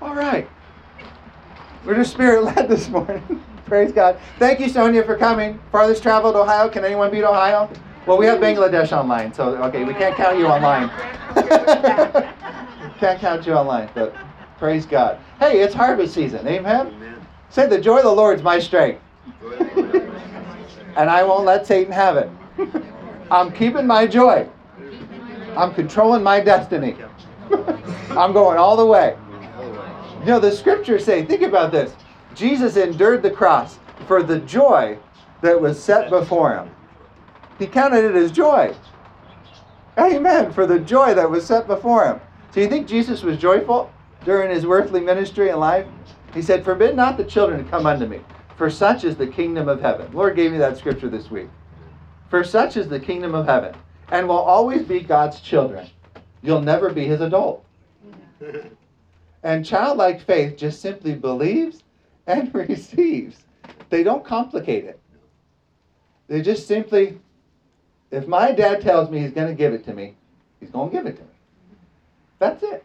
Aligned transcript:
All 0.00 0.14
right. 0.14 0.48
We're 1.84 1.94
just 1.94 2.12
spirit 2.12 2.44
led 2.44 2.68
this 2.68 2.88
morning. 2.88 3.44
Praise 3.66 3.92
God. 3.92 4.18
Thank 4.38 4.60
you, 4.60 4.68
Sonia, 4.68 5.02
for 5.02 5.16
coming. 5.16 5.58
Farthest 5.72 6.02
travel 6.02 6.32
to 6.32 6.38
Ohio. 6.38 6.68
Can 6.68 6.84
anyone 6.84 7.10
beat 7.10 7.24
Ohio? 7.24 7.70
Well, 8.06 8.18
we 8.18 8.26
have 8.26 8.38
Bangladesh 8.38 8.92
online, 8.92 9.34
so 9.34 9.56
okay, 9.64 9.84
we 9.84 9.92
can't 9.94 10.14
count 10.16 10.38
you 10.38 10.46
online. 10.46 10.88
can't 12.98 13.18
count 13.18 13.46
you 13.46 13.54
online, 13.54 13.90
but 13.94 14.14
praise 14.58 14.86
God. 14.86 15.18
Hey, 15.40 15.60
it's 15.60 15.74
harvest 15.74 16.14
season. 16.14 16.46
Amen. 16.46 16.86
Amen. 16.86 17.26
Say, 17.50 17.66
the 17.66 17.80
joy 17.80 17.98
of 17.98 18.04
the 18.04 18.12
Lord 18.12 18.36
is 18.36 18.44
my 18.44 18.60
strength. 18.60 19.02
and 20.96 21.10
I 21.10 21.24
won't 21.24 21.44
let 21.44 21.66
Satan 21.66 21.92
have 21.92 22.16
it. 22.16 22.30
I'm 23.30 23.50
keeping 23.50 23.86
my 23.86 24.06
joy. 24.06 24.48
I'm 25.56 25.74
controlling 25.74 26.22
my 26.22 26.38
destiny. 26.38 26.94
I'm 28.10 28.32
going 28.32 28.58
all 28.58 28.76
the 28.76 28.86
way. 28.86 29.16
You 30.26 30.32
know, 30.32 30.40
the 30.40 30.50
scriptures 30.50 31.04
say, 31.04 31.24
think 31.24 31.42
about 31.42 31.70
this. 31.70 31.94
Jesus 32.34 32.76
endured 32.76 33.22
the 33.22 33.30
cross 33.30 33.78
for 34.08 34.24
the 34.24 34.40
joy 34.40 34.98
that 35.40 35.60
was 35.60 35.80
set 35.80 36.10
before 36.10 36.52
him. 36.52 36.68
He 37.60 37.68
counted 37.68 38.04
it 38.04 38.16
as 38.16 38.32
joy. 38.32 38.74
Amen. 39.96 40.52
For 40.52 40.66
the 40.66 40.80
joy 40.80 41.14
that 41.14 41.30
was 41.30 41.46
set 41.46 41.68
before 41.68 42.06
him. 42.06 42.20
So 42.50 42.58
you 42.58 42.68
think 42.68 42.88
Jesus 42.88 43.22
was 43.22 43.38
joyful 43.38 43.88
during 44.24 44.50
his 44.50 44.64
earthly 44.64 44.98
ministry 44.98 45.50
and 45.50 45.60
life? 45.60 45.86
He 46.34 46.42
said, 46.42 46.64
Forbid 46.64 46.96
not 46.96 47.16
the 47.16 47.22
children 47.22 47.64
to 47.64 47.70
come 47.70 47.86
unto 47.86 48.06
me, 48.06 48.18
for 48.56 48.68
such 48.68 49.04
is 49.04 49.14
the 49.14 49.28
kingdom 49.28 49.68
of 49.68 49.80
heaven. 49.80 50.10
Lord 50.12 50.34
gave 50.34 50.50
me 50.50 50.58
that 50.58 50.76
scripture 50.76 51.08
this 51.08 51.30
week. 51.30 51.50
For 52.30 52.42
such 52.42 52.76
is 52.76 52.88
the 52.88 52.98
kingdom 52.98 53.36
of 53.36 53.46
heaven, 53.46 53.76
and 54.10 54.26
will 54.26 54.34
always 54.34 54.82
be 54.82 54.98
God's 54.98 55.38
children. 55.38 55.88
You'll 56.42 56.62
never 56.62 56.92
be 56.92 57.04
his 57.04 57.20
adult. 57.20 57.64
And 59.46 59.64
childlike 59.64 60.22
faith 60.22 60.56
just 60.56 60.80
simply 60.80 61.14
believes 61.14 61.84
and 62.26 62.52
receives. 62.68 63.44
They 63.90 64.02
don't 64.02 64.24
complicate 64.24 64.84
it. 64.84 64.98
They 66.26 66.42
just 66.42 66.66
simply, 66.66 67.20
if 68.10 68.26
my 68.26 68.50
dad 68.50 68.80
tells 68.80 69.08
me 69.08 69.20
he's 69.20 69.30
going 69.30 69.46
to 69.46 69.54
give 69.54 69.72
it 69.72 69.84
to 69.84 69.94
me, 69.94 70.16
he's 70.58 70.70
going 70.70 70.90
to 70.90 70.96
give 70.96 71.06
it 71.06 71.14
to 71.18 71.22
me. 71.22 71.28
That's 72.40 72.60
it. 72.64 72.84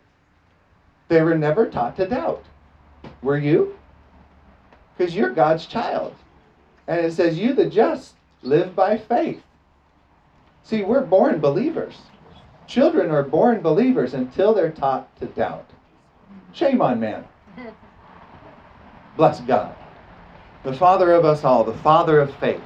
They 1.07 1.23
were 1.23 1.35
never 1.35 1.67
taught 1.67 1.95
to 1.95 2.07
doubt. 2.07 2.45
Were 3.23 3.39
you? 3.39 3.75
Because 4.95 5.15
you're 5.15 5.33
God's 5.33 5.65
child. 5.65 6.13
And 6.85 7.03
it 7.03 7.13
says, 7.13 7.39
You 7.39 7.53
the 7.53 7.71
just 7.71 8.13
live 8.43 8.75
by 8.75 8.99
faith. 8.99 9.41
See, 10.61 10.83
we're 10.83 11.01
born 11.01 11.39
believers. 11.39 11.95
Children 12.67 13.09
are 13.09 13.23
born 13.23 13.61
believers 13.61 14.13
until 14.13 14.53
they're 14.53 14.69
taught 14.69 15.19
to 15.19 15.25
doubt. 15.25 15.70
Shame 16.53 16.81
on 16.81 16.99
man. 16.99 17.25
Bless 19.17 19.39
God. 19.41 19.75
The 20.63 20.73
Father 20.73 21.11
of 21.13 21.25
us 21.25 21.43
all, 21.43 21.63
the 21.63 21.73
Father 21.73 22.19
of 22.19 22.33
faith, 22.35 22.61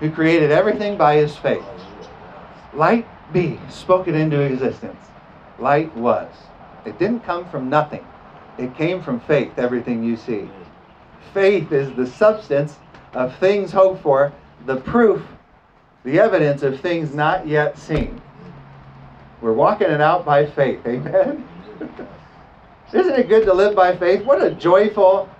who 0.00 0.10
created 0.10 0.50
everything 0.50 0.96
by 0.96 1.16
his 1.16 1.36
faith. 1.36 1.64
Light 2.74 3.06
be, 3.32 3.58
spoke 3.68 4.08
it 4.08 4.14
into 4.14 4.40
existence. 4.40 5.00
Light 5.58 5.94
was. 5.96 6.32
It 6.84 6.98
didn't 6.98 7.20
come 7.20 7.48
from 7.48 7.70
nothing. 7.70 8.06
It 8.58 8.74
came 8.74 9.02
from 9.02 9.20
faith, 9.20 9.58
everything 9.58 10.02
you 10.02 10.16
see. 10.16 10.50
Faith 11.32 11.72
is 11.72 11.94
the 11.94 12.06
substance 12.06 12.76
of 13.14 13.36
things 13.36 13.72
hoped 13.72 14.02
for, 14.02 14.32
the 14.66 14.76
proof, 14.76 15.22
the 16.04 16.18
evidence 16.18 16.62
of 16.62 16.80
things 16.80 17.14
not 17.14 17.46
yet 17.46 17.78
seen. 17.78 18.20
We're 19.40 19.52
walking 19.52 19.90
it 19.90 20.00
out 20.00 20.24
by 20.24 20.46
faith. 20.46 20.86
Amen? 20.86 21.48
Isn't 22.92 23.14
it 23.14 23.28
good 23.28 23.46
to 23.46 23.54
live 23.54 23.74
by 23.74 23.96
faith? 23.96 24.22
What 24.22 24.42
a 24.42 24.50
joyful, 24.50 25.30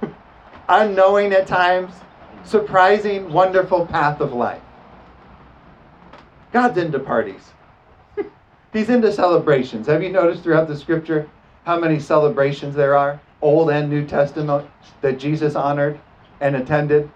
unknowing 0.68 1.32
at 1.32 1.46
times, 1.46 1.92
surprising, 2.44 3.32
wonderful 3.32 3.86
path 3.86 4.20
of 4.20 4.32
life. 4.32 4.62
God's 6.52 6.78
into 6.78 6.98
parties. 6.98 7.52
He's 8.72 8.90
into 8.90 9.12
celebrations. 9.12 9.86
Have 9.86 10.02
you 10.02 10.10
noticed 10.10 10.42
throughout 10.42 10.66
the 10.66 10.76
scripture 10.76 11.28
how 11.64 11.78
many 11.78 12.00
celebrations 12.00 12.74
there 12.74 12.96
are, 12.96 13.20
Old 13.40 13.70
and 13.70 13.88
New 13.88 14.04
Testament, 14.04 14.68
that 15.02 15.18
Jesus 15.18 15.54
honored 15.54 16.00
and 16.40 16.56
attended? 16.56 17.08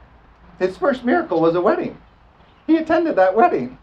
His 0.60 0.78
first 0.78 1.05
miracle 1.05 1.41
was 1.41 1.56
a 1.56 1.60
wedding. 1.60 1.99
He 2.69 2.76
attended 2.76 3.16
that 3.16 3.34
wedding. 3.34 3.78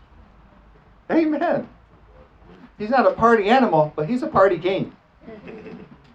Amen. 1.11 1.67
He's 2.77 2.89
not 2.89 3.05
a 3.05 3.11
party 3.11 3.49
animal, 3.49 3.91
but 3.97 4.07
he's 4.07 4.23
a 4.23 4.27
party 4.27 4.57
king. 4.57 4.95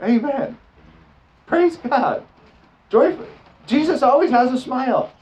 Amen. 0.03 0.59
Praise 1.47 1.77
God. 1.77 2.25
Joyful. 2.91 3.27
Jesus 3.67 4.03
always 4.03 4.31
has 4.31 4.53
a 4.53 4.59
smile. 4.59 5.13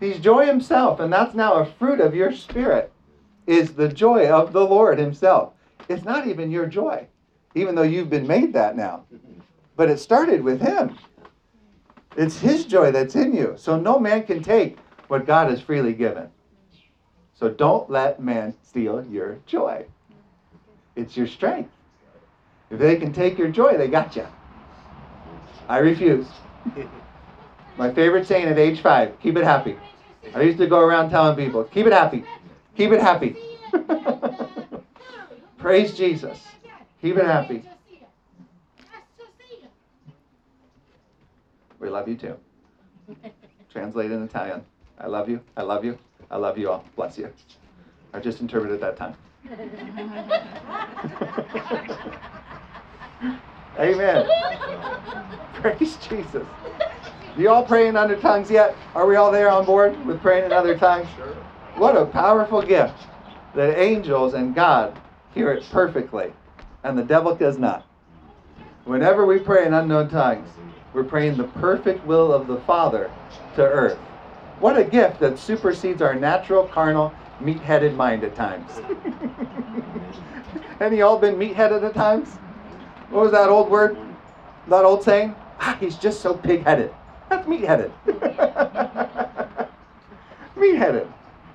He's 0.00 0.18
joy 0.18 0.46
himself, 0.46 0.98
and 0.98 1.12
that's 1.12 1.34
now 1.34 1.54
a 1.54 1.66
fruit 1.66 2.00
of 2.00 2.14
your 2.14 2.32
spirit, 2.32 2.92
is 3.46 3.74
the 3.74 3.88
joy 3.88 4.28
of 4.28 4.52
the 4.52 4.64
Lord 4.64 4.98
himself. 4.98 5.52
It's 5.88 6.04
not 6.04 6.26
even 6.26 6.50
your 6.50 6.66
joy, 6.66 7.06
even 7.54 7.74
though 7.74 7.82
you've 7.82 8.10
been 8.10 8.26
made 8.26 8.52
that 8.54 8.76
now. 8.76 9.04
But 9.76 9.90
it 9.90 9.98
started 9.98 10.42
with 10.42 10.60
him. 10.60 10.98
It's 12.16 12.40
his 12.40 12.64
joy 12.64 12.90
that's 12.90 13.14
in 13.14 13.34
you. 13.34 13.54
So 13.56 13.78
no 13.78 13.98
man 13.98 14.24
can 14.24 14.42
take 14.42 14.78
what 15.08 15.26
God 15.26 15.50
has 15.50 15.60
freely 15.60 15.92
given. 15.92 16.28
So 17.34 17.48
don't 17.48 17.90
let 17.90 18.20
man 18.20 18.54
steal 18.62 19.04
your 19.06 19.38
joy. 19.46 19.86
It's 20.94 21.16
your 21.16 21.26
strength. 21.26 21.70
If 22.72 22.78
they 22.78 22.96
can 22.96 23.12
take 23.12 23.36
your 23.36 23.48
joy, 23.48 23.76
they 23.76 23.86
got 23.86 24.16
you. 24.16 24.26
I 25.68 25.78
refuse. 25.78 26.26
My 27.76 27.92
favorite 27.92 28.26
saying 28.26 28.48
at 28.48 28.58
age 28.58 28.80
five 28.80 29.20
keep 29.20 29.36
it 29.36 29.44
happy. 29.44 29.76
I 30.34 30.40
used 30.40 30.56
to 30.56 30.66
go 30.66 30.80
around 30.80 31.10
telling 31.10 31.36
people, 31.36 31.64
keep 31.64 31.86
it 31.86 31.92
happy. 31.92 32.24
Keep 32.74 32.92
it 32.92 33.02
happy. 33.02 33.36
Praise 35.58 35.94
Jesus. 35.94 36.42
Keep 37.02 37.18
it 37.18 37.26
happy. 37.26 37.62
We 41.78 41.90
love 41.90 42.08
you 42.08 42.16
too. 42.16 42.36
Translate 43.70 44.10
in 44.10 44.22
Italian. 44.22 44.64
I 44.98 45.08
love 45.08 45.28
you. 45.28 45.40
I 45.58 45.62
love 45.62 45.84
you. 45.84 45.98
I 46.30 46.38
love 46.38 46.56
you 46.56 46.70
all. 46.70 46.86
Bless 46.96 47.18
you. 47.18 47.30
I 48.14 48.20
just 48.20 48.40
interpreted 48.40 48.80
that 48.80 48.96
time. 48.96 49.14
Amen. 53.78 54.26
Praise 55.54 55.96
Jesus. 55.96 56.46
You 57.36 57.48
all 57.48 57.64
praying 57.64 57.88
in 57.88 57.96
other 57.96 58.16
tongues 58.16 58.50
yet? 58.50 58.76
Are 58.94 59.06
we 59.06 59.16
all 59.16 59.32
there 59.32 59.50
on 59.50 59.64
board 59.64 60.04
with 60.04 60.20
praying 60.20 60.44
in 60.44 60.52
other 60.52 60.76
tongues? 60.76 61.08
Sure. 61.16 61.34
What 61.76 61.96
a 61.96 62.04
powerful 62.04 62.60
gift 62.60 62.94
that 63.54 63.78
angels 63.78 64.34
and 64.34 64.54
God 64.54 64.98
hear 65.34 65.50
it 65.52 65.64
perfectly, 65.70 66.32
and 66.84 66.98
the 66.98 67.02
devil 67.02 67.34
does 67.34 67.58
not. 67.58 67.86
Whenever 68.84 69.24
we 69.24 69.38
pray 69.38 69.66
in 69.66 69.72
unknown 69.72 70.10
tongues, 70.10 70.48
we're 70.92 71.04
praying 71.04 71.38
the 71.38 71.44
perfect 71.44 72.04
will 72.04 72.32
of 72.32 72.46
the 72.46 72.60
Father 72.60 73.10
to 73.56 73.62
earth. 73.62 73.98
What 74.60 74.78
a 74.78 74.84
gift 74.84 75.20
that 75.20 75.38
supersedes 75.38 76.02
our 76.02 76.14
natural, 76.14 76.66
carnal, 76.66 77.14
meat 77.40 77.60
headed 77.60 77.96
mind 77.96 78.24
at 78.24 78.34
times. 78.34 78.70
Any 80.80 80.98
y'all 80.98 81.18
been 81.18 81.38
meat 81.38 81.54
headed 81.54 81.84
at 81.84 81.94
times? 81.94 82.38
What 83.12 83.24
was 83.24 83.32
that 83.32 83.50
old 83.50 83.70
word? 83.70 83.98
That 84.68 84.86
old 84.86 85.04
saying? 85.04 85.34
Ah, 85.60 85.76
he's 85.78 85.96
just 85.96 86.22
so 86.22 86.32
pig 86.32 86.64
headed. 86.64 86.94
That's 87.28 87.46
meat 87.46 87.60
headed. 87.60 87.92
meat 90.56 90.76
headed. 90.76 91.06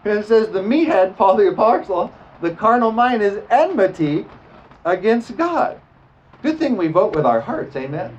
And 0.06 0.20
it 0.20 0.28
says 0.28 0.50
the 0.50 0.62
meathead, 0.62 1.18
Paul 1.18 1.36
the 1.38 1.48
Apostle, 1.48 2.14
the 2.42 2.52
carnal 2.52 2.92
mind 2.92 3.24
is 3.24 3.42
enmity 3.50 4.28
against 4.86 5.36
God. 5.36 5.82
Good 6.44 6.60
thing 6.60 6.78
we 6.78 6.90
vote 6.90 7.16
with 7.16 7.26
our 7.26 7.42
hearts, 7.42 7.76
amen. 7.76 8.16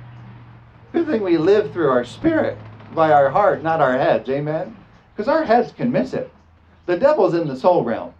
Good 0.91 1.07
thing 1.07 1.23
we 1.23 1.37
live 1.37 1.71
through 1.71 1.89
our 1.89 2.03
spirit 2.03 2.57
by 2.93 3.13
our 3.13 3.29
heart, 3.29 3.63
not 3.63 3.79
our 3.79 3.97
heads, 3.97 4.27
amen. 4.27 4.75
Because 5.15 5.29
our 5.29 5.45
heads 5.45 5.71
can 5.71 5.93
miss 5.93 6.13
it. 6.13 6.29
The 6.87 6.97
devil's 6.97 7.33
in 7.33 7.47
the 7.47 7.55
soul 7.55 7.85
realm. 7.85 8.13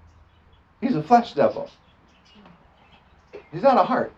He's 0.80 0.96
a 0.96 1.04
flesh 1.04 1.34
devil. 1.34 1.70
He's 3.52 3.64
not 3.64 3.78
a 3.78 3.84
heart. 3.84 4.14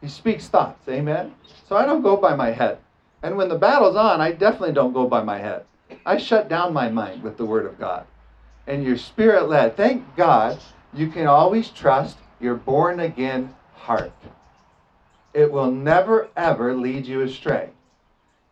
He 0.00 0.08
speaks 0.08 0.48
thoughts. 0.48 0.88
Amen? 0.88 1.34
So 1.68 1.76
I 1.76 1.86
don't 1.86 2.02
go 2.02 2.16
by 2.16 2.34
my 2.34 2.50
head. 2.50 2.78
And 3.22 3.36
when 3.36 3.48
the 3.48 3.58
battle's 3.58 3.96
on, 3.96 4.20
I 4.20 4.32
definitely 4.32 4.72
don't 4.72 4.94
go 4.94 5.06
by 5.06 5.22
my 5.22 5.38
head. 5.38 5.64
I 6.06 6.16
shut 6.16 6.48
down 6.48 6.72
my 6.72 6.88
mind 6.88 7.22
with 7.22 7.36
the 7.36 7.44
Word 7.44 7.66
of 7.66 7.78
God. 7.78 8.06
And 8.66 8.84
you're 8.84 8.96
spirit 8.96 9.48
led. 9.48 9.76
Thank 9.76 10.16
God 10.16 10.58
you 10.94 11.08
can 11.08 11.26
always 11.26 11.68
trust 11.68 12.18
your 12.40 12.54
born 12.54 13.00
again 13.00 13.54
heart. 13.74 14.12
It 15.34 15.50
will 15.50 15.70
never, 15.70 16.28
ever 16.36 16.74
lead 16.74 17.06
you 17.06 17.22
astray. 17.22 17.70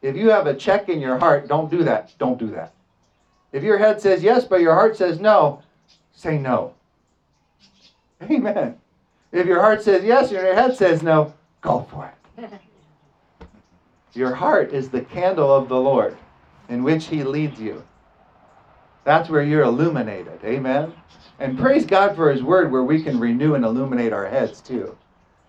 If 0.02 0.16
you 0.16 0.30
have 0.30 0.46
a 0.46 0.54
check 0.54 0.88
in 0.88 1.00
your 1.00 1.18
heart, 1.18 1.48
don't 1.48 1.70
do 1.70 1.82
that. 1.84 2.14
Don't 2.18 2.38
do 2.38 2.48
that. 2.48 2.72
If 3.52 3.62
your 3.62 3.78
head 3.78 4.00
says 4.00 4.22
yes, 4.22 4.44
but 4.44 4.60
your 4.60 4.74
heart 4.74 4.96
says 4.96 5.18
no, 5.18 5.62
say 6.12 6.38
no. 6.38 6.74
Amen. 8.22 8.78
If 9.32 9.46
your 9.46 9.60
heart 9.60 9.82
says 9.82 10.04
yes 10.04 10.30
and 10.30 10.42
your 10.42 10.54
head 10.54 10.76
says 10.76 11.02
no, 11.02 11.34
go 11.60 11.86
for 11.90 12.06
it. 12.06 12.14
Your 14.14 14.34
heart 14.34 14.72
is 14.72 14.88
the 14.88 15.02
candle 15.02 15.54
of 15.54 15.68
the 15.68 15.80
Lord 15.80 16.16
in 16.68 16.82
which 16.82 17.06
He 17.06 17.22
leads 17.24 17.60
you. 17.60 17.84
That's 19.04 19.28
where 19.28 19.42
you're 19.42 19.62
illuminated. 19.62 20.40
Amen. 20.44 20.92
And 21.38 21.58
praise 21.58 21.86
God 21.86 22.16
for 22.16 22.30
His 22.30 22.42
Word, 22.42 22.70
where 22.72 22.82
we 22.82 23.02
can 23.02 23.20
renew 23.20 23.54
and 23.54 23.64
illuminate 23.64 24.12
our 24.12 24.26
heads 24.26 24.60
too, 24.60 24.96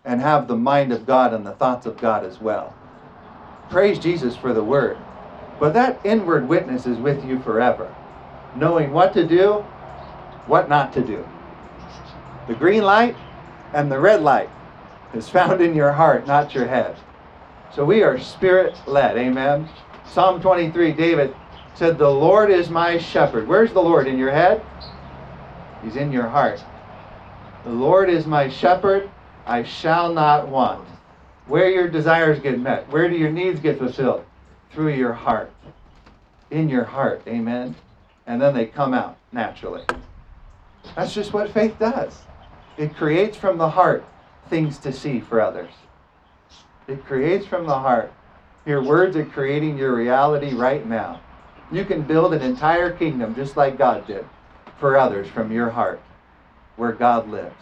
and 0.06 0.22
have 0.22 0.48
the 0.48 0.56
mind 0.56 0.92
of 0.94 1.06
God 1.06 1.34
and 1.34 1.46
the 1.46 1.54
thoughts 1.54 1.86
of 1.86 1.98
God 1.98 2.24
as 2.26 2.40
well. 2.40 2.76
Praise 3.70 4.00
Jesus 4.00 4.36
for 4.36 4.54
the 4.54 4.64
Word. 4.64 4.98
But 5.60 5.74
that 5.74 6.00
inward 6.04 6.48
witness 6.48 6.86
is 6.86 6.98
with 7.00 7.26
you 7.26 7.40
forever, 7.40 7.94
knowing 8.56 8.92
what 8.92 9.14
to 9.14 9.28
do, 9.28 9.66
what 10.48 10.70
not 10.70 10.94
to 10.94 11.02
do. 11.02 11.26
The 12.48 12.56
green 12.56 12.84
light 12.84 13.16
and 13.74 13.92
the 13.92 14.00
red 14.00 14.22
light 14.22 14.50
is 15.14 15.30
found 15.30 15.62
in 15.62 15.74
your 15.74 15.92
heart, 15.92 16.28
not 16.28 16.54
your 16.54 16.68
head. 16.68 16.98
So 17.74 17.86
we 17.86 18.04
are 18.04 18.20
spirit 18.20 18.76
led. 18.88 19.18
Amen. 19.18 19.70
Psalm 20.06 20.42
23, 20.42 20.92
David 20.94 21.36
said, 21.76 21.98
The 21.98 22.10
Lord 22.10 22.50
is 22.50 22.70
my 22.70 22.98
shepherd. 22.98 23.48
Where's 23.48 23.74
the 23.74 23.82
Lord? 23.82 24.08
In 24.08 24.18
your 24.18 24.32
head? 24.32 24.62
He's 25.84 25.96
in 25.96 26.12
your 26.12 26.28
heart. 26.28 26.64
The 27.64 27.72
Lord 27.72 28.10
is 28.10 28.26
my 28.26 28.50
shepherd. 28.50 29.10
I 29.46 29.64
shall 29.64 30.14
not 30.14 30.48
want. 30.48 30.88
Where 31.48 31.70
your 31.70 31.88
desires 31.88 32.40
get 32.40 32.60
met. 32.60 32.90
Where 32.92 33.10
do 33.10 33.16
your 33.16 33.32
needs 33.32 33.60
get 33.60 33.78
fulfilled? 33.78 34.26
Through 34.72 34.94
your 34.94 35.14
heart. 35.14 35.52
In 36.52 36.70
your 36.70 36.84
heart. 36.84 37.22
Amen. 37.28 37.76
And 38.28 38.42
then 38.42 38.54
they 38.54 38.66
come 38.66 38.94
out 38.94 39.18
naturally. 39.32 39.84
That's 40.96 41.14
just 41.14 41.34
what 41.34 41.52
faith 41.52 41.78
does. 41.80 42.20
It 42.78 42.96
creates 42.96 43.38
from 43.38 43.58
the 43.58 43.70
heart 43.70 44.04
things 44.50 44.78
to 44.80 44.92
see 44.92 45.20
for 45.20 45.42
others. 45.42 45.72
It 46.88 47.06
creates 47.06 47.46
from 47.46 47.66
the 47.66 47.78
heart. 47.78 48.12
Your 48.66 48.84
words 48.84 49.16
are 49.16 49.26
creating 49.26 49.78
your 49.78 49.96
reality 49.96 50.54
right 50.54 50.86
now. 50.86 51.22
You 51.72 51.86
can 51.86 52.02
build 52.02 52.34
an 52.34 52.42
entire 52.42 52.92
kingdom 52.92 53.36
just 53.36 53.56
like 53.56 53.78
God 53.78 54.08
did 54.08 54.26
for 54.80 54.98
others 54.98 55.28
from 55.28 55.52
your 55.52 55.70
heart 55.70 56.02
where 56.76 56.92
God 56.92 57.30
lives. 57.30 57.54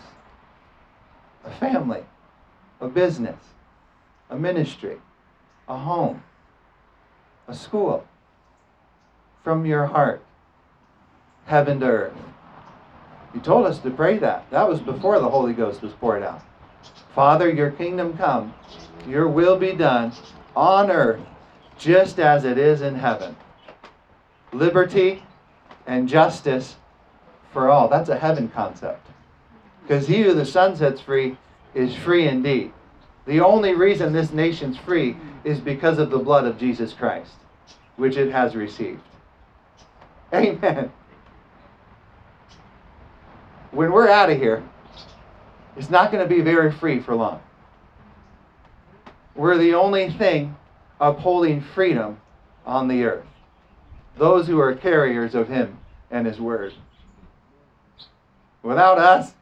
A 1.43 1.51
family, 1.51 2.03
a 2.79 2.87
business, 2.87 3.39
a 4.29 4.37
ministry, 4.37 4.97
a 5.67 5.77
home, 5.77 6.23
a 7.47 7.55
school. 7.55 8.05
From 9.43 9.65
your 9.65 9.85
heart, 9.85 10.23
heaven 11.45 11.79
to 11.79 11.85
earth. 11.85 12.13
You 13.33 13.39
told 13.39 13.65
us 13.65 13.79
to 13.79 13.89
pray 13.89 14.17
that. 14.17 14.49
That 14.51 14.67
was 14.67 14.79
before 14.79 15.19
the 15.19 15.29
Holy 15.29 15.53
Ghost 15.53 15.81
was 15.81 15.93
poured 15.93 16.23
out. 16.23 16.41
Father, 17.17 17.49
your 17.49 17.71
kingdom 17.71 18.15
come, 18.15 18.53
your 19.07 19.27
will 19.27 19.57
be 19.57 19.71
done 19.71 20.11
on 20.55 20.91
earth 20.91 21.19
just 21.75 22.19
as 22.19 22.45
it 22.45 22.59
is 22.59 22.83
in 22.83 22.93
heaven. 22.93 23.35
Liberty 24.53 25.23
and 25.87 26.07
justice 26.07 26.75
for 27.51 27.69
all. 27.69 27.87
That's 27.87 28.09
a 28.09 28.19
heaven 28.19 28.49
concept. 28.49 29.07
Because 29.81 30.07
he 30.07 30.21
who 30.21 30.35
the 30.35 30.45
Son 30.45 30.75
sets 30.75 31.01
free 31.01 31.35
is 31.73 31.95
free 31.95 32.27
indeed. 32.27 32.71
The 33.25 33.41
only 33.41 33.73
reason 33.73 34.13
this 34.13 34.31
nation's 34.31 34.77
free 34.77 35.17
is 35.43 35.59
because 35.59 35.97
of 35.97 36.11
the 36.11 36.19
blood 36.19 36.45
of 36.45 36.59
Jesus 36.59 36.93
Christ, 36.93 37.33
which 37.95 38.15
it 38.15 38.31
has 38.31 38.55
received. 38.55 39.01
Amen. 40.31 40.91
When 43.71 43.91
we're 43.91 44.07
out 44.07 44.29
of 44.29 44.37
here, 44.37 44.61
it's 45.77 45.89
not 45.89 46.11
going 46.11 46.27
to 46.27 46.35
be 46.35 46.41
very 46.41 46.71
free 46.71 46.99
for 46.99 47.15
long. 47.15 47.41
We're 49.35 49.57
the 49.57 49.75
only 49.75 50.09
thing 50.11 50.57
upholding 50.99 51.61
freedom 51.61 52.19
on 52.65 52.87
the 52.87 53.03
earth. 53.03 53.25
Those 54.17 54.47
who 54.47 54.59
are 54.59 54.73
carriers 54.73 55.35
of 55.35 55.47
Him 55.47 55.77
and 56.09 56.25
His 56.25 56.39
Word. 56.39 56.73
Without 58.63 58.97
us, 58.97 59.35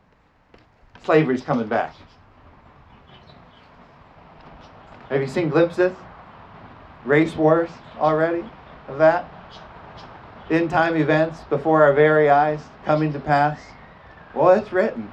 slavery's 1.06 1.42
coming 1.42 1.68
back. 1.68 1.96
Have 5.10 5.22
you 5.22 5.28
seen 5.28 5.50
glimpses? 5.50 5.94
Race 7.06 7.36
wars 7.36 7.70
already 7.98 8.44
of 8.90 8.98
that? 8.98 9.32
End 10.50 10.70
time 10.70 10.98
events 10.98 11.40
before 11.50 11.84
our 11.84 11.94
very 11.94 12.30
eyes 12.30 12.60
coming 12.84 13.14
to 13.14 13.20
pass? 13.20 13.60
Well, 14.34 14.50
it's 14.50 14.74
written. 14.74 15.12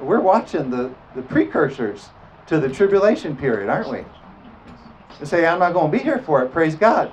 We're 0.00 0.20
watching 0.20 0.70
the, 0.70 0.94
the 1.14 1.22
precursors 1.22 2.10
to 2.46 2.60
the 2.60 2.68
tribulation 2.68 3.36
period, 3.36 3.68
aren't 3.68 3.90
we? 3.90 4.04
To 5.18 5.26
say, 5.26 5.46
I'm 5.46 5.58
not 5.58 5.72
going 5.72 5.90
to 5.90 5.96
be 5.96 6.02
here 6.02 6.18
for 6.18 6.42
it, 6.44 6.52
praise 6.52 6.74
God. 6.74 7.10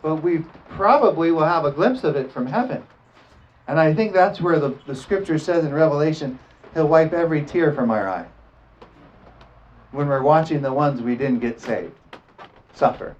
But 0.00 0.16
we 0.16 0.44
probably 0.70 1.30
will 1.30 1.44
have 1.44 1.64
a 1.64 1.70
glimpse 1.70 2.04
of 2.04 2.16
it 2.16 2.32
from 2.32 2.46
heaven. 2.46 2.82
And 3.68 3.78
I 3.78 3.94
think 3.94 4.12
that's 4.12 4.40
where 4.40 4.58
the, 4.58 4.76
the 4.86 4.94
scripture 4.94 5.38
says 5.38 5.64
in 5.64 5.72
Revelation, 5.72 6.38
He'll 6.74 6.88
wipe 6.88 7.12
every 7.12 7.42
tear 7.44 7.72
from 7.72 7.90
our 7.90 8.08
eye 8.08 8.26
when 9.90 10.08
we're 10.08 10.22
watching 10.22 10.62
the 10.62 10.72
ones 10.72 11.02
we 11.02 11.14
didn't 11.14 11.40
get 11.40 11.60
saved 11.60 11.92
suffer, 12.74 13.14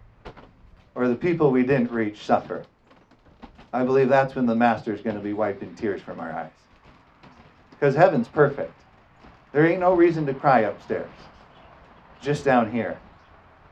or 0.94 1.08
the 1.08 1.14
people 1.14 1.50
we 1.50 1.62
didn't 1.62 1.90
reach 1.90 2.24
suffer. 2.24 2.64
I 3.72 3.84
believe 3.84 4.08
that's 4.08 4.34
when 4.34 4.46
the 4.46 4.54
Master 4.54 4.92
is 4.92 5.02
going 5.02 5.16
to 5.16 5.22
be 5.22 5.34
wiping 5.34 5.74
tears 5.74 6.00
from 6.00 6.18
our 6.18 6.32
eyes. 6.32 6.50
Because 7.82 7.96
heaven's 7.96 8.28
perfect. 8.28 8.80
There 9.50 9.66
ain't 9.66 9.80
no 9.80 9.92
reason 9.92 10.24
to 10.26 10.34
cry 10.34 10.60
upstairs, 10.60 11.10
just 12.20 12.44
down 12.44 12.70
here, 12.70 13.00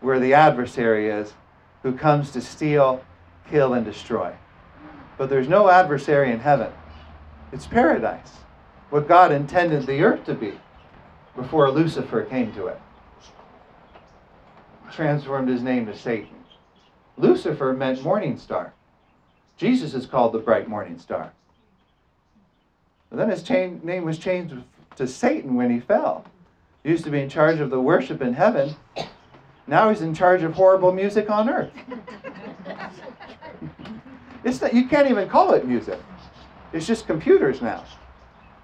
where 0.01 0.19
the 0.19 0.35
adversary 0.35 1.09
is 1.09 1.33
who 1.85 1.93
comes 1.93 2.33
to 2.33 2.41
steal, 2.41 3.05
kill, 3.49 3.73
and 3.73 3.85
destroy. 3.85 4.35
But 5.17 5.31
there's 5.31 5.47
no 5.47 5.71
adversary 5.71 6.33
in 6.33 6.41
heaven. 6.41 6.73
It's 7.53 7.69
paradise, 7.69 8.33
what 8.89 9.07
God 9.07 9.31
intended 9.31 9.87
the 9.87 10.03
earth 10.03 10.25
to 10.25 10.35
be 10.35 10.55
before 11.37 11.71
Lucifer 11.71 12.25
came 12.25 12.53
to 12.55 12.67
it 12.67 12.81
transformed 14.91 15.49
his 15.49 15.63
name 15.63 15.87
to 15.87 15.97
Satan. 15.97 16.35
Lucifer 17.17 17.73
meant 17.73 18.03
morning 18.03 18.37
star. 18.39 18.73
Jesus 19.57 19.95
is 19.95 20.07
called 20.07 20.33
the 20.33 20.41
bright 20.41 20.69
morning 20.69 20.99
star. 20.99 21.33
But 23.11 23.17
then 23.17 23.31
his 23.31 23.49
name 23.83 24.05
was 24.05 24.19
changed 24.19 24.55
to 24.97 25.07
Satan 25.07 25.57
when 25.57 25.71
he 25.71 25.81
fell. 25.81 26.25
He 26.85 26.91
used 26.91 27.05
to 27.05 27.11
be 27.11 27.21
in 27.21 27.29
charge 27.29 27.61
of 27.61 27.71
the 27.71 27.81
worship 27.81 28.23
in 28.23 28.35
heaven. 28.35 28.77
Now 29.67 29.91
he's 29.91 30.01
in 30.01 30.15
charge 30.15 30.43
of 30.43 30.55
horrible 30.55 30.93
music 30.93 31.29
on 31.29 31.51
earth. 31.51 31.73
it's 34.45 34.61
not, 34.61 34.73
you 34.73 34.87
can't 34.87 35.11
even 35.11 35.29
call 35.29 35.53
it 35.55 35.67
music. 35.67 36.01
It's 36.73 36.87
just 36.87 37.07
computers 37.07 37.61
now. 37.61 37.85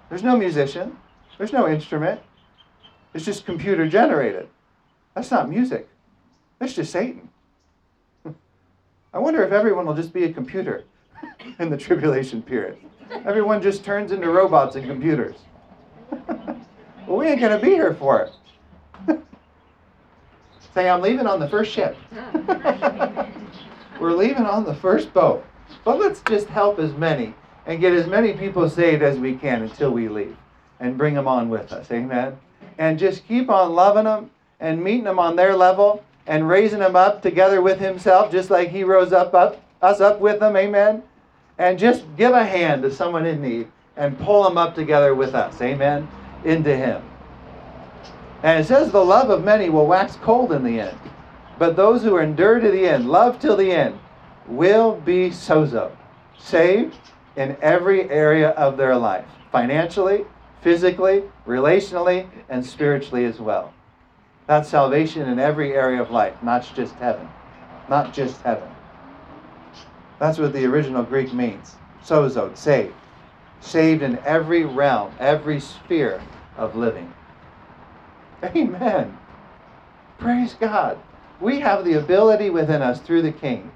There's 0.09 0.23
no 0.23 0.37
musician. 0.37 0.97
There's 1.37 1.53
no 1.53 1.67
instrument. 1.67 2.21
It's 3.13 3.25
just 3.25 3.45
computer 3.45 3.87
generated. 3.87 4.47
That's 5.13 5.31
not 5.31 5.49
music. 5.49 5.87
That's 6.59 6.73
just 6.73 6.91
Satan. 6.91 7.29
I 9.13 9.19
wonder 9.19 9.43
if 9.43 9.51
everyone 9.51 9.85
will 9.85 9.95
just 9.95 10.13
be 10.13 10.23
a 10.23 10.33
computer 10.33 10.85
in 11.59 11.69
the 11.69 11.77
tribulation 11.77 12.41
period. 12.41 12.77
Everyone 13.25 13.61
just 13.61 13.83
turns 13.83 14.11
into 14.11 14.29
robots 14.29 14.75
and 14.75 14.85
computers. 14.85 15.35
well, 16.11 16.57
we 17.07 17.27
ain't 17.27 17.39
going 17.39 17.57
to 17.57 17.63
be 17.63 17.71
here 17.71 17.93
for 17.93 18.21
it. 18.21 18.33
Say, 20.73 20.89
I'm 20.89 21.01
leaving 21.01 21.27
on 21.27 21.39
the 21.39 21.49
first 21.49 21.71
ship. 21.71 21.97
We're 23.99 24.13
leaving 24.13 24.45
on 24.45 24.63
the 24.63 24.75
first 24.75 25.13
boat. 25.13 25.45
But 25.83 25.99
let's 25.99 26.21
just 26.21 26.47
help 26.47 26.79
as 26.79 26.93
many 26.93 27.33
and 27.65 27.81
get 27.81 27.93
as 27.93 28.07
many 28.07 28.33
people 28.33 28.69
saved 28.69 29.01
as 29.01 29.17
we 29.17 29.35
can 29.35 29.63
until 29.63 29.91
we 29.91 30.07
leave 30.07 30.35
and 30.79 30.97
bring 30.97 31.13
them 31.13 31.27
on 31.27 31.49
with 31.49 31.71
us. 31.71 31.91
Amen. 31.91 32.37
And 32.77 32.99
just 32.99 33.27
keep 33.27 33.49
on 33.49 33.73
loving 33.73 34.05
them 34.05 34.29
and 34.59 34.83
meeting 34.83 35.03
them 35.03 35.19
on 35.19 35.35
their 35.35 35.55
level 35.55 36.03
and 36.27 36.47
raising 36.47 36.79
them 36.79 36.95
up 36.95 37.21
together 37.21 37.61
with 37.61 37.79
himself, 37.79 38.31
just 38.31 38.49
like 38.49 38.69
he 38.69 38.83
rose 38.83 39.13
up, 39.13 39.33
up 39.33 39.61
us 39.81 40.01
up 40.01 40.19
with 40.19 40.39
them. 40.39 40.55
Amen. 40.55 41.03
And 41.57 41.79
just 41.79 42.03
give 42.15 42.33
a 42.33 42.45
hand 42.45 42.83
to 42.83 42.91
someone 42.93 43.25
in 43.25 43.41
need 43.41 43.67
and 43.95 44.17
pull 44.19 44.43
them 44.43 44.57
up 44.57 44.75
together 44.75 45.15
with 45.15 45.33
us. 45.33 45.59
Amen. 45.61 46.07
Into 46.45 46.75
him. 46.75 47.01
And 48.43 48.59
it 48.59 48.67
says 48.67 48.91
the 48.91 49.03
love 49.03 49.29
of 49.29 49.43
many 49.43 49.69
will 49.69 49.87
wax 49.87 50.15
cold 50.17 50.51
in 50.51 50.63
the 50.63 50.79
end. 50.79 50.97
But 51.57 51.75
those 51.75 52.03
who 52.03 52.17
endure 52.17 52.59
to 52.59 52.69
the 52.69 52.87
end, 52.87 53.09
love 53.09 53.39
till 53.39 53.57
the 53.57 53.71
end, 53.71 53.99
will 54.47 54.95
be 55.01 55.29
sozo, 55.29 55.91
saved 56.37 56.95
in 57.35 57.57
every 57.61 58.09
area 58.09 58.49
of 58.51 58.77
their 58.77 58.95
life, 58.95 59.25
financially, 59.51 60.25
physically, 60.61 61.23
relationally, 61.47 62.29
and 62.49 62.63
spiritually 62.63 63.25
as 63.25 63.39
well. 63.39 63.73
That's 64.45 64.69
salvation 64.69 65.27
in 65.27 65.39
every 65.39 65.73
area 65.73 66.01
of 66.01 66.11
life, 66.11 66.35
not 66.43 66.69
just 66.75 66.93
heaven. 66.95 67.27
Not 67.89 68.13
just 68.13 68.41
heaven. 68.41 68.69
That's 70.19 70.37
what 70.37 70.53
the 70.53 70.65
original 70.65 71.03
Greek 71.03 71.33
means. 71.33 71.75
Sozo, 72.03 72.55
saved. 72.57 72.93
Saved 73.59 74.01
in 74.01 74.19
every 74.19 74.63
realm, 74.63 75.13
every 75.19 75.59
sphere 75.59 76.21
of 76.57 76.75
living. 76.75 77.13
Amen. 78.43 79.17
Praise 80.17 80.53
God. 80.53 80.99
We 81.39 81.59
have 81.59 81.85
the 81.85 81.93
ability 81.93 82.49
within 82.49 82.81
us 82.81 82.99
through 82.99 83.21
the 83.21 83.31
King 83.31 83.71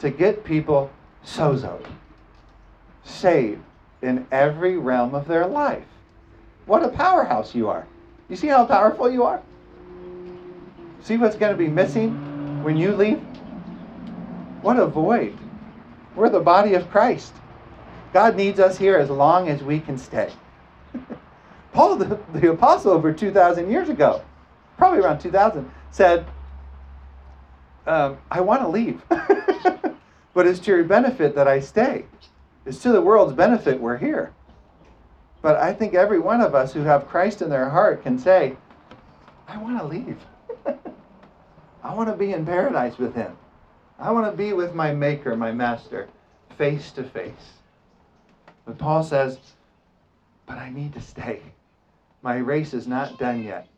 to 0.00 0.10
get 0.10 0.44
people 0.44 0.90
sozoed, 1.24 1.86
saved 3.04 3.62
in 4.02 4.26
every 4.30 4.76
realm 4.76 5.14
of 5.14 5.26
their 5.26 5.46
life. 5.46 5.84
What 6.66 6.82
a 6.82 6.88
powerhouse 6.88 7.54
you 7.54 7.68
are. 7.68 7.86
You 8.28 8.36
see 8.36 8.48
how 8.48 8.66
powerful 8.66 9.10
you 9.10 9.24
are? 9.24 9.40
See 11.02 11.16
what's 11.16 11.36
going 11.36 11.52
to 11.52 11.58
be 11.58 11.68
missing 11.68 12.62
when 12.62 12.76
you 12.76 12.92
leave? 12.92 13.20
What 14.62 14.78
a 14.78 14.86
void. 14.86 15.36
We're 16.14 16.28
the 16.28 16.40
body 16.40 16.74
of 16.74 16.90
Christ. 16.90 17.32
God 18.12 18.36
needs 18.36 18.60
us 18.60 18.78
here 18.78 18.96
as 18.96 19.10
long 19.10 19.48
as 19.48 19.62
we 19.62 19.80
can 19.80 19.98
stay. 19.98 20.30
Paul, 21.72 21.96
the, 21.96 22.18
the 22.32 22.52
apostle, 22.52 22.92
over 22.92 23.12
2,000 23.12 23.68
years 23.70 23.88
ago, 23.88 24.22
probably 24.76 25.00
around 25.00 25.18
2000, 25.18 25.68
said, 25.90 26.26
um, 27.86 28.18
I 28.30 28.40
want 28.40 28.62
to 28.62 28.68
leave, 28.68 29.02
but 29.08 30.46
it's 30.46 30.60
to 30.60 30.70
your 30.70 30.84
benefit 30.84 31.34
that 31.34 31.48
I 31.48 31.60
stay. 31.60 32.06
It's 32.64 32.78
to 32.82 32.92
the 32.92 33.02
world's 33.02 33.34
benefit 33.34 33.80
we're 33.80 33.98
here. 33.98 34.32
But 35.42 35.56
I 35.56 35.74
think 35.74 35.94
every 35.94 36.18
one 36.18 36.40
of 36.40 36.54
us 36.54 36.72
who 36.72 36.80
have 36.80 37.08
Christ 37.08 37.42
in 37.42 37.50
their 37.50 37.68
heart 37.68 38.02
can 38.02 38.18
say, 38.18 38.56
I 39.46 39.58
want 39.58 39.78
to 39.78 39.84
leave. 39.84 40.16
I 41.82 41.94
want 41.94 42.08
to 42.08 42.16
be 42.16 42.32
in 42.32 42.46
paradise 42.46 42.96
with 42.96 43.14
him. 43.14 43.36
I 43.98 44.10
want 44.10 44.30
to 44.30 44.36
be 44.36 44.52
with 44.52 44.74
my 44.74 44.92
Maker, 44.92 45.36
my 45.36 45.52
Master, 45.52 46.08
face 46.56 46.90
to 46.92 47.04
face. 47.04 47.32
But 48.66 48.78
Paul 48.78 49.02
says, 49.04 49.38
But 50.46 50.58
I 50.58 50.70
need 50.70 50.94
to 50.94 51.00
stay. 51.00 51.40
My 52.22 52.36
race 52.36 52.74
is 52.74 52.86
not 52.86 53.18
done 53.18 53.44
yet. 53.44 53.68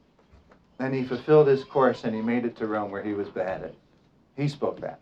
Then 0.79 0.93
he 0.93 1.05
fulfilled 1.05 1.49
his 1.49 1.65
course 1.65 2.05
and 2.05 2.15
he 2.15 2.23
made 2.23 2.45
it 2.45 2.57
to 2.57 2.67
Rome 2.67 2.91
where 2.91 3.03
he 3.03 3.15
was 3.15 3.29
beheaded. 3.29 3.75
He 4.37 4.49
spoke 4.49 4.81
that. 4.81 5.01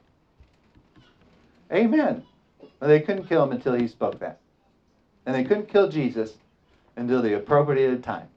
Amen. 1.73 2.25
Well, 2.81 2.89
they 2.89 3.01
couldn't 3.01 3.29
kill 3.29 3.43
him 3.45 3.53
until 3.53 3.75
he 3.75 3.89
spoke 3.89 4.19
that. 4.21 4.41
And 5.27 5.35
they 5.35 5.45
couldn't 5.45 5.69
kill 5.69 5.89
Jesus 5.89 6.35
until 6.97 7.23
the 7.23 7.37
appropriate 7.37 8.03
time. 8.03 8.29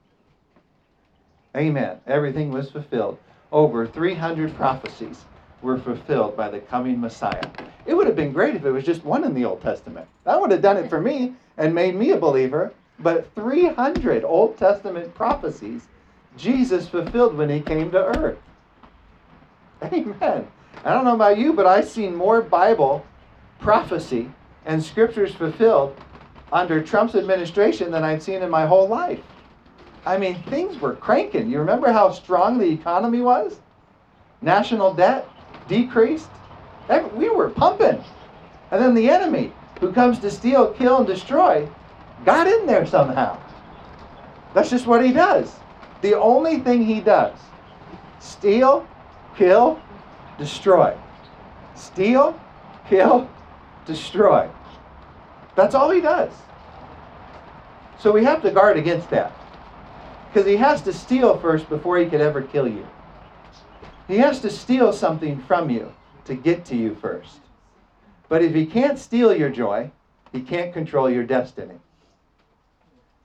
Amen. 1.56 2.00
Everything 2.06 2.50
was 2.50 2.70
fulfilled. 2.70 3.18
Over 3.50 3.86
300 3.86 4.54
prophecies 4.54 5.24
were 5.62 5.78
fulfilled 5.78 6.36
by 6.36 6.48
the 6.48 6.60
coming 6.60 7.00
Messiah. 7.00 7.48
It 7.86 7.94
would 7.94 8.06
have 8.06 8.16
been 8.16 8.32
great 8.32 8.54
if 8.54 8.64
it 8.64 8.70
was 8.70 8.84
just 8.84 9.04
one 9.04 9.24
in 9.24 9.34
the 9.34 9.44
Old 9.44 9.60
Testament. 9.62 10.06
That 10.24 10.40
would 10.40 10.50
have 10.50 10.62
done 10.62 10.76
it 10.76 10.88
for 10.88 11.00
me 11.00 11.34
and 11.56 11.74
made 11.74 11.94
me 11.94 12.10
a 12.10 12.16
believer. 12.16 12.72
But 13.00 13.32
300 13.34 14.24
Old 14.24 14.56
Testament 14.56 15.14
prophecies 15.14 15.88
Jesus 16.36 16.88
fulfilled 16.88 17.36
when 17.36 17.48
he 17.48 17.60
came 17.60 17.90
to 17.90 18.16
earth. 18.18 18.38
Amen. 19.82 20.46
I 20.84 20.92
don't 20.92 21.04
know 21.04 21.14
about 21.14 21.38
you, 21.38 21.52
but 21.52 21.66
I've 21.66 21.88
seen 21.88 22.14
more 22.14 22.40
Bible 22.40 23.04
prophecy 23.58 24.30
and 24.64 24.82
scriptures 24.82 25.34
fulfilled 25.34 25.96
under 26.52 26.82
Trump's 26.82 27.14
administration 27.14 27.90
than 27.90 28.04
I'd 28.04 28.22
seen 28.22 28.42
in 28.42 28.50
my 28.50 28.66
whole 28.66 28.86
life. 28.86 29.20
I 30.06 30.16
mean, 30.16 30.40
things 30.44 30.80
were 30.80 30.94
cranking. 30.94 31.50
You 31.50 31.58
remember 31.58 31.92
how 31.92 32.12
strong 32.12 32.58
the 32.58 32.70
economy 32.70 33.20
was? 33.20 33.60
National 34.40 34.94
debt 34.94 35.28
decreased. 35.68 36.28
We 37.14 37.28
were 37.28 37.50
pumping. 37.50 38.02
And 38.70 38.82
then 38.82 38.94
the 38.94 39.08
enemy, 39.08 39.52
who 39.80 39.92
comes 39.92 40.18
to 40.20 40.30
steal, 40.30 40.72
kill, 40.72 40.98
and 40.98 41.06
destroy, 41.06 41.68
got 42.24 42.46
in 42.46 42.66
there 42.66 42.86
somehow. 42.86 43.38
That's 44.54 44.70
just 44.70 44.86
what 44.86 45.04
he 45.04 45.12
does. 45.12 45.54
The 46.00 46.18
only 46.18 46.58
thing 46.58 46.84
he 46.84 47.00
does 47.00 47.38
steal, 48.20 48.86
kill, 49.36 49.80
destroy. 50.38 50.96
Steal, 51.74 52.38
kill, 52.88 53.28
destroy. 53.86 54.48
That's 55.54 55.74
all 55.74 55.90
he 55.90 56.00
does. 56.00 56.32
So 57.98 58.12
we 58.12 58.24
have 58.24 58.42
to 58.42 58.50
guard 58.50 58.76
against 58.76 59.10
that. 59.10 59.32
Because 60.28 60.46
he 60.46 60.56
has 60.56 60.82
to 60.82 60.92
steal 60.92 61.38
first 61.38 61.68
before 61.68 61.98
he 61.98 62.06
could 62.06 62.20
ever 62.20 62.42
kill 62.42 62.68
you. 62.68 62.86
He 64.08 64.18
has 64.18 64.40
to 64.40 64.50
steal 64.50 64.92
something 64.92 65.40
from 65.42 65.70
you 65.70 65.92
to 66.24 66.34
get 66.34 66.64
to 66.66 66.76
you 66.76 66.94
first. 66.94 67.40
But 68.28 68.42
if 68.42 68.54
he 68.54 68.66
can't 68.66 68.98
steal 68.98 69.34
your 69.34 69.50
joy, 69.50 69.90
he 70.32 70.40
can't 70.40 70.72
control 70.72 71.08
your 71.08 71.24
destiny. 71.24 71.76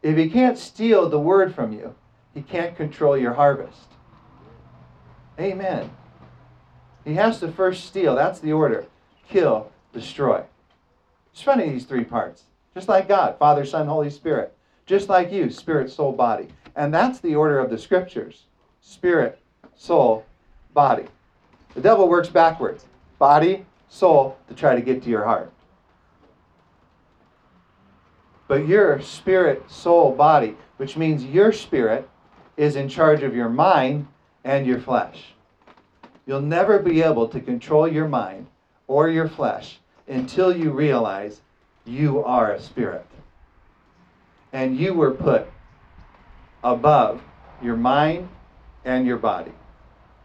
If 0.02 0.18
he 0.18 0.30
can't 0.30 0.58
steal 0.58 1.10
the 1.10 1.20
word 1.20 1.56
from 1.56 1.72
you, 1.72 1.96
he 2.34 2.42
can't 2.42 2.75
control 2.75 3.18
your 3.18 3.34
harvest. 3.34 3.88
Amen. 5.40 5.90
He 7.06 7.16
has 7.16 7.40
to 7.40 7.52
first 7.52 7.86
steal. 7.86 8.16
That's 8.16 8.40
the 8.40 8.54
order 8.54 8.86
kill, 9.30 9.72
destroy. 9.94 10.44
It's 11.32 11.42
funny, 11.42 11.70
these 11.70 11.86
three 11.86 12.04
parts. 12.04 12.44
Just 12.75 12.88
like 12.88 13.08
God, 13.08 13.38
Father, 13.40 13.66
Son, 13.66 13.88
Holy 13.88 14.10
Spirit. 14.10 14.56
Just 14.86 15.10
like 15.10 15.32
you, 15.32 15.50
spirit, 15.50 15.90
soul, 15.90 16.12
body. 16.12 16.50
And 16.75 16.94
that's 16.94 17.20
the 17.20 17.36
order 17.36 17.60
of 17.60 17.70
the 17.70 17.78
scriptures 17.78 18.44
spirit, 18.82 19.40
soul, 19.75 20.25
body. 20.74 21.06
The 21.75 21.82
devil 21.82 22.08
works 22.08 22.30
backwards 22.30 22.86
body, 23.20 23.65
soul, 23.88 24.38
to 24.50 24.53
try 24.53 24.75
to 24.75 24.82
get 24.82 25.01
to 25.03 25.10
your 25.10 25.24
heart. 25.24 25.51
But 28.48 28.68
your 28.68 29.01
spirit, 29.01 29.70
soul, 29.72 30.12
body, 30.12 30.58
which 30.77 30.98
means 30.98 31.24
your 31.24 31.53
spirit 31.53 32.10
is 32.58 32.75
in 32.75 32.89
charge 32.89 33.24
of 33.24 33.34
your 33.34 33.50
mind 33.50 34.08
and 34.44 34.68
your 34.68 34.80
flesh. 34.80 35.34
You'll 36.25 36.42
never 36.42 36.80
be 36.80 37.01
able 37.01 37.27
to 37.30 37.39
control 37.39 37.88
your 37.88 38.08
mind 38.08 38.48
or 38.88 39.10
your 39.10 39.27
flesh 39.30 39.80
until 40.08 40.56
you 40.56 40.72
realize 40.72 41.42
you 41.86 42.24
are 42.24 42.51
a 42.51 42.62
spirit. 42.62 43.06
And 44.51 44.77
you 44.77 44.94
were 44.94 45.12
put 45.12 45.48
above 46.63 47.22
your 47.62 47.75
mind 47.75 48.30
and 48.86 49.06
your 49.06 49.18
body. 49.18 49.51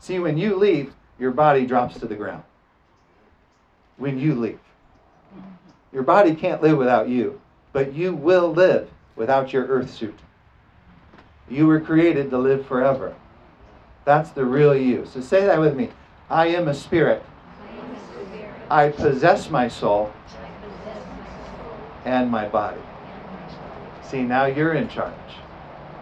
See, 0.00 0.18
when 0.18 0.38
you 0.38 0.56
leave, 0.56 0.94
your 1.18 1.32
body 1.32 1.66
drops 1.66 1.98
to 1.98 2.06
the 2.06 2.14
ground. 2.14 2.44
When 3.96 4.18
you 4.18 4.34
leave, 4.34 4.60
your 5.92 6.04
body 6.04 6.34
can't 6.34 6.62
live 6.62 6.78
without 6.78 7.08
you, 7.08 7.40
but 7.72 7.92
you 7.92 8.14
will 8.14 8.52
live 8.52 8.88
without 9.16 9.52
your 9.52 9.66
earth 9.66 9.92
suit. 9.92 10.18
You 11.50 11.66
were 11.66 11.80
created 11.80 12.30
to 12.30 12.38
live 12.38 12.66
forever. 12.66 13.14
That's 14.04 14.30
the 14.30 14.44
real 14.44 14.76
you. 14.76 15.06
So 15.06 15.20
say 15.20 15.44
that 15.46 15.58
with 15.58 15.74
me. 15.74 15.90
I 16.30 16.46
am 16.48 16.68
a 16.68 16.74
spirit. 16.74 17.22
I 18.70 18.90
possess 18.90 19.50
my 19.50 19.68
soul 19.68 20.12
and 22.04 22.30
my 22.30 22.48
body. 22.48 22.80
See, 24.02 24.22
now 24.22 24.46
you're 24.46 24.74
in 24.74 24.88
charge. 24.88 25.14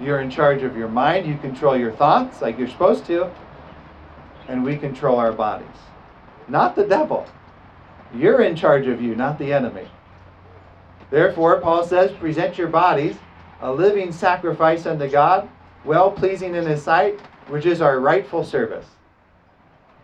You're 0.00 0.20
in 0.20 0.30
charge 0.30 0.62
of 0.62 0.76
your 0.76 0.88
mind. 0.88 1.26
You 1.26 1.36
control 1.38 1.76
your 1.76 1.92
thoughts 1.92 2.42
like 2.42 2.58
you're 2.58 2.68
supposed 2.68 3.06
to. 3.06 3.30
And 4.48 4.64
we 4.64 4.76
control 4.76 5.18
our 5.18 5.32
bodies. 5.32 5.66
Not 6.48 6.76
the 6.76 6.84
devil. 6.84 7.26
You're 8.14 8.42
in 8.42 8.54
charge 8.56 8.86
of 8.86 9.02
you, 9.02 9.16
not 9.16 9.38
the 9.38 9.52
enemy. 9.52 9.88
Therefore, 11.10 11.60
Paul 11.60 11.84
says, 11.84 12.12
present 12.12 12.56
your 12.58 12.68
bodies 12.68 13.16
a 13.60 13.72
living 13.72 14.12
sacrifice 14.12 14.86
unto 14.86 15.08
God, 15.08 15.48
well 15.84 16.10
pleasing 16.10 16.54
in 16.54 16.66
His 16.66 16.82
sight, 16.82 17.20
which 17.48 17.66
is 17.66 17.80
our 17.80 18.00
rightful 18.00 18.44
service. 18.44 18.86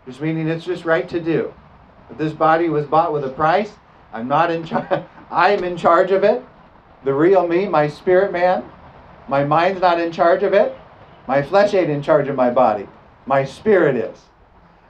Just 0.05 0.21
meaning 0.21 0.47
it's 0.47 0.65
just 0.65 0.85
right 0.85 1.07
to 1.09 1.19
do. 1.19 1.53
But 2.07 2.17
this 2.17 2.33
body 2.33 2.69
was 2.69 2.85
bought 2.85 3.13
with 3.13 3.23
a 3.23 3.29
price. 3.29 3.71
I'm 4.11 4.27
not 4.27 4.51
in 4.51 4.65
charge. 4.65 5.03
I'm 5.31 5.63
in 5.63 5.77
charge 5.77 6.11
of 6.11 6.23
it. 6.23 6.43
The 7.03 7.13
real 7.13 7.47
me, 7.47 7.67
my 7.67 7.87
spirit 7.87 8.31
man. 8.31 8.63
My 9.27 9.43
mind's 9.43 9.81
not 9.81 9.99
in 9.99 10.11
charge 10.11 10.43
of 10.43 10.53
it. 10.53 10.75
My 11.27 11.41
flesh 11.41 11.73
ain't 11.73 11.89
in 11.89 12.01
charge 12.01 12.27
of 12.27 12.35
my 12.35 12.49
body. 12.49 12.87
My 13.25 13.45
spirit 13.45 13.95
is. 13.95 14.19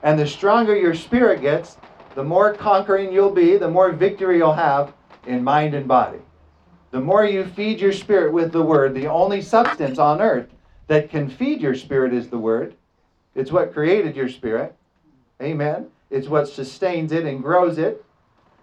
And 0.04 0.18
the 0.18 0.26
stronger 0.26 0.76
your 0.76 0.94
spirit 0.94 1.40
gets, 1.40 1.78
the 2.14 2.22
more 2.22 2.54
conquering 2.54 3.12
you'll 3.12 3.32
be, 3.32 3.56
the 3.56 3.70
more 3.70 3.90
victory 3.90 4.36
you'll 4.36 4.52
have 4.52 4.92
in 5.26 5.42
mind 5.42 5.74
and 5.74 5.88
body. 5.88 6.18
The 6.92 7.00
more 7.00 7.24
you 7.24 7.44
feed 7.44 7.80
your 7.80 7.92
spirit 7.92 8.32
with 8.32 8.52
the 8.52 8.62
word, 8.62 8.94
the 8.94 9.08
only 9.08 9.42
substance 9.42 9.98
on 9.98 10.20
earth 10.20 10.48
that 10.86 11.10
can 11.10 11.28
feed 11.28 11.60
your 11.60 11.74
spirit 11.74 12.12
is 12.12 12.28
the 12.28 12.38
word. 12.38 12.74
It's 13.34 13.50
what 13.50 13.72
created 13.72 14.14
your 14.14 14.28
spirit. 14.28 14.76
Amen. 15.42 15.88
It's 16.10 16.28
what 16.28 16.48
sustains 16.48 17.10
it 17.10 17.24
and 17.24 17.42
grows 17.42 17.78
it. 17.78 18.04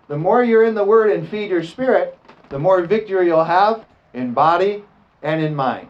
The 0.08 0.18
more 0.18 0.44
you're 0.44 0.64
in 0.64 0.76
the 0.76 0.84
word 0.84 1.12
and 1.12 1.28
feed 1.28 1.50
your 1.50 1.64
spirit, 1.64 2.18
the 2.50 2.60
more 2.60 2.84
victory 2.84 3.26
you'll 3.26 3.44
have 3.44 3.86
in 4.14 4.34
body 4.34 4.84
and 5.24 5.42
in 5.42 5.56
mind. 5.56 5.88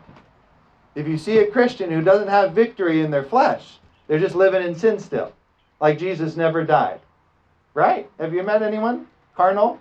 If 0.95 1.07
you 1.07 1.17
see 1.17 1.39
a 1.39 1.51
Christian 1.51 1.91
who 1.91 2.01
doesn't 2.01 2.27
have 2.29 2.53
victory 2.53 3.01
in 3.01 3.11
their 3.11 3.23
flesh, 3.23 3.79
they're 4.07 4.19
just 4.19 4.35
living 4.35 4.63
in 4.63 4.75
sin 4.75 4.99
still, 4.99 5.33
like 5.81 5.97
Jesus 5.97 6.37
never 6.37 6.63
died. 6.63 7.01
Right? 7.73 8.09
Have 8.19 8.33
you 8.33 8.43
met 8.43 8.61
anyone? 8.61 9.07
Carnal? 9.35 9.79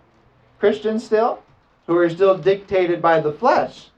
Christian 0.59 0.99
still? 0.99 1.43
Who 1.87 1.97
are 1.97 2.11
still 2.11 2.37
dictated 2.37 3.03
by 3.03 3.21
the 3.21 3.33
flesh, 3.33 3.89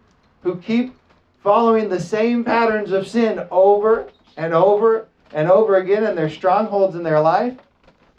who 0.43 0.57
keep 0.57 0.95
following 1.43 1.89
the 1.89 2.01
same 2.01 2.45
patterns 2.45 2.91
of 2.91 3.07
sin 3.07 3.47
over 3.51 4.09
and 4.37 4.53
over 4.55 5.09
and 5.33 5.51
over 5.51 5.77
again 5.77 6.05
in 6.05 6.17
their 6.17 6.31
strongholds 6.31 6.97
in 6.97 7.03
their 7.03 7.21
life, 7.21 7.55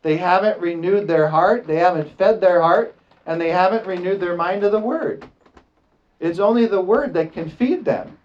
they 0.01 0.17
haven't 0.17 0.59
renewed 0.59 1.07
their 1.07 1.27
heart, 1.27 1.65
they 1.65 1.77
haven't 1.77 2.17
fed 2.17 2.39
their 2.39 2.61
heart, 2.61 2.95
and 3.25 3.39
they 3.39 3.49
haven't 3.49 3.87
renewed 3.87 4.19
their 4.19 4.35
mind 4.35 4.61
to 4.61 4.69
the 4.69 4.79
Word. 4.79 5.27
It's 6.19 6.39
only 6.39 6.67
the 6.67 6.81
Word 6.81 7.13
that 7.13 7.33
can 7.33 7.49
feed 7.49 7.83
them 7.83 8.17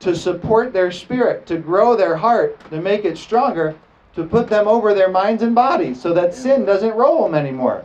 to 0.00 0.14
support 0.14 0.72
their 0.72 0.92
spirit, 0.92 1.46
to 1.46 1.56
grow 1.56 1.96
their 1.96 2.16
heart, 2.16 2.60
to 2.70 2.80
make 2.80 3.04
it 3.04 3.16
stronger, 3.16 3.74
to 4.14 4.24
put 4.24 4.48
them 4.48 4.68
over 4.68 4.94
their 4.94 5.10
minds 5.10 5.42
and 5.42 5.54
bodies 5.54 6.00
so 6.00 6.12
that 6.14 6.34
sin 6.34 6.64
doesn't 6.64 6.96
rule 6.96 7.24
them 7.24 7.34
anymore. 7.34 7.84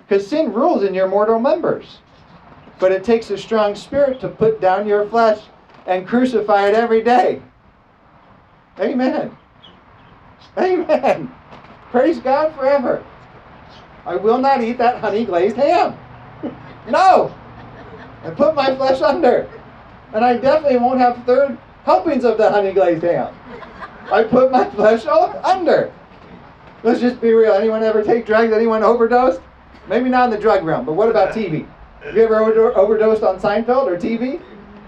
Because 0.00 0.26
sin 0.26 0.52
rules 0.52 0.82
in 0.82 0.94
your 0.94 1.08
mortal 1.08 1.38
members. 1.38 1.98
But 2.78 2.92
it 2.92 3.04
takes 3.04 3.30
a 3.30 3.38
strong 3.38 3.74
spirit 3.74 4.20
to 4.20 4.28
put 4.28 4.60
down 4.60 4.86
your 4.86 5.06
flesh 5.06 5.42
and 5.86 6.06
crucify 6.06 6.68
it 6.68 6.74
every 6.74 7.02
day. 7.02 7.42
Amen. 8.78 9.36
Amen. 10.58 11.34
Praise 11.90 12.20
God 12.20 12.54
forever. 12.54 13.04
I 14.04 14.16
will 14.16 14.38
not 14.38 14.62
eat 14.62 14.78
that 14.78 15.00
honey 15.00 15.24
glazed 15.24 15.56
ham. 15.56 15.98
no. 16.88 17.34
I 18.22 18.30
put 18.30 18.54
my 18.54 18.74
flesh 18.76 19.02
under. 19.02 19.48
And 20.12 20.24
I 20.24 20.36
definitely 20.36 20.78
won't 20.78 21.00
have 21.00 21.24
third 21.24 21.58
helpings 21.84 22.24
of 22.24 22.38
the 22.38 22.50
honey 22.50 22.72
glazed 22.72 23.02
ham. 23.02 23.34
I 24.12 24.24
put 24.24 24.50
my 24.50 24.68
flesh 24.70 25.06
under. 25.06 25.92
Let's 26.82 27.00
just 27.00 27.20
be 27.20 27.32
real. 27.32 27.52
Anyone 27.52 27.82
ever 27.82 28.02
take 28.02 28.26
drugs? 28.26 28.52
Anyone 28.52 28.82
overdosed? 28.82 29.40
Maybe 29.88 30.08
not 30.08 30.26
in 30.26 30.30
the 30.30 30.40
drug 30.40 30.64
realm, 30.64 30.86
but 30.86 30.94
what 30.94 31.08
about 31.08 31.34
TV? 31.34 31.66
Have 32.02 32.16
you 32.16 32.22
ever 32.22 32.72
overdosed 32.76 33.22
on 33.22 33.40
Seinfeld 33.40 33.86
or 33.86 33.96
TV 33.96 34.40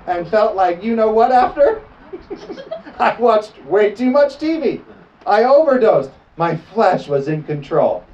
and 0.07 0.29
felt 0.29 0.55
like 0.55 0.83
you 0.83 0.95
know 0.95 1.11
what 1.11 1.33
after? 1.33 1.83
I 2.99 3.17
watched 3.19 3.63
way 3.65 3.93
too 3.93 4.11
much 4.11 4.39
TV. 4.39 4.83
I 5.27 5.45
overdosed. 5.45 6.11
My 6.37 6.57
flesh 6.57 7.09
was 7.09 7.29
in 7.29 7.43
control. 7.43 8.05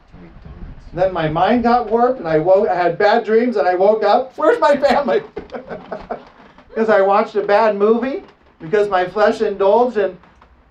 Then 0.95 1.13
my 1.13 1.29
mind 1.29 1.65
got 1.65 1.91
warped 1.91 2.21
and 2.21 2.29
I 2.29 2.39
woke 2.39 2.69
I 2.69 2.75
had 2.75 2.97
bad 2.97 3.25
dreams 3.25 3.57
and 3.57 3.67
I 3.67 3.75
woke 3.75 4.05
up. 4.05 4.37
Where's 4.39 4.61
my 4.61 4.77
family? 4.77 5.23
because 6.69 6.89
I 6.89 7.01
watched 7.01 7.35
a 7.35 7.43
bad 7.43 7.77
movie, 7.77 8.23
because 8.61 8.89
my 8.89 9.07
flesh 9.07 9.41
indulged 9.41 9.97
in 9.97 10.17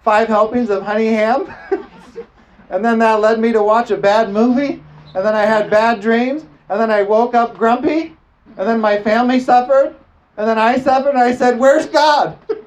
five 0.03 0.27
helpings 0.27 0.69
of 0.69 0.83
honey 0.83 1.07
ham. 1.07 1.51
and 2.69 2.83
then 2.83 2.99
that 2.99 3.19
led 3.21 3.39
me 3.39 3.51
to 3.51 3.63
watch 3.63 3.91
a 3.91 3.97
bad 3.97 4.31
movie, 4.31 4.83
and 5.15 5.25
then 5.25 5.35
I 5.35 5.43
had 5.45 5.69
bad 5.69 6.01
dreams, 6.01 6.45
and 6.69 6.79
then 6.79 6.91
I 6.91 7.03
woke 7.03 7.33
up 7.33 7.57
grumpy, 7.57 8.15
and 8.57 8.67
then 8.67 8.79
my 8.79 9.01
family 9.01 9.39
suffered, 9.39 9.95
and 10.37 10.47
then 10.47 10.59
I 10.59 10.77
suffered, 10.77 11.09
and 11.09 11.19
I 11.19 11.33
said, 11.35 11.59
Where's 11.59 11.85
God? 11.87 12.37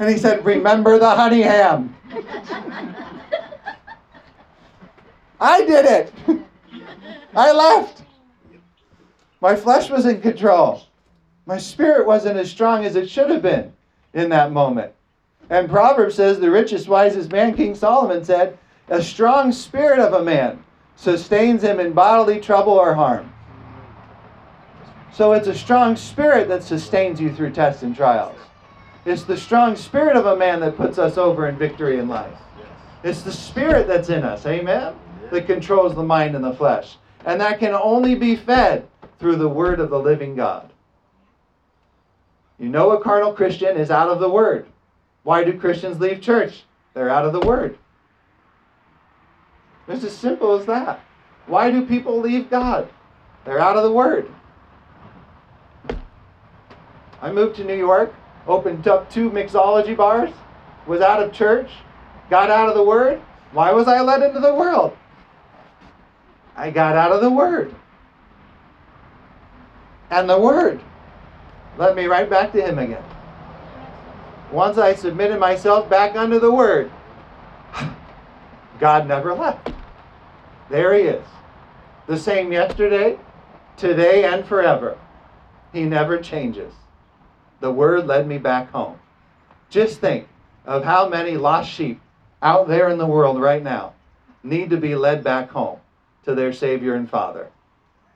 And 0.00 0.10
he 0.10 0.16
said, 0.16 0.44
Remember 0.44 0.98
the 0.98 1.10
honey 1.10 1.42
ham. 1.42 1.94
I 5.40 5.64
did 5.64 5.84
it. 5.84 6.12
I 7.36 7.52
left. 7.52 8.02
My 9.40 9.54
flesh 9.54 9.90
was 9.90 10.06
in 10.06 10.20
control. 10.20 10.82
My 11.46 11.58
spirit 11.58 12.06
wasn't 12.06 12.38
as 12.38 12.50
strong 12.50 12.84
as 12.84 12.96
it 12.96 13.10
should 13.10 13.28
have 13.28 13.42
been 13.42 13.72
in 14.14 14.30
that 14.30 14.50
moment. 14.50 14.92
And 15.50 15.68
Proverbs 15.68 16.14
says, 16.14 16.40
the 16.40 16.50
richest, 16.50 16.88
wisest 16.88 17.30
man, 17.30 17.54
King 17.54 17.74
Solomon 17.74 18.24
said, 18.24 18.58
a 18.88 19.02
strong 19.02 19.52
spirit 19.52 19.98
of 19.98 20.14
a 20.14 20.22
man 20.22 20.62
sustains 20.96 21.62
him 21.62 21.80
in 21.80 21.92
bodily 21.92 22.40
trouble 22.40 22.72
or 22.72 22.94
harm. 22.94 23.32
So 25.12 25.32
it's 25.32 25.48
a 25.48 25.54
strong 25.54 25.96
spirit 25.96 26.48
that 26.48 26.62
sustains 26.62 27.20
you 27.20 27.34
through 27.34 27.52
tests 27.52 27.82
and 27.82 27.94
trials. 27.94 28.38
It's 29.04 29.24
the 29.24 29.36
strong 29.36 29.76
spirit 29.76 30.16
of 30.16 30.26
a 30.26 30.36
man 30.36 30.60
that 30.60 30.76
puts 30.76 30.98
us 30.98 31.18
over 31.18 31.48
in 31.48 31.58
victory 31.58 31.98
in 31.98 32.08
life. 32.08 32.38
It's 33.02 33.22
the 33.22 33.32
spirit 33.32 33.88
that's 33.88 34.10
in 34.10 34.22
us, 34.22 34.46
amen, 34.46 34.94
that 35.30 35.46
controls 35.46 35.94
the 35.94 36.02
mind 36.02 36.36
and 36.36 36.44
the 36.44 36.54
flesh. 36.54 36.96
And 37.26 37.40
that 37.40 37.58
can 37.58 37.74
only 37.74 38.14
be 38.14 38.36
fed 38.36 38.86
through 39.18 39.36
the 39.36 39.48
word 39.48 39.80
of 39.80 39.90
the 39.90 39.98
living 39.98 40.34
God. 40.34 40.72
You 42.58 42.68
know 42.68 42.92
a 42.92 43.02
carnal 43.02 43.32
Christian 43.32 43.76
is 43.76 43.90
out 43.90 44.08
of 44.08 44.20
the 44.20 44.30
word. 44.30 44.66
Why 45.22 45.44
do 45.44 45.58
Christians 45.58 46.00
leave 46.00 46.20
church? 46.20 46.64
They're 46.94 47.10
out 47.10 47.24
of 47.24 47.32
the 47.32 47.40
word. 47.40 47.78
It's 49.88 50.04
as 50.04 50.16
simple 50.16 50.54
as 50.54 50.66
that. 50.66 51.00
Why 51.46 51.70
do 51.70 51.86
people 51.86 52.20
leave 52.20 52.50
God? 52.50 52.88
They're 53.44 53.58
out 53.58 53.76
of 53.76 53.82
the 53.82 53.92
word. 53.92 54.28
I 57.20 57.30
moved 57.30 57.56
to 57.56 57.64
New 57.64 57.76
York, 57.76 58.14
opened 58.46 58.86
up 58.88 59.10
two 59.10 59.30
mixology 59.30 59.96
bars, 59.96 60.30
was 60.86 61.00
out 61.00 61.22
of 61.22 61.32
church, 61.32 61.70
got 62.30 62.50
out 62.50 62.68
of 62.68 62.74
the 62.74 62.82
word. 62.82 63.20
Why 63.52 63.72
was 63.72 63.86
I 63.86 64.00
led 64.00 64.22
into 64.22 64.40
the 64.40 64.54
world? 64.54 64.96
I 66.56 66.70
got 66.70 66.96
out 66.96 67.12
of 67.12 67.20
the 67.20 67.30
Word. 67.30 67.74
And 70.10 70.28
the 70.28 70.38
Word 70.38 70.80
led 71.78 71.96
me 71.96 72.06
right 72.06 72.28
back 72.28 72.52
to 72.52 72.62
Him 72.62 72.78
again. 72.78 73.02
Once 74.52 74.76
I 74.76 74.94
submitted 74.94 75.40
myself 75.40 75.88
back 75.88 76.14
unto 76.14 76.38
the 76.38 76.52
Word, 76.52 76.90
God 78.78 79.08
never 79.08 79.32
left. 79.32 79.72
There 80.68 80.94
He 80.94 81.02
is. 81.02 81.24
The 82.06 82.18
same 82.18 82.52
yesterday, 82.52 83.18
today, 83.78 84.24
and 84.24 84.44
forever. 84.44 84.98
He 85.72 85.84
never 85.84 86.18
changes. 86.18 86.74
The 87.60 87.72
Word 87.72 88.06
led 88.06 88.28
me 88.28 88.36
back 88.36 88.70
home. 88.70 88.98
Just 89.70 90.00
think 90.00 90.28
of 90.66 90.84
how 90.84 91.08
many 91.08 91.38
lost 91.38 91.70
sheep 91.70 92.00
out 92.42 92.68
there 92.68 92.90
in 92.90 92.98
the 92.98 93.06
world 93.06 93.40
right 93.40 93.62
now 93.62 93.94
need 94.42 94.68
to 94.68 94.76
be 94.76 94.94
led 94.94 95.24
back 95.24 95.50
home 95.50 95.78
to 96.24 96.34
their 96.34 96.52
Savior 96.52 96.94
and 96.94 97.08
Father 97.08 97.48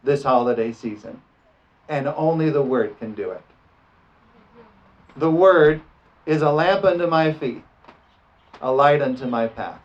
this 0.04 0.22
holiday 0.22 0.72
season. 0.72 1.22
And 1.88 2.08
only 2.08 2.50
the 2.50 2.62
Word 2.62 2.98
can 2.98 3.14
do 3.14 3.30
it. 3.30 3.42
The 5.16 5.30
Word 5.30 5.80
is 6.26 6.42
a 6.42 6.50
lamp 6.50 6.84
unto 6.84 7.06
my 7.06 7.32
feet, 7.32 7.64
a 8.60 8.70
light 8.70 9.00
unto 9.00 9.26
my 9.26 9.46
path. 9.46 9.80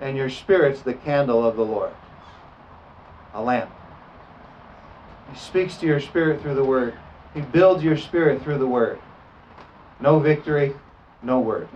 And 0.00 0.16
your 0.16 0.28
spirit's 0.28 0.82
the 0.82 0.94
candle 0.94 1.46
of 1.46 1.56
the 1.56 1.64
Lord, 1.64 1.92
a 3.32 3.40
lamp. 3.40 3.70
He 5.32 5.38
speaks 5.38 5.76
to 5.78 5.86
your 5.86 6.00
spirit 6.00 6.42
through 6.42 6.56
the 6.56 6.64
Word, 6.64 6.94
He 7.32 7.40
builds 7.40 7.82
your 7.82 7.96
spirit 7.96 8.42
through 8.42 8.58
the 8.58 8.66
Word. 8.66 8.98
No 10.00 10.18
victory, 10.18 10.74
no 11.22 11.40
Word. 11.40 11.68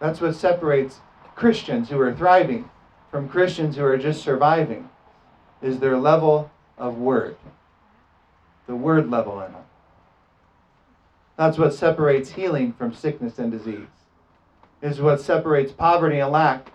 That's 0.00 0.20
what 0.20 0.34
separates 0.34 1.00
Christians 1.34 1.88
who 1.88 2.00
are 2.00 2.14
thriving 2.14 2.68
from 3.10 3.28
Christians 3.28 3.76
who 3.76 3.84
are 3.84 3.96
just 3.96 4.22
surviving 4.22 4.90
is 5.62 5.78
their 5.78 5.96
level 5.96 6.50
of 6.76 6.98
word. 6.98 7.36
The 8.66 8.76
word 8.76 9.10
level 9.10 9.40
in 9.40 9.52
them. 9.52 9.62
That's 11.36 11.58
what 11.58 11.74
separates 11.74 12.30
healing 12.30 12.72
from 12.72 12.94
sickness 12.94 13.38
and 13.38 13.52
disease. 13.52 13.86
Is 14.82 15.00
what 15.00 15.20
separates 15.20 15.72
poverty 15.72 16.18
and 16.18 16.32
lack 16.32 16.70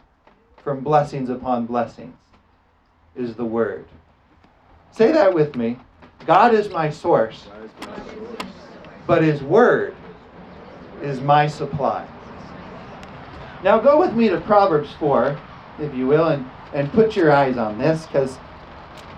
from 0.63 0.81
blessings 0.81 1.29
upon 1.29 1.65
blessings. 1.65 2.15
Is 3.15 3.35
the 3.35 3.45
word. 3.45 3.85
Say 4.91 5.11
that 5.11 5.33
with 5.33 5.55
me. 5.55 5.77
God 6.25 6.53
is 6.53 6.69
my 6.69 6.89
source, 6.89 7.47
but 9.07 9.23
his 9.23 9.41
word 9.41 9.95
is 11.01 11.19
my 11.19 11.47
supply. 11.47 12.07
Now 13.63 13.79
go 13.79 13.99
with 13.99 14.13
me 14.13 14.29
to 14.29 14.39
Proverbs 14.41 14.91
4, 14.99 15.39
if 15.79 15.93
you 15.95 16.07
will, 16.07 16.27
and, 16.27 16.45
and 16.73 16.91
put 16.91 17.15
your 17.15 17.31
eyes 17.31 17.57
on 17.57 17.79
this, 17.79 18.05
because 18.05 18.37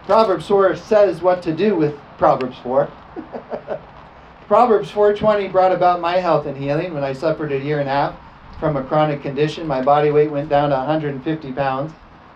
Proverbs 0.06 0.48
4 0.48 0.76
says 0.78 1.22
what 1.22 1.42
to 1.44 1.54
do 1.54 1.76
with 1.76 1.96
Proverbs 2.18 2.58
4. 2.64 2.90
Proverbs 4.54 4.92
4.20 4.92 5.52
brought 5.52 5.72
about 5.72 6.00
my 6.00 6.18
health 6.18 6.46
and 6.46 6.56
healing 6.56 6.94
when 6.94 7.04
I 7.04 7.12
suffered 7.12 7.52
a 7.52 7.58
year 7.58 7.80
and 7.80 7.89
a 7.89 7.92
half 7.92 8.16
from 8.60 8.78
a 8.78 8.84
chronic 8.84 9.24
condition. 9.24 9.66
My 9.66 9.82
body 9.82 10.12
weight 10.12 10.30
went 10.30 10.48
down 10.48 10.70
to 10.70 10.76
150 10.76 11.52
pounds. 11.54 11.92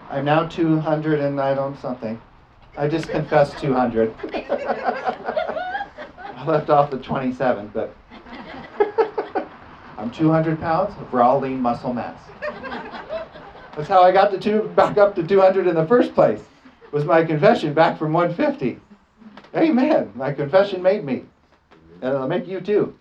I'm 0.09 0.25
now 0.25 0.47
200 0.47 1.19
and 1.19 1.39
I 1.39 1.53
don't 1.53 1.79
something. 1.79 2.19
I 2.75 2.87
just 2.87 3.07
confessed 3.07 3.59
200. 3.59 4.15
I 4.33 5.13
left 6.47 6.71
off 6.71 6.89
the 6.89 6.97
27, 6.97 7.69
but 7.71 7.95
I'm 9.99 10.09
200 10.09 10.59
pounds 10.59 10.99
of 10.99 11.13
raw 11.13 11.37
lean 11.37 11.61
muscle 11.61 11.93
mass. 11.93 12.19
That's 13.75 13.87
how 13.87 14.01
I 14.01 14.11
got 14.11 14.31
to 14.31 14.39
two, 14.39 14.71
back 14.75 14.97
up 14.97 15.13
to 15.17 15.23
200 15.23 15.67
in 15.67 15.75
the 15.75 15.85
first 15.85 16.15
place. 16.15 16.41
Was 16.91 17.05
my 17.05 17.23
confession 17.23 17.75
back 17.75 17.99
from 17.99 18.11
150. 18.11 18.79
Amen. 19.55 20.11
My 20.15 20.33
confession 20.33 20.81
made 20.81 21.03
me. 21.03 21.21
And 22.01 22.13
it'll 22.13 22.27
make 22.27 22.47
you 22.47 22.61
too. 22.61 22.97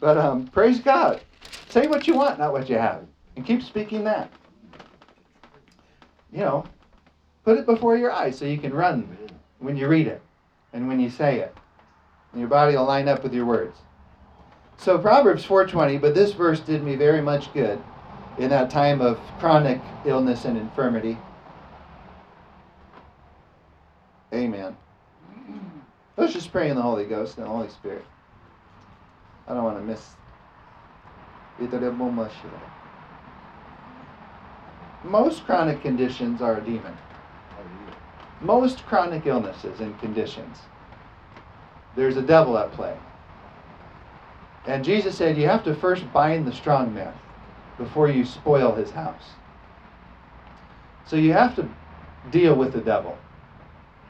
But 0.00 0.16
um, 0.16 0.46
praise 0.48 0.80
God. 0.80 1.20
Say 1.68 1.86
what 1.86 2.06
you 2.06 2.14
want, 2.14 2.38
not 2.38 2.52
what 2.52 2.68
you 2.68 2.76
have. 2.76 3.04
And 3.36 3.44
keep 3.44 3.62
speaking 3.62 4.04
that. 4.04 4.30
You 6.32 6.40
know, 6.40 6.64
put 7.44 7.58
it 7.58 7.66
before 7.66 7.96
your 7.96 8.12
eyes 8.12 8.38
so 8.38 8.44
you 8.44 8.58
can 8.58 8.72
run 8.72 9.16
when 9.58 9.76
you 9.76 9.88
read 9.88 10.06
it 10.06 10.22
and 10.72 10.86
when 10.86 11.00
you 11.00 11.10
say 11.10 11.40
it. 11.40 11.56
And 12.32 12.40
your 12.40 12.48
body 12.48 12.76
will 12.76 12.84
line 12.84 13.08
up 13.08 13.22
with 13.22 13.34
your 13.34 13.46
words. 13.46 13.78
So 14.76 14.98
Proverbs 14.98 15.44
4:20, 15.44 16.00
but 16.00 16.14
this 16.14 16.32
verse 16.32 16.60
did 16.60 16.84
me 16.84 16.94
very 16.94 17.20
much 17.20 17.52
good 17.52 17.82
in 18.38 18.50
that 18.50 18.70
time 18.70 19.00
of 19.00 19.18
chronic 19.38 19.80
illness 20.04 20.44
and 20.44 20.56
infirmity. 20.56 21.18
Amen. 24.32 24.76
Let's 26.18 26.32
just 26.32 26.50
pray 26.50 26.68
in 26.68 26.74
the 26.74 26.82
Holy 26.82 27.04
Ghost 27.04 27.38
and 27.38 27.46
the 27.46 27.50
Holy 27.50 27.68
Spirit. 27.68 28.04
I 29.46 29.54
don't 29.54 29.62
want 29.62 29.78
to 29.78 29.84
miss. 29.84 30.04
Most 35.04 35.44
chronic 35.44 35.80
conditions 35.80 36.42
are 36.42 36.56
a 36.56 36.60
demon. 36.60 36.98
Most 38.40 38.84
chronic 38.86 39.26
illnesses 39.26 39.78
and 39.78 39.98
conditions, 40.00 40.58
there's 41.94 42.16
a 42.16 42.22
devil 42.22 42.58
at 42.58 42.72
play. 42.72 42.96
And 44.66 44.84
Jesus 44.84 45.16
said 45.16 45.38
you 45.38 45.46
have 45.46 45.62
to 45.64 45.74
first 45.74 46.12
bind 46.12 46.48
the 46.48 46.52
strong 46.52 46.92
man 46.92 47.14
before 47.78 48.08
you 48.08 48.24
spoil 48.24 48.74
his 48.74 48.90
house. 48.90 49.30
So 51.06 51.14
you 51.14 51.32
have 51.32 51.54
to 51.54 51.68
deal 52.32 52.56
with 52.56 52.72
the 52.72 52.80
devil. 52.80 53.16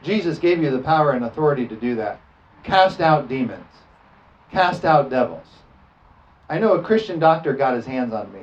Jesus 0.03 0.39
gave 0.39 0.61
you 0.61 0.71
the 0.71 0.79
power 0.79 1.11
and 1.11 1.25
authority 1.25 1.67
to 1.67 1.75
do 1.75 1.95
that. 1.95 2.19
Cast 2.63 3.01
out 3.01 3.27
demons, 3.27 3.65
cast 4.51 4.85
out 4.85 5.09
devils. 5.09 5.47
I 6.49 6.59
know 6.59 6.73
a 6.73 6.83
Christian 6.83 7.19
doctor 7.19 7.53
got 7.53 7.75
his 7.75 7.85
hands 7.85 8.13
on 8.13 8.31
me 8.33 8.41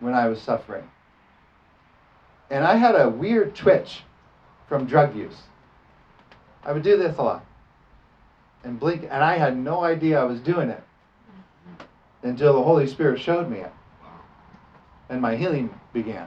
when 0.00 0.14
I 0.14 0.28
was 0.28 0.40
suffering. 0.40 0.88
And 2.50 2.64
I 2.64 2.76
had 2.76 2.94
a 2.94 3.08
weird 3.08 3.54
twitch 3.54 4.02
from 4.68 4.86
drug 4.86 5.16
use. 5.16 5.36
I 6.64 6.72
would 6.72 6.82
do 6.82 6.96
this 6.96 7.16
a 7.18 7.22
lot 7.22 7.44
and 8.64 8.78
blink, 8.78 9.02
and 9.02 9.24
I 9.24 9.38
had 9.38 9.56
no 9.56 9.82
idea 9.82 10.20
I 10.20 10.24
was 10.24 10.40
doing 10.40 10.68
it 10.68 10.82
until 12.22 12.54
the 12.54 12.62
Holy 12.62 12.86
Spirit 12.86 13.20
showed 13.20 13.48
me 13.48 13.58
it. 13.58 13.72
And 15.08 15.22
my 15.22 15.36
healing 15.36 15.70
began. 15.92 16.26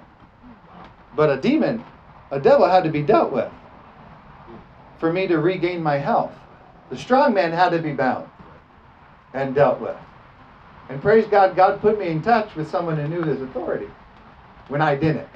But 1.16 1.30
a 1.30 1.40
demon, 1.40 1.84
a 2.32 2.40
devil 2.40 2.68
had 2.68 2.84
to 2.86 2.90
be 2.90 3.04
dealt 3.04 3.32
with 3.32 3.52
for 5.02 5.12
me 5.12 5.28
to 5.28 5.40
regain 5.40 5.82
my 5.82 5.98
health. 5.98 6.32
The 6.92 6.98
strong 6.98 7.34
man 7.34 7.52
had 7.52 7.70
to 7.70 7.80
be 7.80 7.92
bound 7.92 8.30
and 9.34 9.56
dealt 9.56 9.82
with. 9.82 9.98
And 10.90 11.02
praise 11.02 11.26
God, 11.26 11.56
God 11.56 11.82
put 11.82 11.98
me 11.98 12.10
in 12.10 12.22
touch 12.22 12.56
with 12.56 12.70
someone 12.70 12.98
who 12.98 13.08
knew 13.08 13.24
his 13.24 13.42
authority 13.42 13.90
when 14.68 14.80
I 14.80 14.96
didn't. 14.96 15.28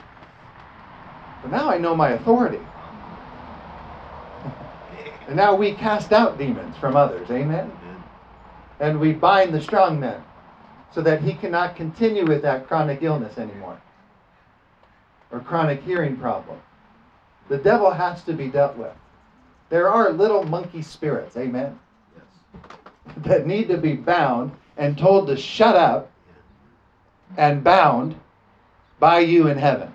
But 1.41 1.51
now 1.51 1.67
I 1.67 1.79
know 1.79 1.95
my 1.95 2.11
authority. 2.11 2.59
and 5.27 5.35
now 5.35 5.55
we 5.55 5.73
cast 5.73 6.13
out 6.13 6.37
demons 6.37 6.77
from 6.77 6.95
others. 6.95 7.31
Amen? 7.31 7.71
And 8.79 8.99
we 8.99 9.13
bind 9.13 9.51
the 9.51 9.61
strong 9.61 9.99
man 9.99 10.23
so 10.93 11.01
that 11.01 11.23
he 11.23 11.33
cannot 11.33 11.75
continue 11.75 12.27
with 12.27 12.43
that 12.43 12.67
chronic 12.67 13.01
illness 13.01 13.39
anymore 13.39 13.81
or 15.31 15.39
chronic 15.39 15.81
hearing 15.81 16.17
problem. 16.17 16.59
The 17.49 17.57
devil 17.57 17.91
has 17.91 18.23
to 18.25 18.33
be 18.33 18.47
dealt 18.47 18.77
with. 18.77 18.93
There 19.69 19.89
are 19.89 20.11
little 20.11 20.43
monkey 20.43 20.81
spirits, 20.81 21.35
amen, 21.37 21.79
yes. 22.15 22.77
that 23.17 23.47
need 23.47 23.67
to 23.69 23.77
be 23.77 23.93
bound 23.93 24.51
and 24.77 24.97
told 24.97 25.27
to 25.27 25.37
shut 25.37 25.75
up 25.75 26.11
and 27.37 27.63
bound 27.63 28.15
by 28.99 29.19
you 29.19 29.47
in 29.47 29.57
heaven. 29.57 29.93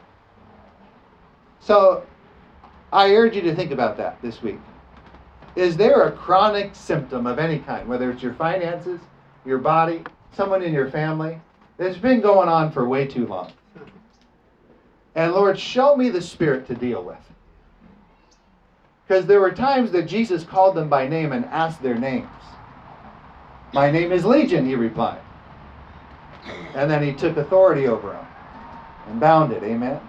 So 1.61 2.05
I 2.93 3.15
urge 3.15 3.37
you 3.37 3.43
to 3.43 3.55
think 3.55 3.71
about 3.71 3.97
that 3.99 4.21
this 4.23 4.43
week. 4.43 4.59
Is 5.57 5.77
there 5.77 6.03
a 6.03 6.13
chronic 6.13 6.75
symptom 6.75 7.27
of 7.27 7.39
any 7.39 7.59
kind, 7.59 7.89
whether 7.89 8.11
it's 8.11 8.23
your 8.23 8.35
finances, 8.35 9.01
your 9.45 9.59
body, 9.59 10.03
someone 10.33 10.63
in 10.63 10.73
your 10.73 10.91
family, 10.91 11.41
that's 11.77 11.97
been 11.97 12.21
going 12.21 12.49
on 12.49 12.71
for 12.71 12.89
way 12.89 13.07
too 13.07 13.27
long? 13.27 13.53
And 15.15 15.33
Lord, 15.33 15.59
show 15.59 15.97
me 15.97 16.09
the 16.09 16.23
spirit 16.23 16.67
to 16.69 16.75
deal 16.75 17.03
with. 17.03 17.19
Because 19.11 19.27
there 19.27 19.41
were 19.41 19.51
times 19.51 19.91
that 19.91 20.07
Jesus 20.07 20.45
called 20.45 20.77
them 20.77 20.89
by 20.89 21.09
name 21.09 21.33
and 21.33 21.45
asked 21.47 21.83
their 21.83 21.99
names. 21.99 22.29
My 23.73 23.91
name 23.91 24.13
is 24.13 24.25
Legion, 24.25 24.65
he 24.65 24.77
replied. 24.77 25.21
And 26.77 26.89
then 26.89 27.03
he 27.03 27.13
took 27.13 27.37
authority 27.37 27.89
over 27.89 28.11
them 28.11 28.25
and 29.09 29.19
bound 29.19 29.53
it. 29.53 29.65
Amen. 29.65 30.01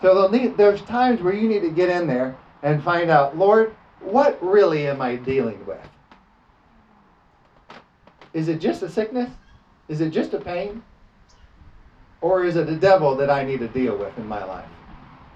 So 0.00 0.28
there's 0.28 0.80
times 0.80 1.20
where 1.20 1.34
you 1.34 1.46
need 1.46 1.60
to 1.60 1.68
get 1.68 1.90
in 1.90 2.06
there 2.06 2.34
and 2.62 2.82
find 2.82 3.10
out, 3.10 3.36
Lord, 3.36 3.76
what 4.00 4.42
really 4.42 4.86
am 4.86 5.02
I 5.02 5.16
dealing 5.16 5.62
with? 5.66 5.86
Is 8.32 8.48
it 8.48 8.62
just 8.62 8.82
a 8.82 8.88
sickness? 8.88 9.28
Is 9.88 10.00
it 10.00 10.08
just 10.08 10.32
a 10.32 10.40
pain? 10.40 10.82
Or 12.22 12.46
is 12.46 12.56
it 12.56 12.66
the 12.66 12.76
devil 12.76 13.14
that 13.16 13.28
I 13.28 13.44
need 13.44 13.60
to 13.60 13.68
deal 13.68 13.94
with 13.98 14.16
in 14.16 14.26
my 14.26 14.42
life? 14.42 14.70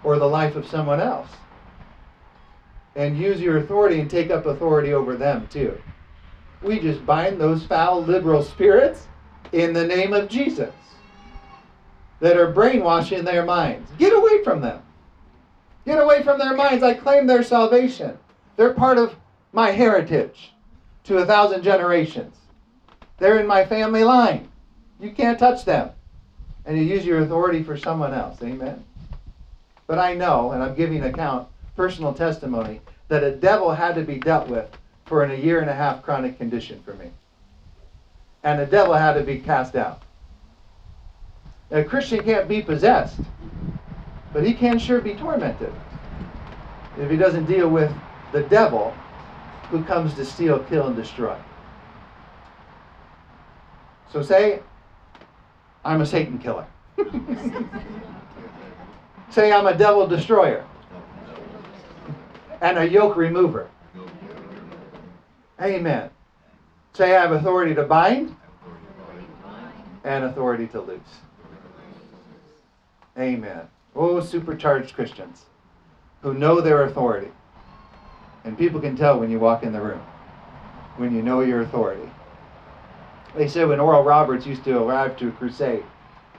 Or 0.03 0.18
the 0.18 0.24
life 0.24 0.57
of 0.57 0.66
someone 0.66 1.00
else? 1.00 1.29
And 2.96 3.18
use 3.18 3.40
your 3.40 3.59
authority 3.59 4.00
and 4.00 4.11
take 4.11 4.30
up 4.30 4.46
authority 4.46 4.92
over 4.92 5.16
them 5.16 5.46
too. 5.48 5.80
We 6.62 6.80
just 6.80 7.04
bind 7.04 7.40
those 7.40 7.66
foul 7.66 8.02
liberal 8.02 8.42
spirits 8.42 9.09
in 9.52 9.72
the 9.72 9.87
name 9.87 10.12
of 10.12 10.28
Jesus 10.28 10.72
that 12.20 12.37
are 12.37 12.52
brainwashing 12.52 13.24
their 13.24 13.44
minds. 13.44 13.90
Get 13.98 14.14
away 14.14 14.42
from 14.42 14.61
them. 14.61 14.80
Get 15.85 15.98
away 15.98 16.22
from 16.22 16.38
their 16.38 16.57
minds. 16.57 16.83
I 16.83 16.94
claim 16.94 17.26
their 17.26 17.42
salvation. 17.42 18.16
They're 18.57 18.72
part 18.72 18.98
of 18.98 19.14
my 19.52 19.70
heritage 19.70 20.52
to 21.04 21.18
a 21.18 21.26
thousand 21.26 21.62
generations. 21.62 22.35
They're 23.18 23.38
in 23.38 23.46
my 23.46 23.64
family 23.64 24.04
line. 24.04 24.48
You 24.98 25.11
can't 25.11 25.38
touch 25.38 25.64
them. 25.64 25.90
And 26.64 26.78
you 26.78 26.85
use 26.85 27.04
your 27.04 27.20
authority 27.20 27.62
for 27.62 27.76
someone 27.76 28.14
else. 28.14 28.40
Amen. 28.42 28.83
But 29.87 29.98
I 29.98 30.14
know, 30.14 30.52
and 30.52 30.62
I'm 30.62 30.74
giving 30.74 31.04
account 31.04 31.48
personal 31.76 32.14
testimony 32.14 32.80
that 33.08 33.22
a 33.22 33.30
devil 33.30 33.72
had 33.72 33.94
to 33.94 34.02
be 34.02 34.18
dealt 34.18 34.48
with 34.48 34.66
for 35.04 35.22
an 35.22 35.30
a 35.30 35.34
year 35.34 35.60
and 35.60 35.68
a 35.68 35.74
half 35.74 36.02
chronic 36.02 36.38
condition 36.38 36.80
for 36.84 36.94
me. 36.94 37.10
And 38.42 38.58
the 38.60 38.66
devil 38.66 38.94
had 38.94 39.14
to 39.14 39.22
be 39.22 39.38
cast 39.38 39.76
out. 39.76 40.02
A 41.70 41.82
Christian 41.82 42.22
can't 42.24 42.48
be 42.48 42.62
possessed, 42.62 43.20
but 44.32 44.46
he 44.46 44.54
can 44.54 44.78
sure 44.78 45.00
be 45.00 45.14
tormented 45.14 45.72
if 46.98 47.10
he 47.10 47.16
doesn't 47.16 47.46
deal 47.46 47.68
with 47.68 47.92
the 48.32 48.42
devil 48.44 48.94
who 49.70 49.82
comes 49.84 50.14
to 50.14 50.24
steal, 50.24 50.60
kill, 50.60 50.87
and 50.87 50.96
destroy. 50.96 51.37
So 54.12 54.22
say, 54.22 54.60
I'm 55.84 56.00
a 56.00 56.06
Satan 56.06 56.38
killer. 56.38 56.66
say, 59.30 59.52
I'm 59.52 59.66
a 59.66 59.76
devil 59.76 60.06
destroyer 60.06 60.64
and 62.64 62.79
a 62.79 62.88
yoke 62.88 63.14
remover. 63.14 63.68
Amen. 65.61 66.09
Say, 66.94 67.14
I 67.14 67.20
have 67.20 67.33
authority 67.33 67.74
to 67.74 67.83
bind 67.83 68.35
and 70.03 70.24
authority 70.24 70.66
to 70.68 70.81
loose. 70.81 71.00
Amen. 73.18 73.68
Oh, 73.94 74.18
supercharged 74.20 74.94
Christians 74.94 75.44
who 76.22 76.33
know 76.33 76.62
their 76.62 76.85
authority. 76.85 77.29
And 78.44 78.57
people 78.57 78.81
can 78.81 78.96
tell 78.96 79.20
when 79.20 79.31
you 79.31 79.38
walk 79.38 79.62
in 79.62 79.72
the 79.72 79.81
room, 79.81 80.00
when 80.96 81.14
you 81.14 81.22
know 81.22 81.42
your 81.42 81.61
authority. 81.61 82.09
They 83.37 83.46
said 83.46 83.68
when 83.68 83.81
Oral 83.81 84.03
Roberts 84.03 84.46
used 84.46 84.64
to 84.64 84.79
arrive 84.79 85.18
to 85.18 85.29
a 85.29 85.33
crusade, 85.33 85.85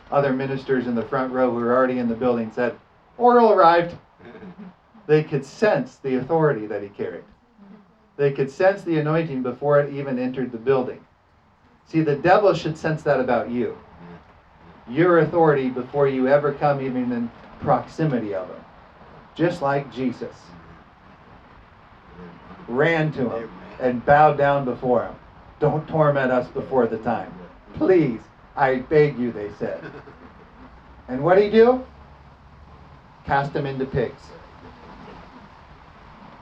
other 0.10 0.34
ministers 0.34 0.88
in 0.88 0.96
the 0.96 1.06
front 1.06 1.32
row 1.32 1.52
who 1.52 1.58
were 1.58 1.76
already 1.76 2.00
in 2.00 2.10
the 2.10 2.16
building 2.16 2.52
said, 2.52 2.76
Oral 3.20 3.52
arrived. 3.52 3.96
They 5.08 5.24
could 5.24 5.46
sense 5.46 5.98
the 5.98 6.16
authority 6.16 6.66
that 6.68 6.82
he 6.82 6.90
carried. 6.90 7.24
They 8.18 8.32
could 8.32 8.50
sense 8.50 8.82
the 8.82 9.00
anointing 9.00 9.44
before 9.44 9.80
it 9.80 9.94
even 9.94 10.18
entered 10.18 10.52
the 10.52 10.58
building. 10.58 11.06
See, 11.88 12.02
the 12.02 12.16
devil 12.16 12.54
should 12.54 12.78
sense 12.78 13.04
that 13.04 13.20
about 13.20 13.52
you. 13.52 13.78
Your 14.90 15.20
authority 15.20 15.70
before 15.70 16.08
you 16.08 16.28
ever 16.28 16.54
come 16.54 16.82
even 16.82 17.12
in 17.12 17.32
proximity 17.60 18.34
of 18.34 18.48
him. 18.50 18.64
Just 19.36 19.62
like 19.62 19.92
Jesus 19.92 20.36
ran 22.68 23.12
to 23.14 23.30
him 23.30 23.52
and 23.80 24.04
bowed 24.06 24.38
down 24.38 24.66
before 24.66 25.06
him. 25.06 25.16
Don't 25.60 25.88
torment 25.88 26.32
us 26.32 26.48
before 26.48 26.88
the 26.88 26.98
time. 27.00 27.32
Please, 27.76 28.22
I 28.56 28.78
beg 28.78 29.20
you, 29.20 29.32
they 29.32 29.52
said. 29.60 29.84
And 31.08 31.24
what 31.24 31.36
did 31.36 31.46
he 31.46 31.50
do? 31.52 31.86
Cast 33.26 33.56
him 33.56 33.66
into 33.66 33.86
pigs 33.86 34.32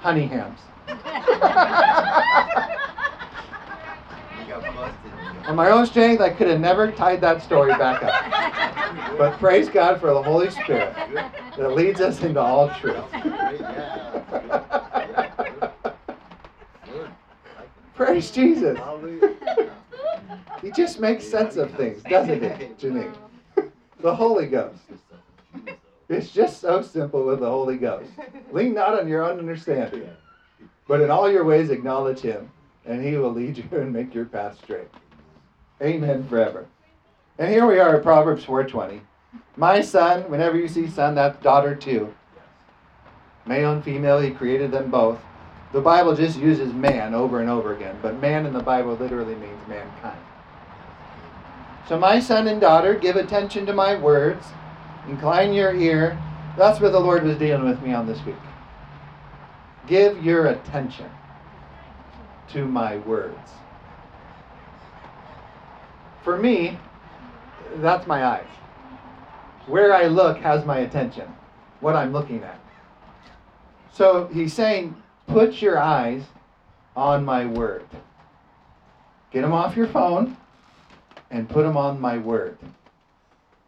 honey 0.04 0.28
hams. 0.28 0.60
On 5.48 5.56
my 5.56 5.70
own 5.70 5.86
strength, 5.86 6.20
I 6.20 6.30
could 6.30 6.48
have 6.48 6.60
never 6.60 6.92
tied 6.92 7.22
that 7.22 7.42
story 7.42 7.72
back 7.72 8.04
up. 8.04 9.18
But 9.18 9.40
praise 9.40 9.70
God 9.70 10.02
for 10.02 10.14
the 10.14 10.22
Holy 10.22 10.52
Spirit 10.52 10.94
that 11.58 11.74
leads 11.74 12.02
us 12.02 12.22
into 12.22 12.42
all 12.42 12.70
truth. 12.82 12.98
praise 17.96 18.30
Jesus. 18.30 18.78
He 20.62 20.72
just 20.72 21.00
makes 21.00 21.26
sense 21.26 21.56
of 21.56 21.72
things, 21.76 22.04
doesn't 22.04 22.42
he, 22.42 22.50
Janine? 22.76 23.16
the 24.02 24.14
Holy 24.14 24.48
Ghost. 24.48 24.80
It's 26.10 26.32
just 26.32 26.60
so 26.60 26.82
simple 26.82 27.26
with 27.26 27.40
the 27.40 27.50
Holy 27.50 27.78
Ghost. 27.78 28.12
Lean 28.52 28.74
not 28.74 29.00
on 29.00 29.08
your 29.08 29.24
own 29.24 29.40
understanding, 29.40 30.10
but 30.88 31.02
in 31.02 31.10
all 31.10 31.32
your 31.32 31.46
ways 31.46 31.70
acknowledge 31.70 32.20
Him, 32.20 32.52
and 32.86 33.04
He 33.04 33.18
will 33.18 33.32
lead 33.32 33.58
you 33.58 33.66
and 33.72 33.94
make 33.94 34.14
your 34.14 34.26
path 34.26 34.60
straight. 34.62 34.90
Amen 35.82 36.28
forever. 36.28 36.66
And 37.40 37.50
here 37.50 37.66
we 37.66 37.80
are 37.80 37.96
at 37.96 38.04
Proverbs 38.04 38.46
4:20. 38.46 39.02
My 39.58 39.82
son, 39.82 40.30
whenever 40.30 40.58
you 40.58 40.68
see 40.68 40.88
son, 40.88 41.16
that's 41.16 41.42
daughter 41.42 41.76
too. 41.76 42.14
Male 43.46 43.74
and 43.74 43.84
female, 43.84 44.20
he 44.20 44.32
created 44.32 44.72
them 44.72 44.92
both. 44.92 45.20
The 45.74 45.82
Bible 45.82 46.16
just 46.16 46.38
uses 46.38 46.72
man 46.74 47.16
over 47.16 47.40
and 47.40 47.50
over 47.50 47.74
again, 47.74 47.98
but 48.02 48.22
man 48.22 48.46
in 48.46 48.54
the 48.54 48.62
Bible 48.62 48.96
literally 48.96 49.36
means 49.36 49.68
mankind. 49.68 50.20
So, 51.88 51.98
my 51.98 52.20
son 52.20 52.48
and 52.48 52.62
daughter, 52.62 52.94
give 52.94 53.16
attention 53.16 53.66
to 53.66 53.74
my 53.74 53.96
words, 53.96 54.46
incline 55.08 55.54
your 55.54 55.74
ear. 55.76 56.18
That's 56.58 56.80
what 56.80 56.92
the 56.92 57.00
Lord 57.00 57.24
was 57.24 57.38
dealing 57.38 57.68
with 57.68 57.82
me 57.82 57.94
on 57.94 58.08
this 58.08 58.24
week. 58.26 58.36
Give 59.88 60.24
your 60.24 60.48
attention 60.48 61.10
to 62.50 62.66
my 62.66 62.98
words. 62.98 63.50
For 66.24 66.38
me, 66.38 66.78
that's 67.78 68.08
my 68.08 68.26
eyes. 68.26 68.48
Where 69.68 69.94
I 69.94 70.08
look 70.08 70.38
has 70.40 70.66
my 70.66 70.80
attention, 70.80 71.28
what 71.80 71.96
I'm 71.96 72.14
looking 72.14 72.44
at. 72.44 72.60
So 73.92 74.28
he's 74.28 74.54
saying, 74.54 74.96
put 75.28 75.62
your 75.62 75.80
eyes 75.80 76.24
on 76.96 77.26
my 77.26 77.46
word. 77.46 77.86
Get 79.32 79.42
them 79.42 79.54
off 79.54 79.76
your 79.76 79.88
phone 79.88 80.38
and 81.32 81.50
put 81.50 81.64
them 81.64 81.76
on 81.76 82.00
my 82.00 82.18
word. 82.18 82.58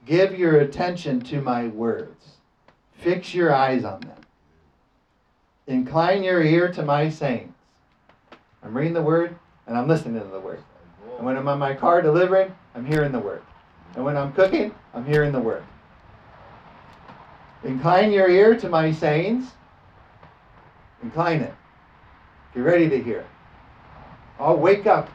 Give 0.06 0.38
your 0.38 0.60
attention 0.60 1.22
to 1.22 1.42
my 1.42 1.68
words. 1.68 2.38
Fix 3.00 3.34
your 3.34 3.54
eyes 3.54 3.84
on 3.84 4.02
them. 4.02 4.12
Incline 5.68 6.24
your 6.24 6.44
ear 6.44 6.72
to 6.74 6.84
my 6.84 7.10
sayings. 7.10 7.54
I'm 8.64 8.76
reading 8.76 8.94
the 8.94 9.02
word 9.02 9.36
and 9.68 9.78
I'm 9.78 9.88
listening 9.88 10.22
to 10.22 10.28
the 10.28 10.40
word. 10.40 10.64
And 11.18 11.26
when 11.26 11.38
I'm 11.38 11.48
on 11.48 11.60
my 11.60 11.74
car 11.74 12.02
delivering, 12.02 12.54
I'm 12.76 12.86
hearing 12.86 13.12
the 13.12 13.20
word. 13.20 13.42
And 13.96 14.04
when 14.04 14.18
I'm 14.18 14.34
cooking, 14.34 14.74
I'm 14.94 15.06
hearing 15.06 15.32
the 15.32 15.40
word. 15.40 15.64
Incline 17.64 18.12
your 18.12 18.30
ear 18.30 18.56
to 18.60 18.70
my 18.70 18.92
sayings. 18.92 19.52
Incline 21.02 21.42
it. 21.42 21.54
Get 22.54 22.62
ready 22.62 22.90
to 22.90 23.02
hear. 23.02 23.26
I'll 24.40 24.58
wake 24.58 24.86
up 24.86 25.10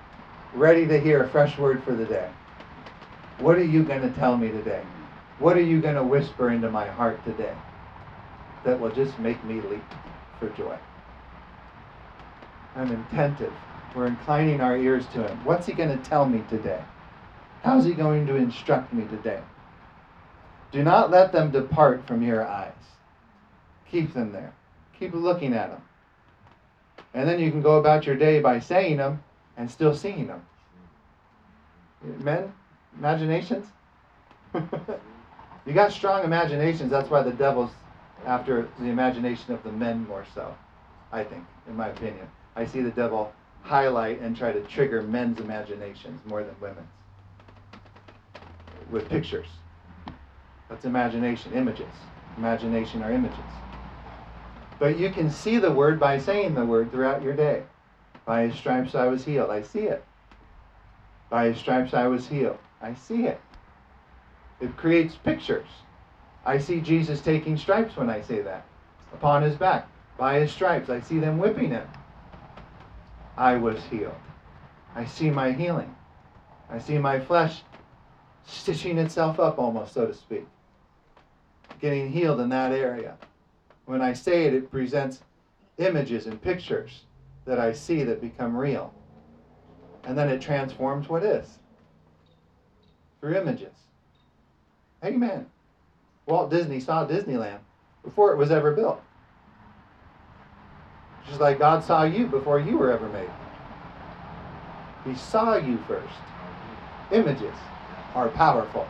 ready 0.55 0.87
to 0.87 0.99
hear 0.99 1.23
a 1.23 1.29
fresh 1.29 1.57
word 1.59 1.83
for 1.85 1.95
the 1.95 2.05
day. 2.05 2.29
What 3.41 3.57
are 3.57 3.65
you 3.65 3.83
going 3.83 4.03
to 4.03 4.11
tell 4.11 4.37
me 4.37 4.49
today? 4.49 4.83
What 5.39 5.57
are 5.57 5.63
you 5.63 5.81
going 5.81 5.95
to 5.95 6.03
whisper 6.03 6.51
into 6.51 6.71
my 6.71 6.87
heart 6.87 7.25
today 7.25 7.55
that 8.65 8.79
will 8.79 8.91
just 8.91 9.19
make 9.19 9.43
me 9.45 9.63
leap 9.63 9.85
for 10.39 10.51
joy? 10.51 10.77
I'm 12.77 12.93
attentive. 12.93 13.53
We're 13.95 14.07
inclining 14.07 14.61
our 14.61 14.77
ears 14.77 15.07
to 15.15 15.27
him. 15.27 15.45
What's 15.45 15.67
he 15.67 15.73
going 15.73 15.89
to 15.89 16.05
tell 16.05 16.27
me 16.27 16.45
today? 16.51 16.83
How's 17.63 17.87
he 17.87 17.95
going 17.95 18.27
to 18.27 18.37
instruct 18.37 18.93
me 18.93 19.05
today? 19.07 19.41
Do 20.71 20.85
not 20.85 21.11
let 21.11 21.33
them 21.33 21.51
depart 21.51 22.07
from 22.07 22.23
your 22.23 22.47
eyes. 22.47 22.73
Keep 23.91 24.13
them 24.13 24.33
there. 24.33 24.53
Keep 24.99 25.15
looking 25.15 25.55
at 25.55 25.71
them. 25.71 25.83
And 27.15 27.27
then 27.27 27.41
you 27.41 27.51
can 27.51 27.63
go 27.63 27.79
about 27.79 28.07
your 28.07 28.17
day 28.17 28.41
by 28.41 28.61
saying 28.61 28.99
them 28.99 29.23
and 29.57 29.71
still 29.71 29.97
seeing 29.97 30.27
them. 30.27 30.47
Men, 32.21 32.53
imaginations? 32.99 33.67
you 34.55 35.73
got 35.73 35.93
strong 35.93 36.25
imaginations. 36.25 36.91
That's 36.91 37.11
why 37.11 37.23
the 37.23 37.33
devil's 37.33 37.71
after 38.27 38.69
the 38.79 38.87
imagination 38.87 39.55
of 39.55 39.63
the 39.63 39.73
men 39.73 40.07
more 40.07 40.27
so, 40.35 40.55
I 41.11 41.25
think, 41.25 41.45
in 41.67 41.77
my 41.77 41.89
opinion. 41.89 42.29
I 42.55 42.67
see 42.67 42.83
the 42.83 42.91
devil 42.91 43.33
highlight 43.63 44.21
and 44.21 44.37
try 44.37 44.53
to 44.53 44.61
trigger 44.63 45.03
men's 45.03 45.41
imaginations 45.41 46.21
more 46.27 46.43
than 46.43 46.55
women's 46.61 46.89
with 48.91 49.09
pictures. 49.09 49.47
That's 50.69 50.85
imagination, 50.85 51.53
images. 51.53 51.93
Imagination 52.37 53.03
are 53.03 53.13
images. 53.13 53.39
But 54.79 54.99
you 54.99 55.11
can 55.11 55.31
see 55.31 55.59
the 55.59 55.71
word 55.71 56.01
by 56.01 56.19
saying 56.19 56.55
the 56.55 56.65
word 56.65 56.91
throughout 56.91 57.23
your 57.23 57.35
day. 57.35 57.63
By 58.25 58.47
his 58.47 58.55
stripes 58.55 58.95
I 58.95 59.07
was 59.07 59.25
healed. 59.25 59.51
I 59.51 59.63
see 59.63 59.81
it. 59.81 60.05
By 61.29 61.47
his 61.47 61.59
stripes 61.59 61.95
I 61.95 62.07
was 62.07 62.27
healed. 62.27 62.59
I 62.81 62.95
see 62.95 63.27
it. 63.27 63.41
It 64.61 64.77
creates 64.77 65.15
pictures. 65.15 65.67
I 66.45 66.59
see 66.59 66.81
Jesus 66.81 67.21
taking 67.21 67.57
stripes 67.57 67.97
when 67.97 68.09
I 68.11 68.23
say 68.23 68.41
that. 68.43 68.65
Upon 69.13 69.43
his 69.43 69.57
back. 69.57 69.89
By 70.17 70.41
his 70.41 70.53
stripes. 70.53 70.89
I 70.89 71.01
see 71.01 71.19
them 71.19 71.39
whipping 71.39 71.71
him. 71.71 71.87
I 73.37 73.57
was 73.57 73.83
healed. 73.85 74.15
I 74.95 75.05
see 75.05 75.31
my 75.31 75.53
healing. 75.53 75.95
I 76.69 76.79
see 76.79 76.99
my 76.99 77.21
flesh 77.21 77.63
stitching 78.47 78.99
itself 78.99 79.39
up 79.39 79.59
almost, 79.59 79.95
so 79.95 80.07
to 80.07 80.15
speak. 80.15 80.47
Getting 81.81 82.11
healed 82.11 82.41
in 82.41 82.49
that 82.51 82.73
area. 82.73 83.17
When 83.87 84.03
I 84.03 84.13
say 84.13 84.45
it, 84.45 84.55
it 84.55 84.71
presents 84.71 85.21
images 85.79 86.27
and 86.27 86.41
pictures 86.41 87.03
that 87.45 87.59
I 87.59 87.73
see 87.73 88.05
that 88.05 88.21
become 88.21 88.57
real. 88.57 88.93
And 90.05 90.17
then 90.17 90.29
it 90.29 90.41
transforms 90.41 91.09
what 91.09 91.23
is 91.23 91.60
through 93.21 93.37
images. 93.37 93.73
Amen. 95.05 95.47
Walt 96.27 96.51
Disney 96.51 96.81
saw 96.81 97.07
Disneyland 97.07 97.59
before 98.05 98.33
it 98.33 98.37
was 98.37 98.51
ever 98.51 98.73
built. 98.73 99.03
Just 101.27 101.41
like 101.41 101.59
God 101.59 101.85
saw 101.85 102.05
you 102.05 102.27
before 102.27 102.59
you 102.59 102.77
were 102.77 102.91
ever 102.91 103.09
made. 103.09 103.31
He 105.07 105.15
saw 105.15 105.57
you 105.57 105.79
first. 105.87 106.15
Images 107.13 107.57
are 108.15 108.29
powerful. 108.29 108.87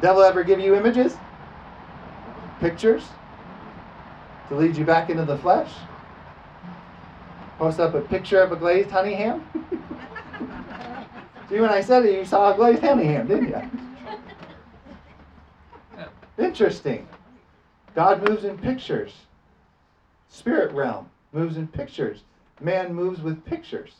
Devil 0.00 0.22
ever 0.22 0.42
give 0.42 0.60
you 0.60 0.74
images? 0.74 1.16
Pictures? 2.60 3.08
To 4.48 4.56
lead 4.56 4.76
you 4.76 4.84
back 4.84 5.10
into 5.10 5.24
the 5.24 5.38
flesh? 5.38 5.70
Post 7.58 7.78
up 7.78 7.94
a 7.94 8.00
picture 8.00 8.40
of 8.40 8.52
a 8.52 8.56
glazed 8.56 8.90
honey 8.90 9.14
ham? 9.14 9.44
See, 11.50 11.58
when 11.58 11.70
I 11.70 11.80
said 11.80 12.06
it, 12.06 12.14
you 12.14 12.24
saw 12.24 12.52
a 12.52 12.56
glazed 12.56 12.80
ham, 12.80 13.26
didn't 13.26 13.48
you? 13.48 13.70
Interesting. 16.44 17.08
God 17.92 18.26
moves 18.28 18.44
in 18.44 18.56
pictures. 18.56 19.12
Spirit 20.28 20.72
realm 20.72 21.10
moves 21.32 21.56
in 21.56 21.66
pictures. 21.66 22.22
Man 22.60 22.94
moves 22.94 23.20
with 23.20 23.44
pictures. 23.44 23.94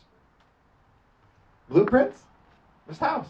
Blueprints? 1.67 2.21
This 2.87 2.99
house. 2.99 3.27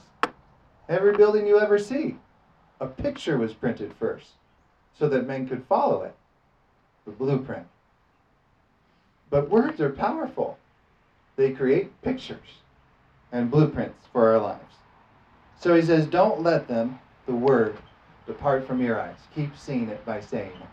Every 0.88 1.18
building 1.18 1.48
you 1.48 1.60
ever 1.60 1.80
see, 1.80 2.18
a 2.80 2.86
picture 2.86 3.40
was 3.40 3.56
printed 3.56 3.92
first 3.98 4.34
so 5.00 5.10
that 5.10 5.26
men 5.26 5.48
could 5.48 5.66
follow 5.68 6.04
it. 6.04 6.16
The 7.06 7.12
blueprint. 7.12 7.66
But 9.32 9.50
words 9.50 9.82
are 9.82 9.90
powerful. 9.90 10.60
They 11.38 11.54
create 11.54 12.00
pictures 12.04 12.62
and 13.32 13.52
blueprints 13.52 14.08
for 14.12 14.30
our 14.30 14.40
lives. 14.40 14.76
So 15.60 15.76
he 15.76 15.82
says, 15.82 16.06
Don't 16.06 16.42
let 16.42 16.68
them, 16.68 17.00
the 17.26 17.34
word, 17.34 17.78
depart 18.26 18.66
from 18.68 18.82
your 18.82 19.00
eyes. 19.00 19.18
Keep 19.36 19.58
seeing 19.58 19.90
it 19.90 20.06
by 20.06 20.20
saying 20.20 20.52
it. 20.52 20.70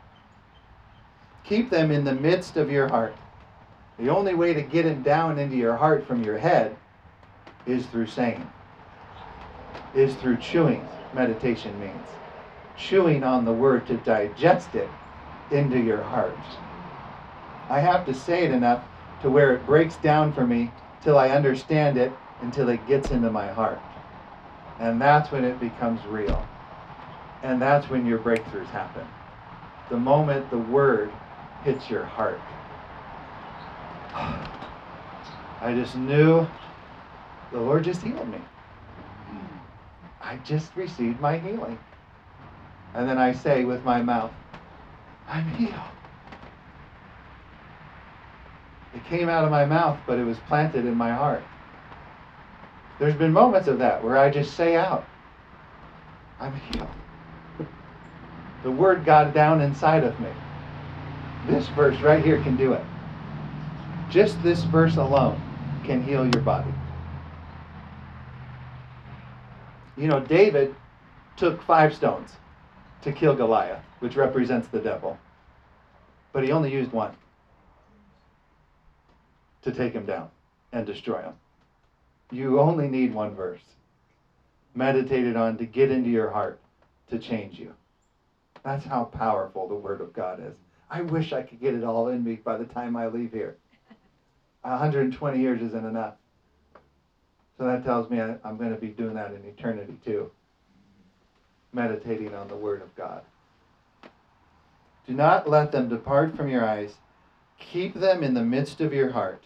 Keep 1.44 1.70
them 1.70 1.90
in 1.90 2.04
the 2.04 2.14
midst 2.14 2.56
of 2.56 2.70
your 2.70 2.88
heart. 2.88 3.14
The 3.98 4.08
only 4.08 4.34
way 4.34 4.54
to 4.54 4.62
get 4.62 4.84
them 4.84 5.02
down 5.02 5.38
into 5.38 5.56
your 5.56 5.76
heart 5.76 6.06
from 6.06 6.22
your 6.22 6.38
head 6.38 6.76
is 7.66 7.86
through 7.86 8.06
saying 8.06 8.48
is 9.94 10.14
through 10.16 10.36
chewing, 10.36 10.86
meditation 11.12 11.78
means. 11.80 12.06
Chewing 12.76 13.24
on 13.24 13.44
the 13.44 13.52
word 13.52 13.86
to 13.86 13.96
digest 13.96 14.74
it 14.74 14.88
into 15.50 15.78
your 15.78 16.02
heart. 16.02 16.36
I 17.68 17.80
have 17.80 18.06
to 18.06 18.14
say 18.14 18.44
it 18.44 18.52
enough 18.52 18.84
to 19.22 19.30
where 19.30 19.54
it 19.54 19.66
breaks 19.66 19.96
down 19.96 20.32
for 20.32 20.46
me 20.46 20.70
till 21.02 21.18
I 21.18 21.30
understand 21.30 21.98
it 21.98 22.12
until 22.40 22.68
it 22.68 22.86
gets 22.86 23.10
into 23.10 23.30
my 23.30 23.46
heart. 23.48 23.80
And 24.80 25.00
that's 25.00 25.30
when 25.32 25.44
it 25.44 25.58
becomes 25.58 26.04
real. 26.06 26.46
And 27.42 27.60
that's 27.60 27.88
when 27.88 28.06
your 28.06 28.18
breakthroughs 28.18 28.66
happen. 28.66 29.06
The 29.90 29.96
moment 29.96 30.50
the 30.50 30.58
word 30.58 31.10
hits 31.64 31.90
your 31.90 32.04
heart. 32.04 32.38
I 35.60 35.74
just 35.74 35.96
knew 35.96 36.46
the 37.52 37.60
Lord 37.60 37.84
just 37.84 38.02
healed 38.02 38.28
me. 38.28 38.40
I 40.20 40.36
just 40.44 40.76
received 40.76 41.20
my 41.20 41.38
healing. 41.38 41.78
And 42.94 43.08
then 43.08 43.18
I 43.18 43.32
say 43.32 43.64
with 43.64 43.84
my 43.84 44.02
mouth, 44.02 44.32
I'm 45.28 45.48
healed. 45.50 45.72
It 48.94 49.04
came 49.06 49.28
out 49.28 49.44
of 49.44 49.50
my 49.50 49.64
mouth, 49.64 49.98
but 50.06 50.18
it 50.18 50.24
was 50.24 50.38
planted 50.48 50.84
in 50.84 50.94
my 50.94 51.12
heart. 51.12 51.42
There's 52.98 53.14
been 53.14 53.32
moments 53.32 53.68
of 53.68 53.78
that 53.78 54.02
where 54.02 54.18
I 54.18 54.28
just 54.28 54.54
say 54.54 54.76
out, 54.76 55.06
I'm 56.40 56.54
healed. 56.72 56.88
The 58.64 58.70
word 58.70 59.04
got 59.04 59.32
down 59.32 59.60
inside 59.60 60.02
of 60.02 60.18
me. 60.20 60.28
This 61.46 61.68
verse 61.68 62.00
right 62.00 62.24
here 62.24 62.42
can 62.42 62.56
do 62.56 62.72
it. 62.72 62.84
Just 64.10 64.42
this 64.42 64.64
verse 64.64 64.96
alone 64.96 65.40
can 65.84 66.02
heal 66.02 66.24
your 66.24 66.42
body. 66.42 66.70
You 69.96 70.08
know, 70.08 70.20
David 70.20 70.74
took 71.36 71.62
five 71.62 71.94
stones 71.94 72.32
to 73.02 73.12
kill 73.12 73.34
Goliath, 73.34 73.82
which 74.00 74.16
represents 74.16 74.68
the 74.68 74.80
devil. 74.80 75.16
But 76.32 76.44
he 76.44 76.52
only 76.52 76.72
used 76.72 76.92
one 76.92 77.12
to 79.62 79.72
take 79.72 79.92
him 79.92 80.04
down 80.04 80.30
and 80.72 80.84
destroy 80.84 81.22
him. 81.22 81.34
You 82.30 82.60
only 82.60 82.88
need 82.88 83.14
one 83.14 83.34
verse 83.34 83.62
meditated 84.74 85.36
on 85.36 85.58
to 85.58 85.66
get 85.66 85.90
into 85.90 86.08
your 86.08 86.30
heart 86.30 86.60
to 87.10 87.18
change 87.18 87.58
you. 87.58 87.74
That's 88.64 88.84
how 88.84 89.04
powerful 89.04 89.68
the 89.68 89.74
Word 89.74 90.00
of 90.00 90.12
God 90.12 90.40
is. 90.40 90.54
I 90.90 91.02
wish 91.02 91.32
I 91.32 91.42
could 91.42 91.60
get 91.60 91.74
it 91.74 91.84
all 91.84 92.08
in 92.08 92.22
me 92.24 92.36
by 92.36 92.56
the 92.56 92.64
time 92.64 92.96
I 92.96 93.08
leave 93.08 93.32
here. 93.32 93.56
120 94.62 95.40
years 95.40 95.60
isn't 95.62 95.86
enough. 95.86 96.14
So 97.56 97.64
that 97.64 97.84
tells 97.84 98.08
me 98.08 98.20
I'm 98.20 98.56
going 98.56 98.74
to 98.74 98.80
be 98.80 98.88
doing 98.88 99.14
that 99.14 99.32
in 99.32 99.44
eternity 99.44 99.98
too. 100.04 100.30
Meditating 101.72 102.34
on 102.34 102.48
the 102.48 102.56
Word 102.56 102.82
of 102.82 102.94
God. 102.94 103.22
Do 105.06 105.14
not 105.14 105.48
let 105.48 105.72
them 105.72 105.88
depart 105.88 106.36
from 106.36 106.48
your 106.48 106.64
eyes. 106.64 106.94
Keep 107.58 107.94
them 107.94 108.22
in 108.22 108.34
the 108.34 108.44
midst 108.44 108.80
of 108.80 108.92
your 108.92 109.10
heart. 109.10 109.44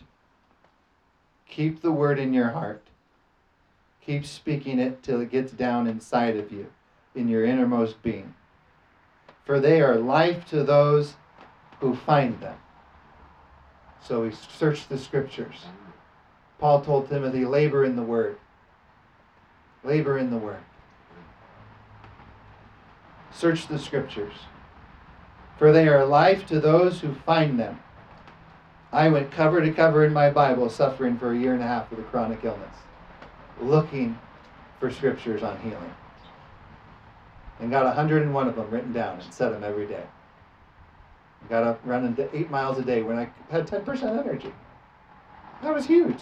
Keep 1.53 1.83
the 1.83 1.93
Word 1.93 2.19
in 2.19 2.33
your 2.33 2.49
heart. 2.49 2.81
Keep 4.01 4.25
speaking 4.25 4.79
it 4.79 5.03
till 5.03 5.21
it 5.21 5.31
gets 5.31 5.53
down 5.53 5.87
inside 5.87 6.39
of 6.39 6.51
you, 6.51 6.69
in 7.15 7.29
your 7.29 7.45
innermost 7.45 8.03
being. 8.03 8.33
For 9.45 9.61
they 9.61 9.83
are 9.83 9.97
life 9.97 10.47
to 10.49 10.65
those 10.65 11.13
who 11.81 11.95
find 11.95 12.41
them. 12.41 12.57
So 14.03 14.23
we 14.23 14.33
search 14.33 14.89
the 14.89 14.97
scriptures. 14.97 15.67
Paul 16.59 16.81
told 16.81 17.11
Timothy, 17.11 17.45
labor 17.45 17.85
in 17.85 17.97
the 17.97 18.03
word. 18.03 18.39
Labor 19.85 20.17
in 20.17 20.31
the 20.31 20.39
word. 20.39 20.63
Search 23.31 23.69
the 23.69 23.79
scriptures. 23.79 24.35
For 25.59 25.71
they 25.71 25.87
are 25.87 26.07
life 26.07 26.47
to 26.47 26.61
those 26.61 27.01
who 27.01 27.13
find 27.13 27.61
them. 27.61 27.79
I 28.93 29.09
went 29.09 29.31
cover 29.31 29.63
to 29.63 29.73
cover 29.73 30.05
in 30.05 30.13
my 30.13 30.29
Bible, 30.29 30.69
suffering 30.69 31.17
for 31.17 31.33
a 31.33 31.39
year 31.39 31.55
and 31.55 31.63
a 31.63 31.67
half 31.67 31.91
with 31.91 32.01
a 32.01 32.03
chronic 32.03 32.45
illness, 32.45 32.77
looking 33.59 34.19
for 34.79 34.91
scriptures 34.91 35.43
on 35.43 35.59
healing. 35.61 35.95
And 37.59 37.71
got 37.71 37.87
101 37.87 38.49
of 38.49 38.57
them 38.57 38.71
written 38.71 38.93
down 38.93 39.19
and 39.19 39.33
said 39.33 39.53
them 39.53 39.65
every 39.65 39.87
day. 39.87 40.03
Got 41.49 41.65
up 41.65 41.81
running 41.85 42.17
eight 42.35 42.51
miles 42.51 42.79
a 42.79 42.83
day 42.83 43.03
when 43.03 43.19
I 43.19 43.31
had 43.51 43.67
10% 43.67 44.03
energy. 44.03 44.53
That 45.63 45.75
was 45.75 45.87
huge. 45.87 46.21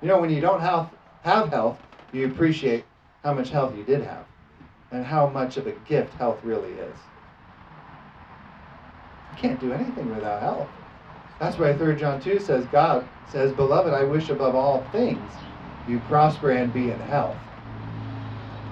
You 0.00 0.08
know, 0.08 0.20
when 0.20 0.30
you 0.30 0.40
don't 0.40 0.60
have, 0.60 0.90
have 1.22 1.48
health, 1.48 1.78
you 2.12 2.26
appreciate 2.26 2.84
how 3.22 3.34
much 3.34 3.50
health 3.50 3.76
you 3.76 3.84
did 3.84 4.02
have 4.02 4.24
and 4.92 5.04
how 5.04 5.28
much 5.28 5.56
of 5.58 5.66
a 5.66 5.72
gift 5.86 6.14
health 6.14 6.38
really 6.42 6.70
is. 6.70 6.96
You 9.32 9.38
can't 9.38 9.60
do 9.60 9.72
anything 9.72 10.08
without 10.14 10.40
health. 10.40 10.68
That's 11.38 11.56
why 11.56 11.72
3 11.72 11.96
John 11.96 12.20
2 12.20 12.40
says, 12.40 12.64
God 12.66 13.08
says, 13.30 13.52
Beloved, 13.52 13.92
I 13.92 14.02
wish 14.04 14.28
above 14.28 14.54
all 14.54 14.84
things 14.90 15.32
you 15.86 16.00
prosper 16.00 16.50
and 16.50 16.72
be 16.72 16.90
in 16.90 16.98
health. 17.00 17.36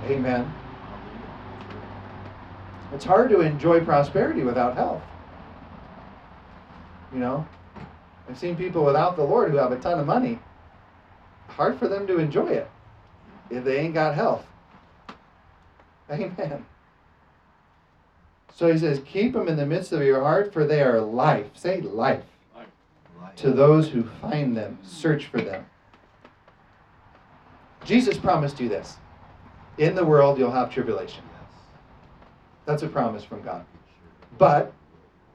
Amen. 0.04 0.52
It's 2.92 3.04
hard 3.04 3.30
to 3.30 3.40
enjoy 3.40 3.84
prosperity 3.84 4.42
without 4.42 4.74
health. 4.74 5.02
You 7.12 7.20
know, 7.20 7.46
I've 8.28 8.38
seen 8.38 8.56
people 8.56 8.84
without 8.84 9.16
the 9.16 9.22
Lord 9.22 9.50
who 9.50 9.56
have 9.56 9.72
a 9.72 9.78
ton 9.78 9.98
of 9.98 10.06
money. 10.06 10.38
Hard 11.48 11.78
for 11.78 11.88
them 11.88 12.06
to 12.06 12.18
enjoy 12.18 12.48
it 12.48 12.70
if 13.50 13.64
they 13.64 13.78
ain't 13.78 13.94
got 13.94 14.14
health. 14.14 14.44
Amen. 16.10 16.64
So 18.54 18.72
he 18.72 18.78
says, 18.78 19.00
Keep 19.06 19.34
them 19.34 19.48
in 19.48 19.56
the 19.56 19.66
midst 19.66 19.92
of 19.92 20.02
your 20.02 20.22
heart, 20.22 20.52
for 20.52 20.66
they 20.66 20.82
are 20.82 21.00
life. 21.00 21.46
Say 21.54 21.80
life. 21.80 22.24
To 23.36 23.50
those 23.50 23.88
who 23.88 24.02
find 24.20 24.56
them, 24.56 24.78
search 24.82 25.26
for 25.26 25.40
them. 25.40 25.66
Jesus 27.84 28.16
promised 28.16 28.58
you 28.58 28.68
this 28.68 28.96
In 29.78 29.94
the 29.94 30.04
world, 30.04 30.38
you'll 30.38 30.50
have 30.50 30.72
tribulation. 30.72 31.22
That's 32.64 32.82
a 32.82 32.88
promise 32.88 33.24
from 33.24 33.42
God. 33.42 33.64
But 34.38 34.72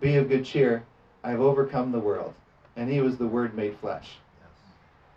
be 0.01 0.15
of 0.15 0.29
good 0.29 0.43
cheer. 0.43 0.83
I 1.23 1.29
have 1.29 1.39
overcome 1.39 1.91
the 1.91 1.99
world. 1.99 2.33
And 2.75 2.91
he 2.91 3.01
was 3.01 3.17
the 3.17 3.27
Word 3.27 3.55
made 3.55 3.77
flesh. 3.77 4.17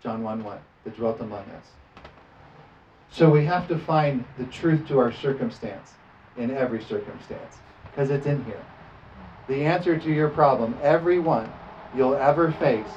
John 0.03 0.23
1 0.23 0.45
1, 0.45 0.59
that 0.85 0.97
dwelt 0.97 1.21
among 1.21 1.45
us. 1.51 1.67
So 3.11 3.31
we 3.31 3.45
have 3.47 3.67
to 3.69 3.79
find 3.79 4.25
the 4.39 4.45
truth 4.45 4.87
to 4.89 4.99
our 4.99 5.13
circumstance 5.13 5.93
in 6.37 6.51
every 6.51 6.83
circumstance 6.83 7.57
because 7.91 8.11
it's 8.11 8.27
in 8.27 8.45
here. 8.45 8.63
The 9.49 9.65
answer 9.65 9.99
to 9.99 10.13
your 10.13 10.29
problem, 10.29 10.77
every 10.83 11.19
one 11.19 11.51
you'll 11.97 12.15
ever 12.15 12.53
face, 12.53 12.91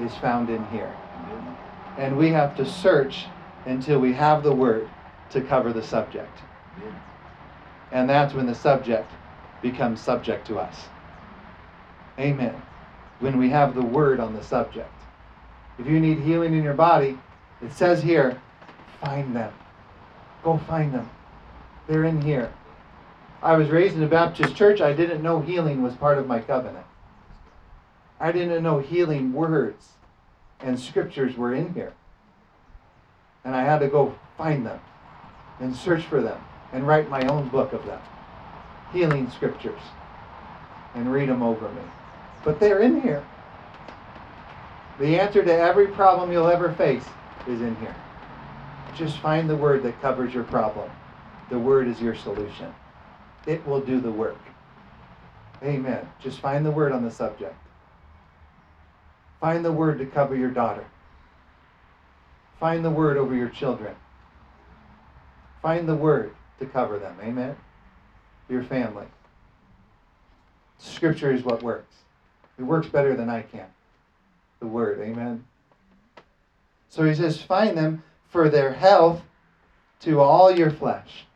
is 0.00 0.14
found 0.16 0.50
in 0.50 0.64
here. 0.66 0.94
And 1.98 2.16
we 2.16 2.30
have 2.30 2.56
to 2.56 2.66
search 2.66 3.26
until 3.66 4.00
we 4.00 4.12
have 4.12 4.42
the 4.42 4.52
Word 4.52 4.88
to 5.30 5.40
cover 5.40 5.72
the 5.72 5.82
subject. 5.82 6.38
And 7.92 8.08
that's 8.08 8.34
when 8.34 8.46
the 8.46 8.54
subject 8.54 9.10
becomes 9.62 10.00
subject 10.00 10.46
to 10.48 10.58
us. 10.58 10.88
Amen. 12.18 12.54
When 13.20 13.38
we 13.38 13.50
have 13.50 13.74
the 13.74 13.82
word 13.82 14.20
on 14.20 14.34
the 14.34 14.42
subject. 14.42 14.92
If 15.78 15.86
you 15.86 15.98
need 15.98 16.18
healing 16.20 16.54
in 16.54 16.62
your 16.62 16.74
body, 16.74 17.18
it 17.62 17.72
says 17.72 18.02
here, 18.02 18.40
find 19.00 19.34
them. 19.34 19.52
Go 20.42 20.58
find 20.58 20.92
them. 20.92 21.08
They're 21.88 22.04
in 22.04 22.20
here. 22.20 22.52
I 23.42 23.56
was 23.56 23.70
raised 23.70 23.96
in 23.96 24.02
a 24.02 24.08
Baptist 24.08 24.54
church. 24.54 24.80
I 24.80 24.92
didn't 24.92 25.22
know 25.22 25.40
healing 25.40 25.82
was 25.82 25.94
part 25.94 26.18
of 26.18 26.26
my 26.26 26.40
covenant. 26.40 26.86
I 28.24 28.32
didn't 28.32 28.62
know 28.62 28.78
healing 28.78 29.34
words 29.34 29.86
and 30.58 30.80
scriptures 30.80 31.36
were 31.36 31.54
in 31.54 31.74
here. 31.74 31.92
And 33.44 33.54
I 33.54 33.64
had 33.64 33.80
to 33.80 33.88
go 33.88 34.14
find 34.38 34.64
them 34.64 34.80
and 35.60 35.76
search 35.76 36.04
for 36.04 36.22
them 36.22 36.42
and 36.72 36.86
write 36.86 37.10
my 37.10 37.26
own 37.26 37.50
book 37.50 37.74
of 37.74 37.84
them, 37.84 38.00
healing 38.94 39.30
scriptures, 39.30 39.82
and 40.94 41.12
read 41.12 41.28
them 41.28 41.42
over 41.42 41.68
me. 41.68 41.82
But 42.42 42.58
they're 42.58 42.80
in 42.80 43.02
here. 43.02 43.22
The 44.98 45.20
answer 45.20 45.44
to 45.44 45.52
every 45.52 45.88
problem 45.88 46.32
you'll 46.32 46.48
ever 46.48 46.72
face 46.72 47.04
is 47.46 47.60
in 47.60 47.76
here. 47.76 47.94
Just 48.96 49.18
find 49.18 49.50
the 49.50 49.56
word 49.56 49.82
that 49.82 50.00
covers 50.00 50.32
your 50.32 50.44
problem. 50.44 50.90
The 51.50 51.58
word 51.58 51.88
is 51.88 52.00
your 52.00 52.14
solution. 52.14 52.74
It 53.46 53.66
will 53.66 53.82
do 53.82 54.00
the 54.00 54.10
work. 54.10 54.40
Amen. 55.62 56.08
Just 56.20 56.40
find 56.40 56.64
the 56.64 56.70
word 56.70 56.90
on 56.90 57.04
the 57.04 57.10
subject. 57.10 57.54
Find 59.44 59.62
the 59.62 59.72
word 59.72 59.98
to 59.98 60.06
cover 60.06 60.34
your 60.34 60.48
daughter. 60.48 60.86
Find 62.58 62.82
the 62.82 62.88
word 62.88 63.18
over 63.18 63.34
your 63.34 63.50
children. 63.50 63.94
Find 65.60 65.86
the 65.86 65.94
word 65.94 66.34
to 66.60 66.64
cover 66.64 66.98
them. 66.98 67.14
Amen? 67.22 67.54
Your 68.48 68.62
family. 68.62 69.04
Scripture 70.78 71.30
is 71.30 71.42
what 71.42 71.62
works. 71.62 71.94
It 72.58 72.62
works 72.62 72.86
better 72.86 73.14
than 73.14 73.28
I 73.28 73.42
can. 73.42 73.66
The 74.60 74.66
Word. 74.66 74.98
Amen? 75.00 75.44
So 76.88 77.04
he 77.04 77.14
says, 77.14 77.42
find 77.42 77.76
them 77.76 78.02
for 78.30 78.48
their 78.48 78.72
health 78.72 79.20
to 80.00 80.20
all 80.20 80.50
your 80.50 80.70
flesh. 80.70 81.26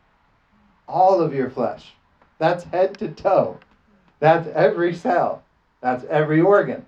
All 0.87 1.21
of 1.21 1.31
your 1.31 1.51
flesh. 1.51 1.93
That's 2.39 2.63
head 2.63 2.97
to 2.97 3.09
toe. 3.09 3.59
That's 4.19 4.47
every 4.55 4.95
cell. 4.95 5.43
That's 5.79 6.05
every 6.05 6.41
organ. 6.41 6.87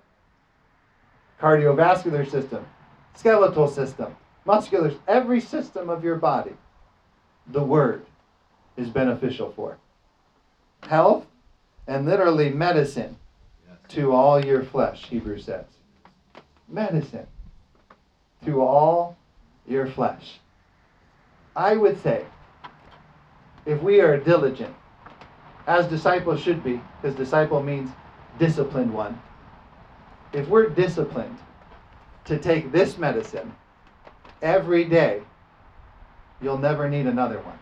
Cardiovascular 1.42 2.30
system, 2.30 2.64
skeletal 3.16 3.66
system, 3.66 4.14
muscular, 4.44 4.94
every 5.08 5.40
system 5.40 5.90
of 5.90 6.04
your 6.04 6.14
body. 6.14 6.52
The 7.48 7.64
Word 7.64 8.06
is 8.76 8.88
beneficial 8.88 9.52
for. 9.56 9.76
Health 10.84 11.26
and 11.88 12.06
literally 12.06 12.50
medicine 12.50 13.16
to 13.88 14.12
all 14.12 14.44
your 14.44 14.62
flesh, 14.62 15.06
Hebrews 15.06 15.44
says. 15.44 15.64
Medicine 16.68 17.26
to 18.44 18.62
all 18.62 19.16
your 19.66 19.88
flesh. 19.88 20.38
I 21.56 21.76
would 21.76 22.00
say, 22.02 22.24
if 23.66 23.82
we 23.82 24.00
are 24.00 24.16
diligent, 24.16 24.74
as 25.66 25.86
disciples 25.86 26.40
should 26.40 26.62
be, 26.62 26.80
because 27.00 27.16
disciple 27.16 27.62
means 27.62 27.90
disciplined 28.38 28.94
one, 28.94 29.20
if 30.32 30.48
we're 30.48 30.68
disciplined 30.68 31.38
to 32.24 32.38
take 32.38 32.72
this 32.72 32.96
medicine 32.98 33.54
every 34.40 34.84
day, 34.84 35.22
you'll 36.40 36.58
never 36.58 36.88
need 36.88 37.06
another 37.06 37.40
one. 37.40 37.58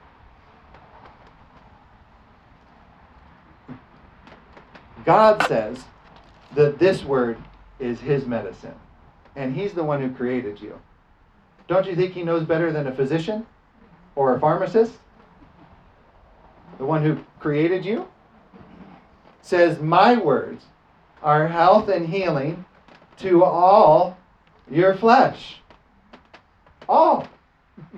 God 5.05 5.43
says 5.47 5.85
that 6.55 6.79
this 6.79 7.05
word 7.05 7.39
is 7.79 8.01
his 8.01 8.27
medicine, 8.27 8.75
and 9.35 9.55
he's 9.55 9.73
the 9.73 9.83
one 9.83 10.01
who 10.01 10.15
created 10.15 10.61
you. 10.61 10.79
Don't 11.69 11.87
you 11.87 11.97
think 11.97 12.13
he 12.13 12.23
knows 12.23 12.45
better 12.45 12.71
than 12.73 12.87
a 12.87 12.95
physician 12.95 13.47
or 14.15 14.35
a 14.35 14.41
pharmacist? 14.41 14.93
The 16.79 16.85
one 16.85 17.03
who 17.03 17.19
created 17.39 17.85
you 17.85 18.09
says, 19.43 19.81
My 19.81 20.17
words 20.17 20.65
are 21.23 21.49
health 21.49 21.89
and 21.89 22.07
healing 22.07 22.65
to 23.19 23.45
all 23.45 24.17
your 24.71 24.95
flesh. 24.95 25.61
All. 26.89 27.27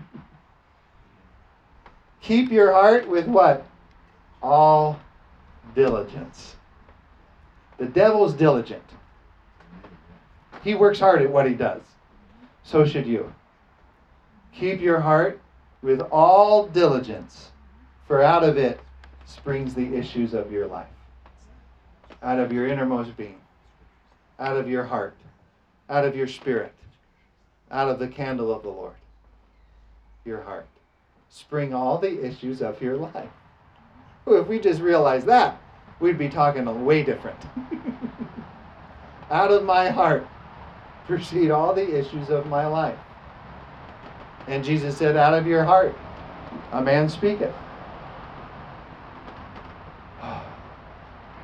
Keep 2.20 2.50
your 2.50 2.72
heart 2.72 3.08
with 3.08 3.26
what? 3.26 3.66
All 4.42 4.98
diligence. 5.74 6.56
The 7.78 7.86
devil's 7.86 8.34
diligent. 8.34 8.82
He 10.62 10.74
works 10.74 11.00
hard 11.00 11.22
at 11.22 11.30
what 11.30 11.46
he 11.46 11.54
does. 11.54 11.82
So 12.62 12.86
should 12.86 13.06
you. 13.06 13.32
Keep 14.54 14.80
your 14.80 15.00
heart 15.00 15.40
with 15.82 16.00
all 16.00 16.68
diligence, 16.68 17.50
for 18.06 18.22
out 18.22 18.44
of 18.44 18.56
it 18.56 18.80
springs 19.24 19.74
the 19.74 19.96
issues 19.96 20.34
of 20.34 20.52
your 20.52 20.66
life. 20.66 20.86
Out 22.22 22.38
of 22.38 22.52
your 22.52 22.66
innermost 22.66 23.16
being, 23.16 23.40
out 24.38 24.56
of 24.56 24.68
your 24.68 24.84
heart, 24.84 25.16
out 25.88 26.04
of 26.04 26.14
your 26.14 26.28
spirit, 26.28 26.72
out 27.70 27.88
of 27.88 27.98
the 27.98 28.08
candle 28.08 28.52
of 28.52 28.62
the 28.62 28.68
Lord, 28.68 28.94
your 30.24 30.42
heart, 30.42 30.66
spring 31.30 31.74
all 31.74 31.98
the 31.98 32.24
issues 32.24 32.62
of 32.62 32.80
your 32.80 32.96
life. 32.96 33.30
If 34.26 34.46
we 34.46 34.60
just 34.60 34.80
realized 34.80 35.26
that, 35.26 35.60
we'd 35.98 36.18
be 36.18 36.28
talking 36.28 36.84
way 36.84 37.02
different. 37.02 37.38
out 39.30 39.50
of 39.50 39.64
my 39.64 39.88
heart 39.88 40.26
proceed 41.06 41.50
all 41.50 41.74
the 41.74 41.98
issues 41.98 42.30
of 42.30 42.46
my 42.46 42.66
life. 42.66 42.98
And 44.46 44.64
Jesus 44.64 44.96
said, 44.96 45.16
Out 45.16 45.34
of 45.34 45.46
your 45.46 45.64
heart 45.64 45.96
a 46.72 46.80
man 46.80 47.08
speaketh. 47.08 47.54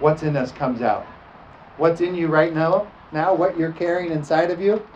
What's 0.01 0.23
in 0.23 0.37
us 0.37 0.53
comes 0.53 0.81
out. 0.81 1.05
What's 1.77 2.01
in 2.01 2.15
you 2.15 2.29
right 2.29 2.55
now, 2.55 2.91
now 3.13 3.35
what 3.35 3.59
you're 3.59 3.73
carrying 3.73 4.13
inside 4.13 4.51
of 4.51 4.61
you, 4.61 4.87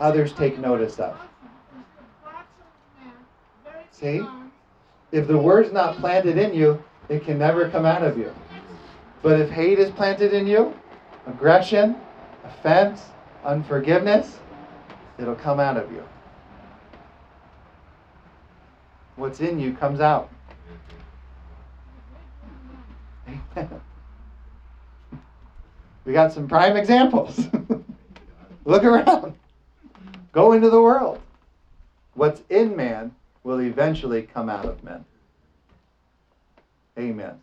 others 0.00 0.32
take 0.32 0.58
notice 0.58 0.98
of. 0.98 1.16
See? 3.90 4.22
If 5.10 5.26
the 5.26 5.38
word's 5.38 5.72
not 5.72 5.98
planted 5.98 6.38
in 6.38 6.54
you, 6.54 6.82
it 7.08 7.24
can 7.24 7.38
never 7.38 7.68
come 7.68 7.84
out 7.84 8.02
of 8.02 8.16
you. 8.16 8.32
But 9.22 9.40
if 9.40 9.50
hate 9.50 9.78
is 9.78 9.90
planted 9.90 10.32
in 10.32 10.46
you, 10.46 10.74
aggression, 11.26 11.96
offense, 12.44 13.04
unforgiveness, 13.44 14.38
it'll 15.18 15.34
come 15.34 15.60
out 15.60 15.76
of 15.76 15.92
you. 15.92 16.02
What's 19.16 19.40
in 19.40 19.60
you 19.60 19.74
comes 19.74 20.00
out. 20.00 20.30
We 26.04 26.12
got 26.12 26.32
some 26.32 26.48
prime 26.48 26.76
examples. 26.76 27.46
Look 28.64 28.84
around. 28.84 29.34
Go 30.32 30.52
into 30.52 30.70
the 30.70 30.80
world. 30.80 31.20
What's 32.14 32.42
in 32.50 32.76
man 32.76 33.14
will 33.44 33.60
eventually 33.60 34.22
come 34.22 34.48
out 34.48 34.64
of 34.64 34.82
men. 34.82 35.04
Amen. 36.98 37.40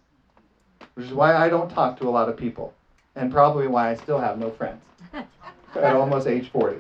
Which 0.94 1.08
is 1.08 1.14
why 1.14 1.36
I 1.36 1.50
don't 1.50 1.70
talk 1.70 1.98
to 2.00 2.08
a 2.08 2.12
lot 2.12 2.30
of 2.30 2.38
people, 2.38 2.74
and 3.16 3.32
probably 3.32 3.68
why 3.68 3.90
I 3.90 3.96
still 3.96 4.20
have 4.20 4.38
no 4.38 4.52
friends 4.52 4.82
at 5.76 5.96
almost 5.96 6.28
age 6.28 6.50
40. 6.52 6.78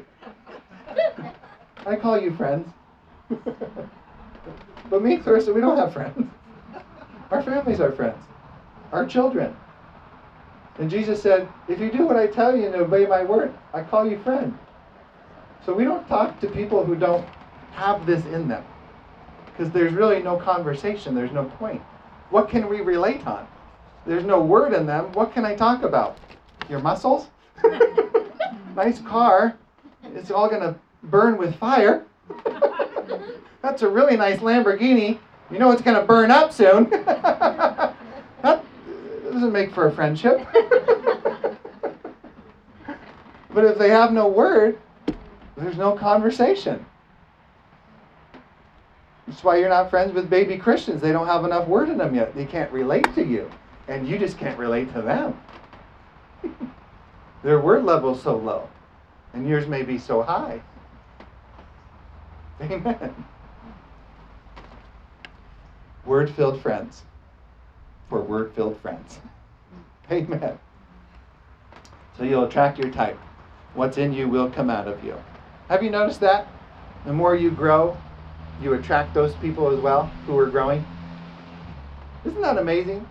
I 1.86 1.96
call 1.96 2.20
you 2.20 2.34
friends. 2.36 2.68
but 4.90 5.02
me, 5.02 5.18
Clarissa, 5.18 5.54
we 5.54 5.62
don't 5.62 5.78
have 5.78 5.94
friends. 5.94 6.30
Our 7.32 7.44
families 7.44 7.80
are 7.80 7.92
friends. 7.92 8.24
Our 8.92 9.06
children. 9.06 9.56
And 10.80 10.90
Jesus 10.90 11.22
said, 11.22 11.48
If 11.68 11.80
you 11.80 11.92
do 11.92 12.06
what 12.06 12.16
I 12.16 12.28
tell 12.28 12.56
you 12.56 12.66
and 12.66 12.76
obey 12.76 13.06
my 13.06 13.24
word, 13.24 13.54
I 13.74 13.82
call 13.82 14.10
you 14.10 14.18
friend. 14.20 14.58
So 15.66 15.74
we 15.74 15.84
don't 15.84 16.08
talk 16.08 16.40
to 16.40 16.48
people 16.48 16.86
who 16.86 16.96
don't 16.96 17.28
have 17.74 18.06
this 18.06 18.26
in 18.28 18.48
them. 18.48 18.64
Because 19.46 19.72
there's 19.72 19.94
really 19.94 20.24
no 20.24 20.38
conversation, 20.38 21.14
there's 21.14 21.34
no 21.34 21.44
point. 21.44 21.82
What 22.30 22.50
can 22.50 22.70
we 22.70 22.80
relate 22.80 23.28
on? 23.28 23.46
There's 24.06 24.24
no 24.24 24.40
word 24.42 24.74
in 24.74 24.86
them. 24.86 25.12
What 25.12 25.34
can 25.34 25.44
I 25.44 25.56
talk 25.56 25.84
about? 25.84 26.18
Your 26.70 26.80
muscles? 26.80 27.28
nice 28.76 29.00
car. 29.02 29.58
It's 30.16 30.32
all 30.32 30.48
going 30.48 30.62
to 30.62 30.76
burn 31.04 31.38
with 31.38 31.56
fire. 31.58 32.06
That's 33.62 33.82
a 33.82 33.90
really 33.90 34.16
nice 34.16 34.40
Lamborghini. 34.40 35.20
You 35.52 35.60
know 35.60 35.72
it's 35.72 35.82
going 35.82 36.00
to 36.00 36.06
burn 36.06 36.32
up 36.32 36.54
soon. 36.54 36.86
doesn't 39.40 39.54
make 39.54 39.74
for 39.74 39.88
a 39.88 39.92
friendship. 39.92 40.46
but 43.54 43.64
if 43.64 43.78
they 43.78 43.90
have 43.90 44.12
no 44.12 44.28
word, 44.28 44.78
there's 45.56 45.78
no 45.78 45.94
conversation. 45.94 46.86
That's 49.26 49.42
why 49.42 49.58
you're 49.58 49.70
not 49.70 49.90
friends 49.90 50.12
with 50.12 50.30
baby 50.30 50.58
Christians. 50.58 51.02
They 51.02 51.14
don't 51.14 51.28
have 51.28 51.46
enough 51.46 51.70
word 51.70 51.88
in 51.88 51.98
them 51.98 52.14
yet. 52.14 52.36
They 52.36 52.46
can't 52.46 52.70
relate 52.74 53.14
to 53.16 53.26
you. 53.26 53.50
And 53.88 54.06
you 54.06 54.20
just 54.20 54.38
can't 54.38 54.60
relate 54.60 54.92
to 54.94 55.02
them. 55.02 55.40
Their 57.44 57.62
word 57.62 57.86
level 57.86 58.16
is 58.16 58.22
so 58.22 58.36
low. 58.36 58.68
And 59.34 59.48
yours 59.48 59.68
may 59.68 59.84
be 59.84 59.98
so 59.98 60.22
high. 60.22 60.62
Amen. 62.62 63.26
Word 66.06 66.30
filled 66.32 66.62
friends 66.62 67.04
for 68.10 68.22
word 68.22 68.52
filled 68.54 68.78
friends. 68.82 69.20
Amen. 70.12 70.58
So 72.18 72.24
you'll 72.24 72.46
attract 72.46 72.80
your 72.80 72.92
type. 72.92 73.18
What's 73.76 73.98
in 73.98 74.12
you 74.12 74.28
will 74.28 74.50
come 74.50 74.70
out 74.70 74.88
of 74.88 75.04
you. 75.04 75.16
Have 75.70 75.84
you 75.84 75.92
noticed 75.92 76.20
that? 76.22 76.48
The 77.06 77.14
more 77.14 77.36
you 77.36 77.52
grow, 77.52 77.96
you 78.62 78.74
attract 78.74 79.14
those 79.14 79.36
people 79.36 79.70
as 79.70 79.80
well 79.80 80.08
who 80.26 80.38
are 80.38 80.48
growing. 80.48 80.86
Isn't 82.26 82.42
that 82.42 82.58
amazing? 82.58 83.08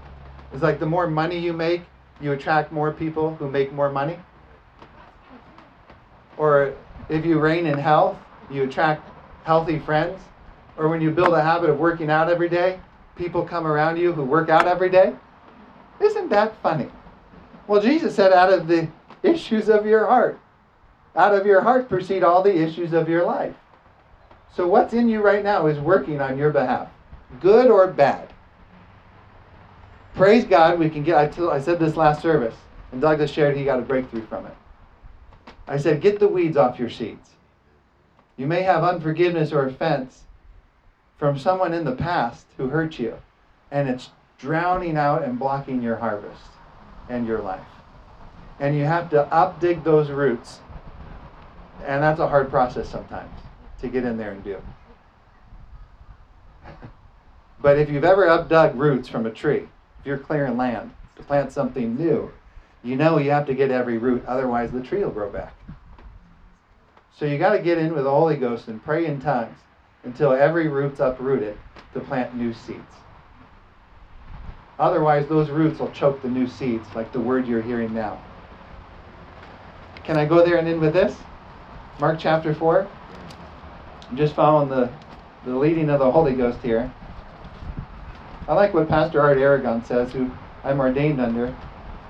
It's 0.52 0.62
like 0.62 0.78
the 0.80 0.86
more 0.86 1.06
money 1.06 1.38
you 1.38 1.52
make, 1.52 1.82
you 2.20 2.32
attract 2.32 2.72
more 2.72 2.92
people 2.92 3.34
who 3.36 3.50
make 3.50 3.72
more 3.72 3.90
money. 3.90 4.18
Or 6.36 6.74
if 7.08 7.24
you 7.24 7.38
reign 7.38 7.66
in 7.66 7.78
health, 7.78 8.18
you 8.50 8.64
attract 8.64 9.08
healthy 9.44 9.78
friends. 9.78 10.20
Or 10.76 10.88
when 10.88 11.00
you 11.00 11.10
build 11.10 11.34
a 11.34 11.42
habit 11.42 11.70
of 11.70 11.78
working 11.78 12.10
out 12.10 12.28
every 12.28 12.48
day, 12.48 12.80
people 13.18 13.44
come 13.44 13.66
around 13.66 13.98
you 13.98 14.12
who 14.12 14.24
work 14.24 14.48
out 14.48 14.66
every 14.66 14.88
day. 14.88 15.14
Isn't 16.00 16.30
that 16.30 16.56
funny? 16.62 16.88
Well, 17.66 17.82
Jesus 17.82 18.14
said, 18.14 18.32
out 18.32 18.52
of 18.52 18.68
the 18.68 18.88
issues 19.22 19.68
of 19.68 19.84
your 19.84 20.06
heart, 20.06 20.40
out 21.16 21.34
of 21.34 21.44
your 21.44 21.60
heart 21.60 21.88
proceed 21.88 22.22
all 22.22 22.42
the 22.42 22.56
issues 22.56 22.92
of 22.92 23.08
your 23.08 23.24
life. 23.24 23.54
So, 24.54 24.66
what's 24.66 24.94
in 24.94 25.08
you 25.08 25.20
right 25.20 25.44
now 25.44 25.66
is 25.66 25.78
working 25.78 26.20
on 26.20 26.38
your 26.38 26.50
behalf, 26.50 26.88
good 27.40 27.70
or 27.70 27.86
bad. 27.88 28.32
Praise 30.14 30.44
God, 30.44 30.78
we 30.78 30.88
can 30.88 31.02
get. 31.02 31.16
I, 31.16 31.26
t- 31.26 31.42
I 31.42 31.60
said 31.60 31.78
this 31.78 31.96
last 31.96 32.22
service, 32.22 32.54
and 32.92 33.00
Douglas 33.00 33.30
shared 33.30 33.56
he 33.56 33.64
got 33.64 33.78
a 33.78 33.82
breakthrough 33.82 34.26
from 34.26 34.46
it. 34.46 34.54
I 35.66 35.76
said, 35.76 36.00
get 36.00 36.18
the 36.18 36.28
weeds 36.28 36.56
off 36.56 36.78
your 36.78 36.88
seeds. 36.88 37.30
You 38.36 38.46
may 38.46 38.62
have 38.62 38.82
unforgiveness 38.82 39.52
or 39.52 39.66
offense 39.66 40.22
from 41.18 41.38
someone 41.38 41.74
in 41.74 41.84
the 41.84 41.96
past 41.96 42.46
who 42.56 42.68
hurt 42.68 42.98
you, 42.98 43.16
and 43.70 43.88
it's 43.88 44.10
drowning 44.38 44.96
out 44.96 45.24
and 45.24 45.38
blocking 45.38 45.82
your 45.82 45.96
harvest 45.96 46.42
and 47.08 47.26
your 47.26 47.40
life. 47.40 47.60
And 48.60 48.76
you 48.76 48.84
have 48.84 49.10
to 49.10 49.28
updig 49.30 49.84
those 49.84 50.10
roots. 50.10 50.60
And 51.84 52.02
that's 52.02 52.20
a 52.20 52.28
hard 52.28 52.50
process 52.50 52.88
sometimes 52.88 53.40
to 53.80 53.88
get 53.88 54.04
in 54.04 54.16
there 54.16 54.32
and 54.32 54.42
do. 54.42 54.60
but 57.60 57.78
if 57.78 57.90
you've 57.90 58.04
ever 58.04 58.26
updug 58.26 58.76
roots 58.76 59.08
from 59.08 59.26
a 59.26 59.30
tree, 59.30 59.68
if 60.00 60.06
you're 60.06 60.18
clearing 60.18 60.56
land 60.56 60.92
to 61.16 61.22
plant 61.22 61.52
something 61.52 61.96
new, 61.96 62.30
you 62.82 62.96
know 62.96 63.18
you 63.18 63.30
have 63.30 63.46
to 63.46 63.54
get 63.54 63.70
every 63.70 63.98
root, 63.98 64.24
otherwise 64.26 64.70
the 64.70 64.82
tree 64.82 65.02
will 65.02 65.10
grow 65.10 65.30
back. 65.30 65.54
So 67.16 67.26
you 67.26 67.38
got 67.38 67.52
to 67.52 67.58
get 67.58 67.78
in 67.78 67.94
with 67.94 68.04
the 68.04 68.10
Holy 68.10 68.36
Ghost 68.36 68.68
and 68.68 68.84
pray 68.84 69.06
in 69.06 69.20
tongues 69.20 69.58
until 70.04 70.32
every 70.32 70.68
root's 70.68 71.00
uprooted 71.00 71.58
to 71.94 72.00
plant 72.00 72.34
new 72.36 72.52
seeds. 72.52 72.82
Otherwise, 74.78 75.26
those 75.26 75.50
roots 75.50 75.80
will 75.80 75.90
choke 75.90 76.22
the 76.22 76.28
new 76.28 76.46
seeds, 76.46 76.86
like 76.94 77.12
the 77.12 77.20
word 77.20 77.46
you're 77.46 77.62
hearing 77.62 77.92
now. 77.92 78.22
Can 80.04 80.16
I 80.16 80.24
go 80.24 80.44
there 80.44 80.56
and 80.56 80.68
end 80.68 80.80
with 80.80 80.92
this? 80.92 81.16
Mark 81.98 82.18
chapter 82.18 82.54
4. 82.54 82.86
I'm 84.08 84.16
just 84.16 84.34
following 84.34 84.68
the, 84.68 84.90
the 85.44 85.56
leading 85.56 85.90
of 85.90 85.98
the 85.98 86.10
Holy 86.10 86.34
Ghost 86.34 86.60
here. 86.62 86.90
I 88.46 88.54
like 88.54 88.72
what 88.72 88.88
Pastor 88.88 89.20
Art 89.20 89.36
Aragon 89.36 89.84
says, 89.84 90.12
who 90.12 90.30
I'm 90.64 90.80
ordained 90.80 91.20
under. 91.20 91.54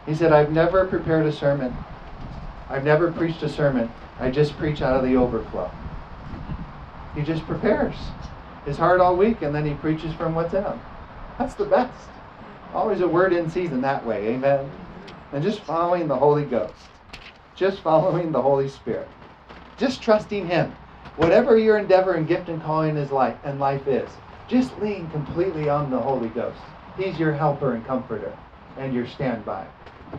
He 0.07 0.14
said, 0.14 0.32
I've 0.32 0.53
never 0.53 0.86
prepared 0.86 1.26
a 1.26 1.32
sermon. 1.32 1.74
I've 2.68 2.84
never 2.84 3.11
preached 3.11 3.43
a 3.43 3.49
sermon. 3.49 3.91
I 4.20 4.30
just 4.30 4.57
preach 4.59 4.82
out 4.82 4.97
of 4.97 5.03
the 5.03 5.16
overflow. 5.16 5.70
He 7.19 7.25
just 7.25 7.45
prepares 7.47 7.97
his 8.64 8.77
heart 8.77 9.01
all 9.01 9.16
week 9.16 9.43
and 9.43 9.53
then 9.53 9.66
he 9.66 9.75
preaches 9.75 10.14
from 10.14 10.37
what's 10.37 10.55
in 10.55 10.62
him. 10.62 10.81
That's 11.37 11.55
the 11.55 11.64
best. 11.64 12.09
Always 12.73 13.01
a 13.01 13.09
word 13.09 13.33
in 13.33 13.51
season 13.51 13.81
that 13.81 14.07
way. 14.07 14.29
Amen. 14.29 14.71
And 15.33 15.43
just 15.43 15.61
following 15.61 16.07
the 16.07 16.14
Holy 16.14 16.45
Ghost. 16.45 16.75
Just 17.57 17.81
following 17.81 18.31
the 18.31 18.41
Holy 18.41 18.69
Spirit. 18.69 19.09
Just 19.79 20.01
trusting 20.01 20.47
Him. 20.47 20.71
Whatever 21.16 21.59
your 21.59 21.79
endeavor 21.79 22.12
and 22.12 22.29
gift 22.29 22.49
and 22.49 22.62
calling 22.62 22.97
is 22.97 23.11
life 23.11 23.37
and 23.43 23.59
life 23.59 23.89
is, 23.89 24.09
just 24.47 24.79
lean 24.81 25.11
completely 25.11 25.69
on 25.69 25.91
the 25.91 25.99
Holy 25.99 26.29
Ghost. 26.29 26.61
He's 26.97 27.19
your 27.19 27.33
helper 27.33 27.75
and 27.75 27.85
comforter 27.85 28.37
and 28.79 28.95
your 28.95 29.09
standby. 29.09 29.64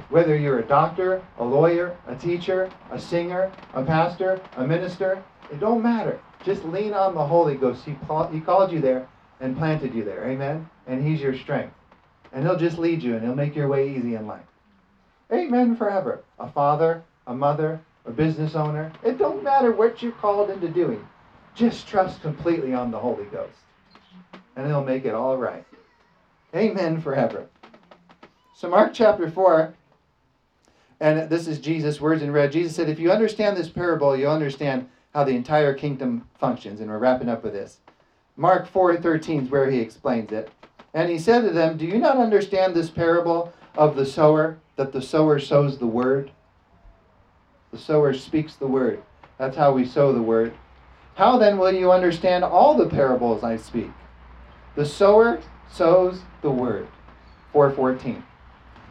Whether 0.09 0.35
you're 0.35 0.59
a 0.59 0.65
doctor, 0.65 1.21
a 1.37 1.45
lawyer, 1.45 1.95
a 2.07 2.15
teacher, 2.15 2.69
a 2.91 2.99
singer, 2.99 3.53
a 3.73 3.85
pastor, 3.85 4.41
a 4.57 4.67
minister, 4.67 5.23
it 5.49 5.61
don't 5.61 5.81
matter. 5.81 6.19
Just 6.43 6.63
lean 6.65 6.93
on 6.93 7.15
the 7.15 7.25
Holy 7.25 7.55
Ghost. 7.55 7.83
He, 7.85 7.91
he 7.91 8.39
called 8.39 8.71
you 8.71 8.79
there 8.79 9.07
and 9.39 9.57
planted 9.57 9.93
you 9.93 10.03
there. 10.03 10.27
Amen? 10.27 10.69
And 10.87 11.05
He's 11.05 11.21
your 11.21 11.37
strength. 11.37 11.73
And 12.31 12.43
He'll 12.43 12.57
just 12.57 12.77
lead 12.77 13.03
you 13.03 13.15
and 13.15 13.23
He'll 13.23 13.35
make 13.35 13.55
your 13.55 13.67
way 13.67 13.95
easy 13.95 14.15
in 14.15 14.27
life. 14.27 14.45
Amen 15.31 15.75
forever. 15.75 16.23
A 16.39 16.49
father, 16.49 17.03
a 17.27 17.33
mother, 17.33 17.79
a 18.05 18.11
business 18.11 18.55
owner. 18.55 18.91
It 19.03 19.17
don't 19.17 19.43
matter 19.43 19.71
what 19.71 20.01
you're 20.01 20.11
called 20.13 20.49
into 20.49 20.67
doing. 20.67 21.05
Just 21.55 21.87
trust 21.87 22.21
completely 22.21 22.73
on 22.73 22.91
the 22.91 22.99
Holy 22.99 23.25
Ghost. 23.25 23.57
And 24.55 24.65
He'll 24.67 24.83
make 24.83 25.05
it 25.05 25.13
all 25.13 25.37
right. 25.37 25.65
Amen 26.55 27.01
forever. 27.01 27.47
So, 28.55 28.69
Mark 28.69 28.93
chapter 28.93 29.29
4, 29.29 29.73
and 30.99 31.29
this 31.29 31.47
is 31.47 31.59
Jesus' 31.59 32.01
words 32.01 32.21
in 32.21 32.31
red. 32.31 32.51
Jesus 32.51 32.75
said, 32.75 32.89
If 32.89 32.99
you 32.99 33.11
understand 33.11 33.55
this 33.55 33.69
parable, 33.69 34.17
you'll 34.17 34.31
understand 34.31 34.89
how 35.13 35.23
the 35.23 35.35
entire 35.35 35.73
kingdom 35.73 36.27
functions. 36.39 36.79
And 36.79 36.89
we're 36.89 36.99
wrapping 36.99 37.29
up 37.29 37.43
with 37.43 37.53
this. 37.53 37.79
Mark 38.35 38.67
4:13 38.67 39.43
is 39.43 39.49
where 39.49 39.69
he 39.69 39.79
explains 39.79 40.31
it. 40.31 40.49
And 40.93 41.09
he 41.09 41.19
said 41.19 41.41
to 41.41 41.51
them, 41.51 41.77
Do 41.77 41.85
you 41.85 41.97
not 41.99 42.17
understand 42.17 42.73
this 42.73 42.89
parable 42.89 43.53
of 43.75 43.95
the 43.95 44.05
sower, 44.05 44.57
that 44.75 44.91
the 44.91 45.01
sower 45.01 45.39
sows 45.39 45.77
the 45.77 45.87
word? 45.87 46.31
The 47.71 47.77
sower 47.77 48.13
speaks 48.13 48.55
the 48.55 48.67
word. 48.67 49.03
That's 49.37 49.57
how 49.57 49.71
we 49.71 49.85
sow 49.85 50.11
the 50.11 50.21
word. 50.21 50.53
How 51.15 51.37
then 51.37 51.57
will 51.57 51.71
you 51.71 51.91
understand 51.91 52.43
all 52.43 52.75
the 52.75 52.87
parables 52.87 53.43
I 53.43 53.57
speak? 53.57 53.91
The 54.75 54.85
sower 54.85 55.39
sows 55.69 56.21
the 56.41 56.49
word. 56.49 56.87
414. 57.51 58.23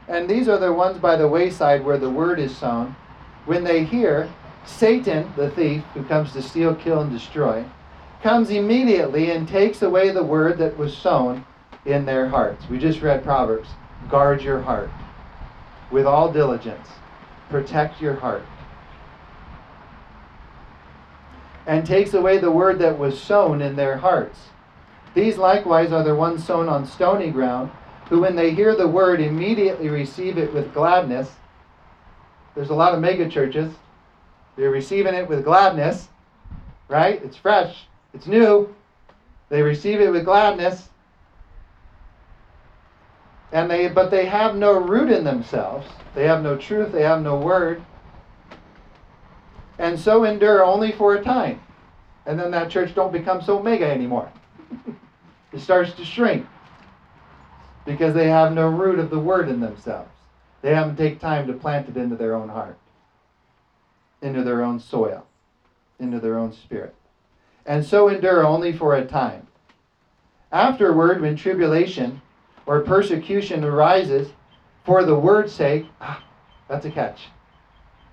And 0.08 0.28
these 0.28 0.48
are 0.48 0.58
the 0.58 0.72
ones 0.72 0.98
by 0.98 1.16
the 1.16 1.28
wayside 1.28 1.84
where 1.84 1.98
the 1.98 2.10
word 2.10 2.38
is 2.38 2.56
sown. 2.56 2.94
When 3.46 3.64
they 3.64 3.84
hear, 3.84 4.30
Satan, 4.66 5.32
the 5.36 5.50
thief, 5.50 5.82
who 5.94 6.04
comes 6.04 6.32
to 6.32 6.42
steal, 6.42 6.74
kill, 6.74 7.00
and 7.00 7.11
destroy, 7.11 7.64
comes 8.22 8.50
immediately 8.50 9.30
and 9.30 9.48
takes 9.48 9.82
away 9.82 10.11
the 10.11 10.22
word 10.22 10.59
that 10.59 10.76
was 10.76 10.96
sown 10.96 11.44
in 11.84 12.04
their 12.04 12.28
hearts. 12.28 12.68
We 12.68 12.78
just 12.78 13.00
read 13.00 13.24
Proverbs. 13.24 13.68
Guard 14.11 14.42
your 14.42 14.61
heart 14.61 14.90
with 15.90 16.06
all 16.06 16.32
diligence. 16.32 16.88
Protect 17.50 18.00
your 18.00 18.14
heart. 18.14 18.44
And 21.66 21.86
takes 21.86 22.14
away 22.14 22.38
the 22.38 22.50
word 22.50 22.78
that 22.78 22.98
was 22.98 23.20
sown 23.20 23.61
in 23.61 23.76
their 23.76 23.96
hearts. 23.96 24.38
These 25.14 25.36
likewise 25.36 25.92
are 25.92 26.04
the 26.04 26.14
ones 26.14 26.44
sown 26.44 26.68
on 26.68 26.86
stony 26.86 27.30
ground, 27.30 27.70
who 28.09 28.20
when 28.20 28.36
they 28.36 28.54
hear 28.54 28.74
the 28.74 28.88
word 28.88 29.20
immediately 29.20 29.88
receive 29.88 30.38
it 30.38 30.52
with 30.52 30.72
gladness. 30.72 31.30
There's 32.54 32.70
a 32.70 32.74
lot 32.74 32.94
of 32.94 33.00
mega 33.00 33.28
churches. 33.28 33.72
They're 34.59 34.70
receiving 34.70 35.14
it 35.14 35.28
with 35.28 35.44
gladness, 35.44 36.09
right? 36.88 37.22
It's 37.22 37.36
fresh, 37.36 37.86
it's 38.12 38.26
new. 38.26 38.74
They 39.50 39.62
receive 39.62 40.00
it 40.00 40.11
with 40.11 40.24
gladness. 40.24 40.88
And 43.52 43.70
they 43.70 43.86
but 43.86 44.11
they 44.11 44.26
have 44.26 44.56
no 44.56 44.78
root 44.78 45.11
in 45.11 45.22
themselves. 45.22 45.86
They 46.16 46.26
have 46.26 46.42
no 46.42 46.56
truth, 46.56 46.90
they 46.90 47.02
have 47.02 47.22
no 47.22 47.36
word. 47.36 47.82
And 49.78 49.98
so 49.98 50.24
endure 50.24 50.64
only 50.64 50.90
for 50.90 51.14
a 51.14 51.22
time. 51.22 51.61
And 52.26 52.38
then 52.38 52.50
that 52.50 52.68
church 52.68 52.96
don't 52.96 53.12
become 53.12 53.40
so 53.40 53.62
mega 53.62 53.86
anymore. 53.86 54.30
it 55.52 55.61
starts 55.61 55.92
to 55.92 56.04
shrink 56.04 56.44
because 57.86 58.12
they 58.12 58.28
have 58.28 58.52
no 58.52 58.68
root 58.68 58.98
of 58.98 59.09
the 59.09 59.20
word 59.20 59.48
in 59.48 59.61
themselves. 59.61 60.11
They 60.62 60.74
haven't 60.74 60.96
taken 60.96 61.20
time 61.20 61.46
to 61.46 61.52
plant 61.52 61.88
it 61.88 61.96
into 61.96 62.16
their 62.16 62.34
own 62.34 62.48
heart, 62.48 62.76
into 64.22 64.42
their 64.42 64.62
own 64.62 64.80
soil, 64.80 65.26
into 65.98 66.20
their 66.20 66.38
own 66.38 66.52
spirit. 66.52 66.94
And 67.66 67.84
so 67.84 68.08
endure 68.08 68.44
only 68.44 68.72
for 68.72 68.94
a 68.94 69.04
time. 69.04 69.46
Afterward, 70.50 71.20
when 71.20 71.36
tribulation 71.36 72.22
or 72.66 72.80
persecution 72.80 73.64
arises 73.64 74.30
for 74.84 75.04
the 75.04 75.14
word's 75.14 75.52
sake, 75.52 75.86
ah, 76.00 76.24
that's 76.68 76.86
a 76.86 76.90
catch. 76.90 77.28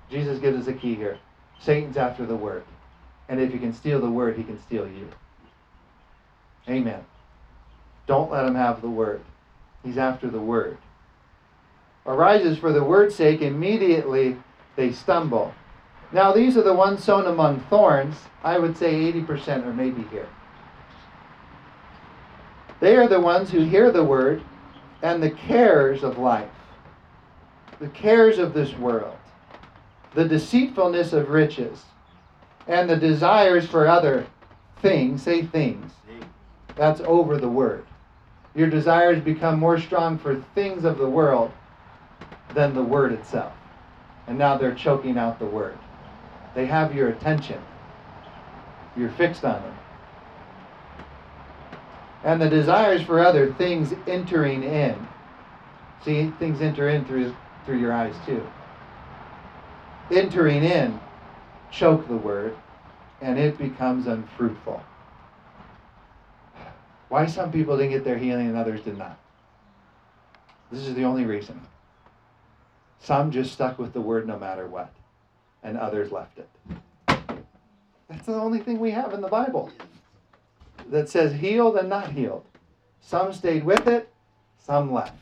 Jesus 0.09 0.39
gives 0.39 0.59
us 0.59 0.67
a 0.67 0.73
key 0.73 0.95
here. 0.95 1.17
Satan's 1.59 1.97
after 1.97 2.25
the 2.25 2.35
word. 2.35 2.63
And 3.29 3.39
if 3.39 3.51
he 3.51 3.59
can 3.59 3.73
steal 3.73 3.99
the 3.99 4.09
word, 4.09 4.37
he 4.37 4.43
can 4.43 4.61
steal 4.61 4.87
you. 4.87 5.09
Amen. 6.67 7.03
Don't 8.07 8.31
let 8.31 8.45
him 8.45 8.55
have 8.55 8.81
the 8.81 8.89
word. 8.89 9.21
He's 9.83 9.97
after 9.97 10.29
the 10.29 10.39
word. 10.39 10.77
Arises 12.05 12.57
for 12.57 12.71
the 12.71 12.83
word's 12.83 13.15
sake, 13.15 13.41
immediately 13.41 14.37
they 14.75 14.91
stumble. 14.91 15.53
Now, 16.11 16.31
these 16.31 16.55
are 16.57 16.63
the 16.63 16.73
ones 16.73 17.03
sown 17.03 17.25
among 17.25 17.61
thorns. 17.61 18.15
I 18.43 18.57
would 18.57 18.77
say 18.77 19.11
80% 19.11 19.65
are 19.65 19.73
maybe 19.73 20.03
here. 20.03 20.29
They 22.79 22.95
are 22.95 23.07
the 23.07 23.19
ones 23.19 23.49
who 23.49 23.63
hear 23.63 23.91
the 23.91 24.03
word 24.03 24.43
and 25.01 25.21
the 25.21 25.31
cares 25.31 26.03
of 26.03 26.17
life, 26.17 26.49
the 27.79 27.87
cares 27.89 28.37
of 28.37 28.53
this 28.53 28.73
world, 28.77 29.17
the 30.13 30.27
deceitfulness 30.27 31.13
of 31.13 31.29
riches, 31.29 31.83
and 32.67 32.89
the 32.89 32.97
desires 32.97 33.65
for 33.65 33.87
other 33.87 34.25
things, 34.81 35.23
say 35.23 35.45
things, 35.45 35.91
that's 36.75 37.01
over 37.01 37.37
the 37.37 37.49
word. 37.49 37.85
Your 38.53 38.67
desires 38.69 39.21
become 39.21 39.59
more 39.59 39.79
strong 39.79 40.17
for 40.17 40.41
things 40.53 40.85
of 40.85 40.97
the 40.97 41.09
world 41.09 41.51
than 42.53 42.73
the 42.73 42.83
word 42.83 43.11
itself. 43.11 43.53
And 44.27 44.37
now 44.37 44.57
they're 44.57 44.75
choking 44.75 45.17
out 45.17 45.39
the 45.39 45.45
word. 45.45 45.77
They 46.55 46.65
have 46.65 46.95
your 46.95 47.09
attention. 47.09 47.61
You're 48.97 49.11
fixed 49.11 49.43
on 49.43 49.61
them. 49.61 49.77
And 52.23 52.41
the 52.41 52.49
desires 52.49 53.03
for 53.03 53.19
other 53.19 53.53
things 53.53 53.93
entering 54.07 54.63
in. 54.63 55.07
See, 56.03 56.31
things 56.39 56.61
enter 56.61 56.89
in 56.89 57.05
through, 57.05 57.35
through 57.65 57.79
your 57.79 57.93
eyes 57.93 58.15
too. 58.25 58.45
Entering 60.11 60.63
in, 60.63 60.99
choke 61.71 62.07
the 62.07 62.15
word, 62.15 62.55
and 63.21 63.37
it 63.37 63.57
becomes 63.57 64.07
unfruitful. 64.07 64.81
Why 67.09 67.25
some 67.25 67.51
people 67.51 67.77
didn't 67.77 67.91
get 67.91 68.03
their 68.03 68.17
healing 68.17 68.47
and 68.47 68.57
others 68.57 68.81
did 68.81 68.97
not? 68.97 69.19
This 70.71 70.87
is 70.87 70.95
the 70.95 71.03
only 71.03 71.25
reason. 71.25 71.61
Some 72.99 73.31
just 73.31 73.53
stuck 73.53 73.77
with 73.77 73.93
the 73.93 74.01
word 74.01 74.27
no 74.27 74.39
matter 74.39 74.67
what, 74.67 74.91
and 75.65 75.77
others 75.77 76.11
left 76.11 76.37
it. 76.37 76.47
That's 78.07 78.25
the 78.27 78.35
only 78.35 78.59
thing 78.59 78.79
we 78.79 78.91
have 78.91 79.13
in 79.13 79.21
the 79.21 79.27
Bible 79.27 79.71
that 80.91 81.09
says 81.09 81.33
healed 81.33 81.75
and 81.75 81.89
not 81.89 82.11
healed. 82.11 82.45
Some 83.01 83.33
stayed 83.33 83.65
with 83.65 83.87
it, 83.87 84.07
some 84.57 84.93
left. 84.93 85.17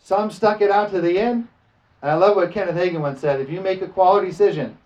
Some 0.00 0.30
stuck 0.30 0.60
it 0.60 0.70
out 0.70 0.90
to 0.90 1.00
the 1.00 1.18
end. 1.18 1.46
And 2.02 2.10
I 2.10 2.14
love 2.14 2.34
what 2.34 2.50
Kenneth 2.50 2.74
Hagin 2.74 3.00
once 3.00 3.20
said 3.20 3.40
if 3.40 3.48
you 3.48 3.60
make 3.60 3.82
a 3.82 3.86
quality 3.86 4.28
decision 4.28 4.76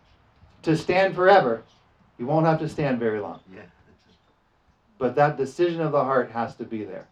to 0.62 0.76
stand 0.76 1.14
forever, 1.14 1.62
you 2.18 2.26
won't 2.26 2.46
have 2.46 2.58
to 2.58 2.68
stand 2.68 2.98
very 2.98 3.20
long. 3.20 3.40
Yeah. 3.54 3.62
But 4.98 5.14
that 5.16 5.38
decision 5.38 5.80
of 5.80 5.92
the 5.92 6.04
heart 6.04 6.30
has 6.32 6.54
to 6.56 6.64
be 6.64 6.84
there 6.84 7.06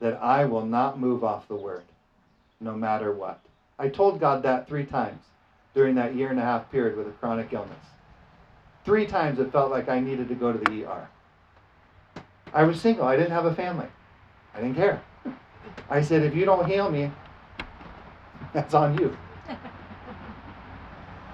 that 0.00 0.20
I 0.22 0.44
will 0.44 0.66
not 0.66 1.00
move 1.00 1.24
off 1.24 1.48
the 1.48 1.54
word, 1.54 1.84
no 2.60 2.74
matter 2.74 3.12
what. 3.12 3.40
I 3.78 3.88
told 3.88 4.20
God 4.20 4.42
that 4.42 4.68
three 4.68 4.84
times 4.84 5.22
during 5.74 5.94
that 5.96 6.14
year 6.14 6.30
and 6.30 6.38
a 6.38 6.42
half 6.42 6.70
period 6.70 6.96
with 6.96 7.08
a 7.08 7.12
chronic 7.12 7.52
illness. 7.52 7.86
Three 8.84 9.06
times 9.06 9.38
it 9.38 9.50
felt 9.50 9.70
like 9.70 9.88
I 9.88 9.98
needed 9.98 10.28
to 10.28 10.34
go 10.34 10.52
to 10.52 10.58
the 10.58 10.84
ER. 10.84 11.08
I 12.52 12.62
was 12.62 12.80
single. 12.80 13.04
I 13.04 13.16
didn't 13.16 13.32
have 13.32 13.46
a 13.46 13.54
family. 13.54 13.88
I 14.54 14.60
didn't 14.60 14.76
care. 14.76 15.02
I 15.90 16.00
said, 16.00 16.22
if 16.22 16.34
you 16.34 16.44
don't 16.44 16.66
heal 16.66 16.90
me, 16.90 17.10
that's 18.52 18.74
on 18.74 18.96
you. 18.98 19.16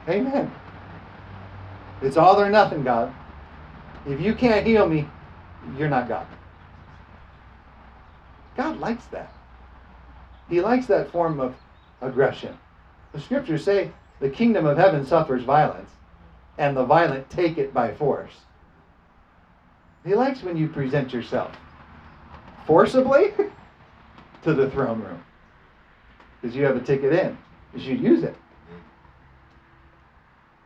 Amen. 0.09 0.51
It's 2.03 2.17
all 2.17 2.41
or 2.41 2.49
nothing, 2.49 2.83
God. 2.83 3.13
If 4.07 4.21
you 4.21 4.35
can't 4.35 4.67
heal 4.67 4.89
me, 4.89 5.07
you're 5.77 5.89
not 5.89 6.09
God. 6.09 6.27
God 8.57 8.79
likes 8.79 9.05
that. 9.07 9.33
He 10.49 10.61
likes 10.61 10.87
that 10.87 11.11
form 11.11 11.39
of 11.39 11.55
aggression. 12.01 12.57
The 13.13 13.21
scriptures 13.21 13.65
say 13.65 13.91
the 14.21 14.31
kingdom 14.31 14.67
of 14.67 14.77
heaven 14.77 15.05
suffers 15.05 15.43
violence, 15.43 15.91
and 16.59 16.77
the 16.77 16.85
violent 16.85 17.29
take 17.31 17.59
it 17.59 17.75
by 17.75 17.93
force. 17.95 18.33
He 20.05 20.15
likes 20.15 20.43
when 20.43 20.57
you 20.57 20.69
present 20.69 21.13
yourself 21.13 21.57
forcibly 22.67 23.33
to 24.43 24.55
the 24.55 24.71
throne 24.71 25.01
room 25.01 25.23
because 26.41 26.57
you 26.57 26.65
have 26.65 26.77
a 26.77 26.81
ticket 26.81 27.13
in. 27.13 27.37
Because 27.73 27.87
you 27.87 27.97
use 27.97 28.23
it. 28.23 28.35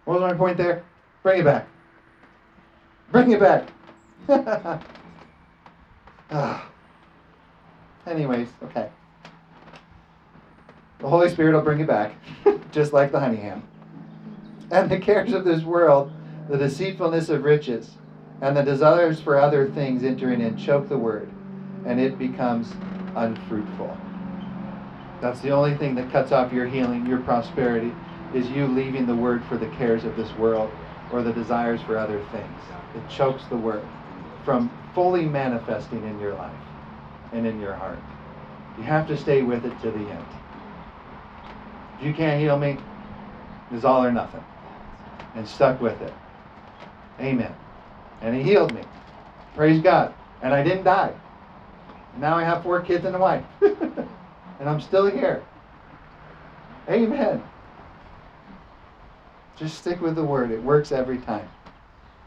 What 0.04 0.20
was 0.20 0.32
my 0.32 0.36
point 0.36 0.56
there? 0.56 0.84
Bring 1.22 1.40
it 1.40 1.44
back. 1.44 1.66
Bring 3.10 3.32
it 3.32 3.40
back. 3.40 3.68
ah. 6.30 6.70
Anyways, 8.06 8.48
okay. 8.64 8.88
The 10.98 11.08
Holy 11.08 11.28
Spirit 11.28 11.54
will 11.54 11.62
bring 11.62 11.80
it 11.80 11.86
back, 11.86 12.12
just 12.74 12.92
like 12.92 13.12
the 13.12 13.20
honey 13.20 13.36
ham. 13.38 13.62
And 14.70 14.90
the 14.90 14.98
cares 14.98 15.32
of 15.32 15.44
this 15.44 15.62
world, 15.62 16.12
the 16.48 16.58
deceitfulness 16.58 17.28
of 17.28 17.44
riches, 17.44 17.96
and 18.40 18.56
the 18.56 18.62
desires 18.62 19.20
for 19.20 19.38
other 19.38 19.70
things 19.70 20.04
enter 20.04 20.32
in 20.32 20.40
and 20.40 20.58
choke 20.58 20.88
the 20.88 20.98
word, 20.98 21.32
and 21.84 22.00
it 22.00 22.18
becomes 22.18 22.74
unfruitful. 23.14 23.96
That's 25.20 25.40
the 25.40 25.52
only 25.52 25.76
thing 25.76 25.94
that 25.94 26.10
cuts 26.10 26.32
off 26.32 26.52
your 26.52 26.66
healing, 26.66 27.06
your 27.06 27.20
prosperity, 27.20 27.94
is 28.32 28.50
you 28.50 28.66
leaving 28.66 29.06
the 29.06 29.14
word 29.14 29.44
for 29.44 29.56
the 29.56 29.68
cares 29.68 30.04
of 30.04 30.16
this 30.16 30.34
world 30.36 30.76
or 31.10 31.22
the 31.22 31.32
desires 31.32 31.80
for 31.82 31.96
other 31.96 32.20
things. 32.20 32.60
It 32.94 33.08
chokes 33.08 33.46
the 33.46 33.56
word 33.56 33.88
from 34.44 34.70
fully 34.94 35.24
manifesting 35.26 36.04
in 36.04 36.18
your 36.18 36.34
life 36.34 36.60
and 37.32 37.46
in 37.46 37.60
your 37.60 37.74
heart. 37.74 37.98
You 38.76 38.84
have 38.84 39.06
to 39.08 39.16
stay 39.16 39.42
with 39.42 39.64
it 39.64 39.80
to 39.80 39.90
the 39.92 40.10
end. 40.10 40.43
You 42.00 42.12
can't 42.12 42.40
heal 42.40 42.58
me, 42.58 42.76
it's 43.72 43.84
all 43.84 44.04
or 44.04 44.12
nothing. 44.12 44.44
And 45.34 45.46
stuck 45.46 45.80
with 45.80 46.00
it. 46.00 46.12
Amen. 47.20 47.54
And 48.20 48.36
he 48.36 48.42
healed 48.42 48.74
me. 48.74 48.82
Praise 49.54 49.80
God. 49.82 50.14
And 50.42 50.54
I 50.54 50.62
didn't 50.62 50.84
die. 50.84 51.12
Now 52.18 52.36
I 52.36 52.44
have 52.44 52.62
four 52.62 52.80
kids 52.80 53.04
and 53.04 53.16
a 53.16 53.18
wife. 53.18 53.44
and 53.60 54.68
I'm 54.68 54.80
still 54.80 55.10
here. 55.10 55.42
Amen. 56.88 57.42
Just 59.56 59.78
stick 59.78 60.00
with 60.00 60.16
the 60.16 60.24
word. 60.24 60.50
It 60.50 60.62
works 60.62 60.92
every 60.92 61.18
time 61.18 61.48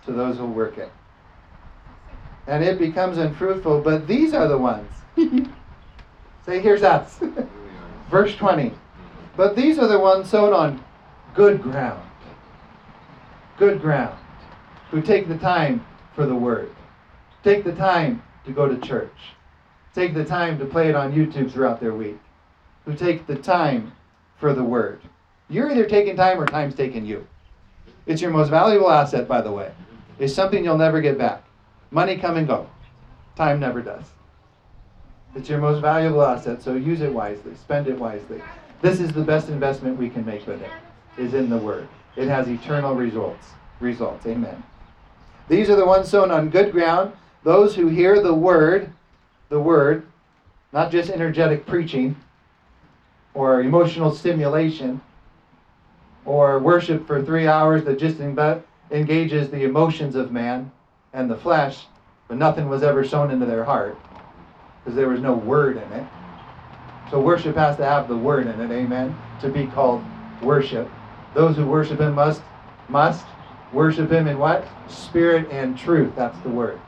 to 0.05 0.11
those 0.11 0.37
who 0.37 0.45
work 0.45 0.77
it. 0.77 0.91
And 2.47 2.63
it 2.63 2.79
becomes 2.79 3.17
unfruitful, 3.17 3.81
but 3.81 4.07
these 4.07 4.33
are 4.33 4.47
the 4.47 4.57
ones. 4.57 4.89
Say, 6.45 6.61
here's 6.61 6.83
us. 6.83 7.19
Verse 8.09 8.35
20. 8.35 8.71
But 9.37 9.55
these 9.55 9.77
are 9.77 9.87
the 9.87 9.99
ones 9.99 10.29
sown 10.29 10.51
on 10.51 10.83
good 11.35 11.61
ground. 11.61 12.03
Good 13.57 13.79
ground. 13.79 14.17
Who 14.89 15.01
take 15.01 15.27
the 15.27 15.37
time 15.37 15.85
for 16.15 16.25
the 16.25 16.35
word. 16.35 16.71
Take 17.43 17.63
the 17.63 17.75
time 17.75 18.23
to 18.45 18.51
go 18.51 18.67
to 18.67 18.77
church. 18.85 19.13
Take 19.93 20.15
the 20.15 20.25
time 20.25 20.57
to 20.57 20.65
play 20.65 20.89
it 20.89 20.95
on 20.95 21.13
YouTube 21.13 21.51
throughout 21.51 21.79
their 21.79 21.93
week. 21.93 22.17
Who 22.85 22.95
take 22.95 23.27
the 23.27 23.35
time 23.35 23.93
for 24.39 24.53
the 24.53 24.63
word. 24.63 25.01
You're 25.49 25.71
either 25.71 25.85
taking 25.85 26.15
time 26.15 26.39
or 26.39 26.47
time's 26.47 26.75
taking 26.75 27.05
you. 27.05 27.27
It's 28.07 28.21
your 28.21 28.31
most 28.31 28.49
valuable 28.49 28.89
asset, 28.89 29.27
by 29.27 29.41
the 29.41 29.51
way. 29.51 29.71
It's 30.17 30.33
something 30.33 30.63
you'll 30.63 30.77
never 30.77 30.99
get 30.99 31.17
back. 31.17 31.43
Money 31.91 32.17
come 32.17 32.37
and 32.37 32.47
go. 32.47 32.69
Time 33.35 33.59
never 33.59 33.81
does. 33.81 34.05
It's 35.35 35.47
your 35.47 35.59
most 35.59 35.81
valuable 35.81 36.23
asset, 36.23 36.63
so 36.63 36.73
use 36.73 37.01
it 37.01 37.13
wisely. 37.13 37.53
Spend 37.55 37.87
it 37.87 37.99
wisely. 37.99 38.41
This 38.81 38.99
is 38.99 39.11
the 39.11 39.23
best 39.23 39.49
investment 39.49 39.97
we 39.97 40.09
can 40.09 40.25
make 40.25 40.45
with 40.45 40.61
it, 40.61 40.71
is 41.17 41.33
in 41.33 41.49
the 41.49 41.57
Word. 41.57 41.87
It 42.15 42.27
has 42.27 42.47
eternal 42.47 42.95
results. 42.95 43.47
Results. 43.79 44.25
Amen. 44.25 44.63
These 45.49 45.69
are 45.69 45.75
the 45.75 45.85
ones 45.85 46.09
sown 46.09 46.29
on 46.29 46.49
good 46.49 46.71
ground, 46.71 47.13
those 47.43 47.75
who 47.75 47.87
hear 47.87 48.21
the 48.21 48.33
Word, 48.33 48.91
the 49.49 49.59
Word, 49.59 50.05
not 50.73 50.91
just 50.91 51.09
energetic 51.09 51.65
preaching 51.65 52.15
or 53.33 53.61
emotional 53.61 54.11
stimulation, 54.11 54.99
or 56.25 56.59
worship 56.59 57.07
for 57.07 57.23
three 57.23 57.47
hours 57.47 57.83
that 57.85 57.97
just 57.97 58.19
engages 58.19 59.49
the 59.49 59.63
emotions 59.63 60.15
of 60.15 60.31
man 60.31 60.71
and 61.13 61.31
the 61.31 61.37
flesh, 61.37 61.85
but 62.27 62.37
nothing 62.37 62.67
was 62.67 62.83
ever 62.83 63.05
sown 63.05 63.31
into 63.31 63.45
their 63.45 63.63
heart 63.63 63.97
because 64.83 64.95
there 64.95 65.07
was 65.07 65.21
no 65.21 65.33
word 65.33 65.77
in 65.77 65.93
it. 65.93 66.05
So 67.09 67.19
worship 67.19 67.55
has 67.55 67.77
to 67.77 67.85
have 67.85 68.07
the 68.07 68.17
word 68.17 68.47
in 68.47 68.59
it, 68.59 68.71
amen, 68.71 69.15
to 69.41 69.49
be 69.49 69.67
called 69.67 70.03
worship. 70.41 70.89
Those 71.33 71.55
who 71.55 71.65
worship 71.65 71.99
him 71.99 72.15
must 72.15 72.41
must 72.89 73.25
worship 73.73 74.11
him 74.11 74.27
in 74.27 74.37
what? 74.37 74.67
Spirit 74.87 75.49
and 75.51 75.77
truth. 75.77 76.13
That's 76.15 76.37
the 76.39 76.49
word. 76.49 76.79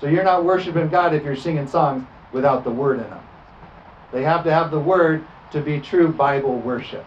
So 0.00 0.06
you're 0.06 0.24
not 0.24 0.44
worshiping 0.44 0.88
God 0.88 1.14
if 1.14 1.24
you're 1.24 1.36
singing 1.36 1.68
songs 1.68 2.06
without 2.32 2.64
the 2.64 2.70
word 2.70 3.00
in 3.00 3.10
them. 3.10 3.22
They 4.12 4.22
have 4.22 4.44
to 4.44 4.52
have 4.52 4.70
the 4.70 4.78
word 4.78 5.24
to 5.52 5.60
be 5.60 5.80
true 5.80 6.08
Bible 6.08 6.58
worship. 6.58 7.04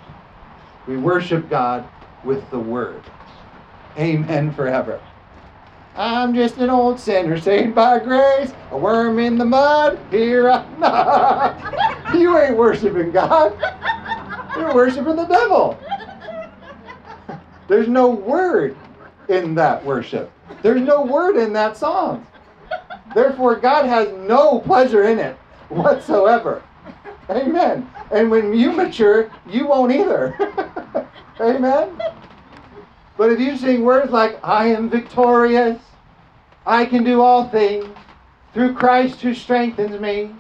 We 0.88 0.98
worship 0.98 1.50
God 1.50 1.88
with 2.26 2.50
the 2.52 2.60
Word. 2.60 3.02
Amen 3.98 4.52
forever. 4.54 5.00
I'm 5.96 6.34
just 6.34 6.58
an 6.58 6.72
old 6.72 7.00
sinner 7.00 7.40
saved 7.40 7.76
by 7.76 8.00
grace, 8.00 8.52
a 8.72 8.78
worm 8.78 9.20
in 9.20 9.38
the 9.38 9.46
mud. 9.46 10.00
Here 10.10 10.50
I'm 10.50 10.80
not. 10.80 12.14
you 12.16 12.38
ain't 12.38 12.58
worshiping 12.58 13.12
God. 13.12 13.56
You're 14.58 14.74
worshiping 14.74 15.16
the 15.16 15.26
devil. 15.26 15.80
There's 17.68 17.88
no 17.88 18.10
word 18.10 18.76
in 19.30 19.54
that 19.56 19.86
worship. 19.86 20.32
There's 20.64 20.82
no 20.82 21.04
word 21.04 21.38
in 21.38 21.54
that 21.54 21.78
song. 21.78 22.26
Therefore, 23.14 23.56
God 23.56 23.86
has 23.86 24.12
no 24.28 24.60
pleasure 24.60 25.04
in 25.04 25.20
it 25.20 25.36
whatsoever. 25.70 26.64
Amen. 27.30 27.90
And 28.12 28.32
when 28.32 28.54
you 28.54 28.72
mature, 28.72 29.32
you 29.48 29.68
won't 29.68 29.92
either. 29.92 30.36
Amen. 31.40 32.00
But 33.18 33.32
if 33.32 33.40
you 33.40 33.58
sing 33.58 33.84
words 33.84 34.12
like, 34.12 34.40
I 34.44 34.68
am 34.68 34.90
victorious, 34.90 35.80
I 36.66 36.86
can 36.86 37.04
do 37.04 37.22
all 37.22 37.48
things 37.50 37.86
through 38.54 38.74
Christ 38.74 39.22
who 39.22 39.34
strengthens 39.34 40.00
me, 40.00 40.32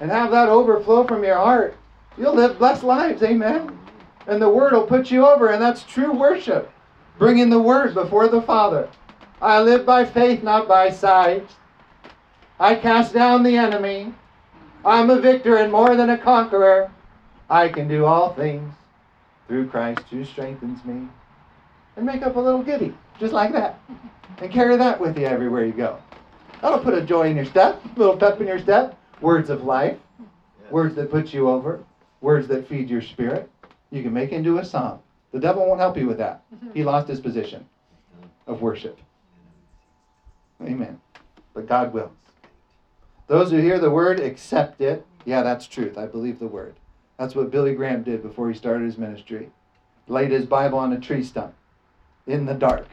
and 0.00 0.10
have 0.10 0.30
that 0.30 0.48
overflow 0.48 1.06
from 1.06 1.24
your 1.24 1.36
heart, 1.36 1.76
you'll 2.18 2.34
live 2.34 2.58
blessed 2.58 2.82
lives. 2.82 3.22
Amen. 3.22 3.78
And 4.26 4.42
the 4.42 4.48
word 4.48 4.72
will 4.72 4.86
put 4.86 5.10
you 5.10 5.26
over, 5.26 5.48
and 5.48 5.62
that's 5.62 5.84
true 5.84 6.12
worship. 6.12 6.70
Bringing 7.18 7.48
the 7.48 7.60
word 7.60 7.94
before 7.94 8.28
the 8.28 8.42
Father. 8.42 8.88
I 9.40 9.60
live 9.60 9.86
by 9.86 10.04
faith, 10.04 10.42
not 10.42 10.68
by 10.68 10.90
sight. 10.90 11.48
I 12.58 12.74
cast 12.74 13.14
down 13.14 13.42
the 13.42 13.56
enemy. 13.56 14.14
I'm 14.84 15.10
a 15.10 15.20
victor 15.20 15.56
and 15.56 15.70
more 15.70 15.96
than 15.96 16.10
a 16.10 16.18
conqueror. 16.18 16.90
I 17.48 17.68
can 17.68 17.86
do 17.88 18.04
all 18.04 18.34
things 18.34 18.72
through 19.46 19.68
Christ 19.68 20.02
who 20.10 20.24
strengthens 20.24 20.84
me. 20.84 21.08
And 21.96 22.04
make 22.04 22.22
up 22.22 22.36
a 22.36 22.40
little 22.40 22.62
giddy, 22.62 22.94
just 23.18 23.32
like 23.32 23.52
that. 23.52 23.80
And 24.38 24.50
carry 24.50 24.76
that 24.76 25.00
with 25.00 25.18
you 25.18 25.24
everywhere 25.24 25.64
you 25.64 25.72
go. 25.72 25.98
That'll 26.60 26.78
put 26.78 26.94
a 26.94 27.00
joy 27.00 27.30
in 27.30 27.36
your 27.36 27.46
step, 27.46 27.82
a 27.84 27.98
little 27.98 28.16
pep 28.16 28.40
in 28.40 28.46
your 28.46 28.58
step. 28.58 28.98
Words 29.22 29.48
of 29.48 29.64
life, 29.64 29.96
words 30.70 30.94
that 30.96 31.10
put 31.10 31.32
you 31.32 31.48
over, 31.48 31.82
words 32.20 32.46
that 32.48 32.68
feed 32.68 32.90
your 32.90 33.00
spirit. 33.00 33.50
You 33.90 34.02
can 34.02 34.12
make 34.12 34.32
into 34.32 34.58
a 34.58 34.64
song. 34.64 35.00
The 35.32 35.40
devil 35.40 35.66
won't 35.66 35.80
help 35.80 35.96
you 35.96 36.06
with 36.06 36.18
that. 36.18 36.42
He 36.50 36.80
mm-hmm. 36.80 36.82
lost 36.86 37.08
his 37.08 37.20
position 37.20 37.66
of 38.46 38.60
worship. 38.60 38.98
Amen. 40.62 41.00
But 41.54 41.66
God 41.66 41.94
will. 41.94 42.12
Those 43.26 43.50
who 43.50 43.56
hear 43.56 43.78
the 43.78 43.90
word 43.90 44.20
accept 44.20 44.80
it. 44.82 45.06
Yeah, 45.24 45.42
that's 45.42 45.66
truth. 45.66 45.96
I 45.96 46.06
believe 46.06 46.38
the 46.38 46.46
word. 46.46 46.76
That's 47.18 47.34
what 47.34 47.50
Billy 47.50 47.74
Graham 47.74 48.02
did 48.02 48.22
before 48.22 48.50
he 48.50 48.56
started 48.56 48.84
his 48.84 48.98
ministry. 48.98 49.50
Laid 50.08 50.30
his 50.30 50.44
Bible 50.44 50.78
on 50.78 50.92
a 50.92 51.00
tree 51.00 51.24
stump 51.24 51.54
in 52.26 52.46
the 52.46 52.54
dark 52.54 52.86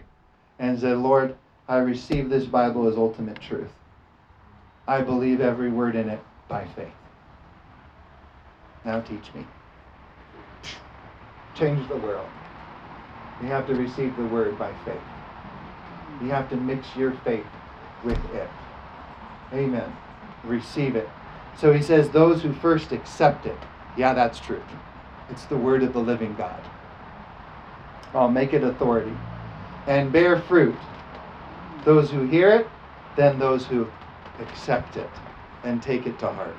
and 0.60 0.80
said, 0.80 0.98
Lord, 0.98 1.36
I 1.68 1.78
receive 1.78 2.30
this 2.30 2.46
Bible 2.46 2.88
as 2.88 2.96
ultimate 2.96 3.40
truth. 3.42 3.72
I 4.88 5.02
believe 5.02 5.42
every 5.42 5.70
word 5.70 5.96
in 5.96 6.10
it 6.10 6.20
by 6.48 6.66
faith. 6.76 6.88
Now 8.86 9.02
teach 9.02 9.34
me. 9.34 9.46
Change 11.56 11.88
the 11.88 11.98
world. 11.98 12.28
You 13.42 13.48
have 13.48 13.68
to 13.68 13.76
receive 13.76 14.16
the 14.18 14.26
word 14.26 14.58
by 14.60 14.74
faith. 14.86 15.02
You 16.22 16.30
have 16.30 16.50
to 16.50 16.56
mix 16.56 16.88
your 16.96 17.12
faith 17.24 17.46
with 18.04 18.20
it. 18.34 18.50
Amen 19.54 19.92
receive 20.44 20.96
it. 20.96 21.10
So 21.58 21.72
he 21.72 21.82
says, 21.82 22.10
those 22.10 22.42
who 22.42 22.54
first 22.54 22.92
accept 22.92 23.46
it. 23.46 23.58
Yeah, 23.98 24.14
that's 24.14 24.40
true. 24.40 24.62
It's 25.30 25.46
the 25.46 25.58
word 25.58 25.84
of 25.84 25.94
the 25.94 26.00
living 26.00 26.36
God. 26.36 26.62
I'll 28.14 28.30
make 28.32 28.54
it 28.54 28.64
authority. 28.64 29.14
And 29.88 30.12
bear 30.12 30.40
fruit. 30.40 30.76
those 31.84 32.12
who 32.12 32.24
hear 32.24 32.50
it, 32.52 32.70
then 33.16 33.40
those 33.40 33.66
who 33.68 33.92
accept 34.40 34.98
it 34.98 35.10
and 35.64 35.82
take 35.82 36.08
it 36.08 36.20
to 36.20 36.32
heart. 36.32 36.56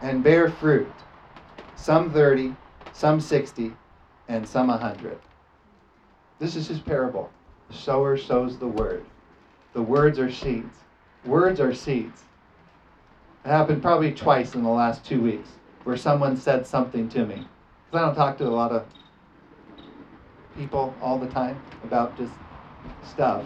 And 0.00 0.22
bear 0.22 0.50
fruit, 0.50 0.92
some 1.76 2.12
30, 2.12 2.56
some 2.92 3.20
60, 3.20 3.72
and 4.28 4.46
some 4.48 4.68
100. 4.68 5.18
This 6.38 6.56
is 6.56 6.68
his 6.68 6.80
parable. 6.80 7.30
The 7.68 7.74
sower 7.74 8.16
sows 8.16 8.58
the 8.58 8.68
word. 8.68 9.04
The 9.74 9.82
words 9.82 10.18
are 10.18 10.30
seeds. 10.30 10.78
Words 11.24 11.60
are 11.60 11.74
seeds. 11.74 12.24
It 13.44 13.48
happened 13.48 13.82
probably 13.82 14.12
twice 14.12 14.54
in 14.54 14.62
the 14.62 14.68
last 14.70 15.04
two 15.04 15.20
weeks 15.22 15.50
where 15.84 15.96
someone 15.96 16.36
said 16.36 16.66
something 16.66 17.08
to 17.10 17.26
me. 17.26 17.46
Because 17.86 18.02
I 18.02 18.06
don't 18.06 18.14
talk 18.14 18.38
to 18.38 18.48
a 18.48 18.50
lot 18.50 18.72
of 18.72 18.86
people 20.58 20.94
all 21.00 21.18
the 21.18 21.28
time 21.28 21.60
about 21.84 22.16
just 22.18 22.32
stuff 23.08 23.44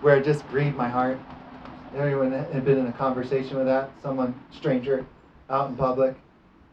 where 0.00 0.16
it 0.16 0.24
just 0.24 0.48
grieved 0.48 0.76
my 0.76 0.88
heart. 0.88 1.18
Everyone 1.94 2.30
had 2.30 2.64
been 2.64 2.78
in 2.78 2.86
a 2.86 2.92
conversation 2.92 3.56
with 3.56 3.66
that, 3.66 3.90
someone, 4.00 4.38
stranger, 4.52 5.04
out 5.50 5.70
in 5.70 5.76
public, 5.76 6.14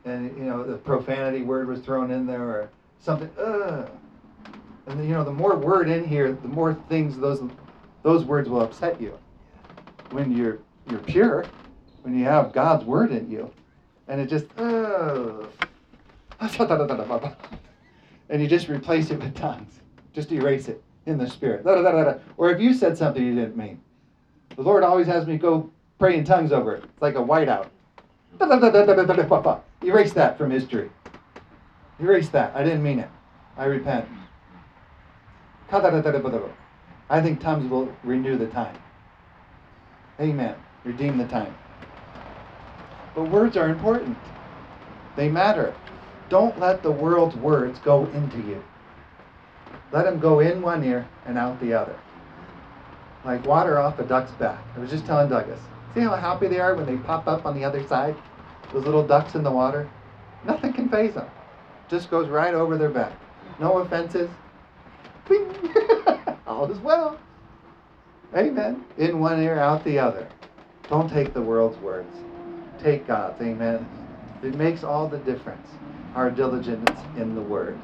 and 0.04 0.38
you 0.38 0.44
know 0.44 0.64
the 0.64 0.78
profanity 0.78 1.42
word 1.42 1.68
was 1.68 1.80
thrown 1.80 2.12
in 2.12 2.28
there 2.28 2.44
or 2.44 2.70
something. 3.00 3.30
Ugh. 3.40 3.90
And 4.88 5.04
you 5.04 5.16
know 5.16 5.24
the 5.24 5.32
more 5.32 5.56
word 5.56 5.90
in 5.90 6.08
here, 6.08 6.32
the 6.32 6.48
more 6.48 6.76
things 6.90 7.18
those 7.18 7.42
those 8.04 8.24
words 8.24 8.48
will 8.50 8.62
upset 8.62 9.02
you. 9.02 9.18
When 10.12 10.36
you're 10.36 10.60
you're 10.90 11.00
pure, 11.00 11.46
when 12.04 12.18
you 12.18 12.26
have 12.26 12.54
God's 12.54 12.86
word 12.86 13.12
in 13.12 13.32
you, 13.32 13.52
and 14.08 14.22
it 14.22 14.30
just 14.30 14.46
ugh. 14.58 15.50
and 18.30 18.42
you 18.42 18.48
just 18.48 18.70
replace 18.70 19.12
it 19.12 19.20
with 19.20 19.36
tongues, 19.36 19.80
just 20.14 20.32
erase 20.32 20.68
it 20.68 20.82
in 21.06 21.18
the 21.18 21.30
spirit. 21.30 21.66
Or 22.38 22.50
if 22.52 22.60
you 22.60 22.74
said 22.74 22.98
something 22.98 23.24
you 23.24 23.36
didn't 23.36 23.58
mean, 23.58 23.82
the 24.56 24.62
Lord 24.62 24.84
always 24.84 25.08
has 25.08 25.28
me 25.28 25.38
go 25.38 25.70
pray 26.00 26.18
in 26.18 26.24
tongues 26.24 26.52
over 26.52 26.76
it. 26.76 26.84
It's 26.84 27.02
like 27.02 27.16
a 27.16 27.20
whiteout. 27.20 27.68
Erase 29.84 30.14
that 30.14 30.38
from 30.38 30.52
history. 30.52 30.90
Erase 32.00 32.30
that. 32.30 32.56
I 32.56 32.64
didn't 32.64 32.84
mean 32.84 33.00
it. 33.00 33.10
I 33.58 33.66
repent. 33.66 34.08
I 35.72 37.22
think 37.22 37.40
tongues 37.40 37.70
will 37.70 37.96
renew 38.04 38.38
the 38.38 38.48
time. 38.48 38.78
Amen. 40.20 40.56
Redeem 40.84 41.18
the 41.18 41.28
time. 41.28 41.56
But 43.14 43.30
words 43.30 43.56
are 43.56 43.70
important. 43.70 44.18
They 45.16 45.30
matter. 45.30 45.74
Don't 46.30 46.60
let 46.60 46.82
the 46.82 46.92
world's 46.92 47.36
words 47.36 47.80
go 47.80 48.06
into 48.08 48.38
you. 48.38 48.64
Let 49.92 50.06
them 50.06 50.20
go 50.20 50.40
in 50.40 50.62
one 50.62 50.84
ear 50.84 51.08
and 51.26 51.38
out 51.38 51.60
the 51.60 51.74
other. 51.74 51.98
Like 53.24 53.46
water 53.46 53.80
off 53.80 54.00
a 54.00 54.04
duck's 54.04 54.32
back. 54.34 54.64
I 54.76 54.80
was 54.80 54.90
just 54.90 55.06
telling 55.06 55.30
Douglas. 55.30 55.60
See 55.94 56.02
how 56.02 56.16
happy 56.16 56.48
they 56.48 56.60
are 56.60 56.76
when 56.76 56.86
they 56.86 56.98
pop 56.98 57.28
up 57.28 57.46
on 57.46 57.56
the 57.56 57.64
other 57.64 57.86
side? 57.88 58.16
Those 58.74 58.86
little 58.86 59.06
ducks 59.06 59.36
in 59.36 59.44
the 59.44 59.52
water? 59.52 59.90
Nothing 60.46 60.74
can 60.74 60.90
phase 60.90 61.14
them. 61.14 61.28
Just 61.90 62.10
goes 62.10 62.28
right 62.30 62.54
over 62.54 62.78
their 62.78 62.90
back. 62.90 63.14
No 63.60 63.78
offenses. 63.80 64.30
All 66.48 66.70
is 66.70 66.80
well. 66.80 67.20
Amen. 68.36 68.84
In 68.98 69.20
one 69.20 69.42
ear, 69.42 69.60
out 69.60 69.84
the 69.84 69.98
other. 69.98 70.28
Don't 70.90 71.10
take 71.10 71.34
the 71.34 71.42
world's 71.42 71.78
words. 71.80 72.14
Take 72.84 73.08
God's. 73.08 73.42
Amen. 73.42 73.88
It 74.44 74.56
makes 74.56 74.84
all 74.84 75.08
the 75.08 75.18
difference. 75.20 75.68
Our 76.16 76.32
diligence 76.32 76.90
in 77.18 77.36
the 77.36 77.42
word. 77.42 77.78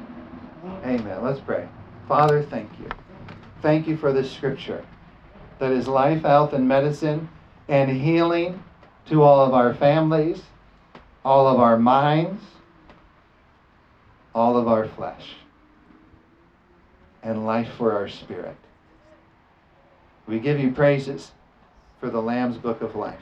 Amen. 0.84 1.22
Let's 1.22 1.40
pray. 1.40 1.68
Father, 2.08 2.42
thank 2.42 2.70
you. 2.80 2.88
Thank 3.60 3.86
you 3.86 3.96
for 3.96 4.12
this 4.12 4.32
scripture 4.32 4.84
that 5.58 5.70
is 5.70 5.86
life, 5.86 6.22
health, 6.22 6.52
and 6.52 6.66
medicine 6.66 7.28
and 7.68 7.90
healing 7.90 8.62
to 9.06 9.22
all 9.22 9.44
of 9.44 9.54
our 9.54 9.74
families, 9.74 10.42
all 11.24 11.46
of 11.46 11.60
our 11.60 11.78
minds, 11.78 12.42
all 14.34 14.56
of 14.56 14.66
our 14.66 14.88
flesh, 14.88 15.34
and 17.22 17.46
life 17.46 17.68
for 17.76 17.92
our 17.92 18.08
spirit. 18.08 18.56
We 20.26 20.38
give 20.38 20.58
you 20.58 20.72
praises 20.72 21.32
for 22.00 22.08
the 22.10 22.22
Lamb's 22.22 22.56
Book 22.56 22.80
of 22.80 22.96
Life. 22.96 23.20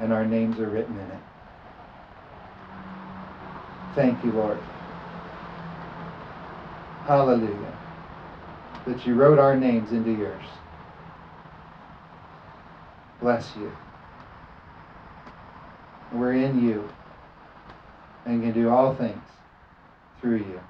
And 0.00 0.12
our 0.12 0.24
names 0.24 0.58
are 0.58 0.68
written 0.68 0.94
in 0.98 1.06
it. 1.06 1.20
Thank 3.98 4.24
you, 4.24 4.30
Lord. 4.30 4.56
Hallelujah. 7.04 7.74
That 8.86 9.04
you 9.04 9.14
wrote 9.14 9.40
our 9.40 9.56
names 9.56 9.90
into 9.90 10.12
yours. 10.12 10.44
Bless 13.20 13.56
you. 13.56 13.72
We're 16.12 16.34
in 16.34 16.64
you 16.64 16.88
and 18.24 18.40
can 18.40 18.52
do 18.52 18.70
all 18.70 18.94
things 18.94 19.20
through 20.20 20.36
you. 20.36 20.60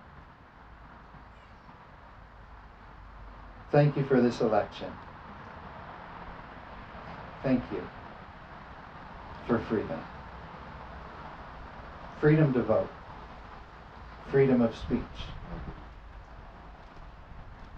Thank 3.70 3.94
you 3.98 4.04
for 4.04 4.22
this 4.22 4.40
election. 4.40 4.90
Thank 7.42 7.62
you 7.70 7.82
for 9.46 9.58
freedom. 9.58 10.00
Freedom 12.22 12.54
to 12.54 12.62
vote. 12.62 12.88
Freedom 14.30 14.60
of 14.60 14.76
speech. 14.76 15.00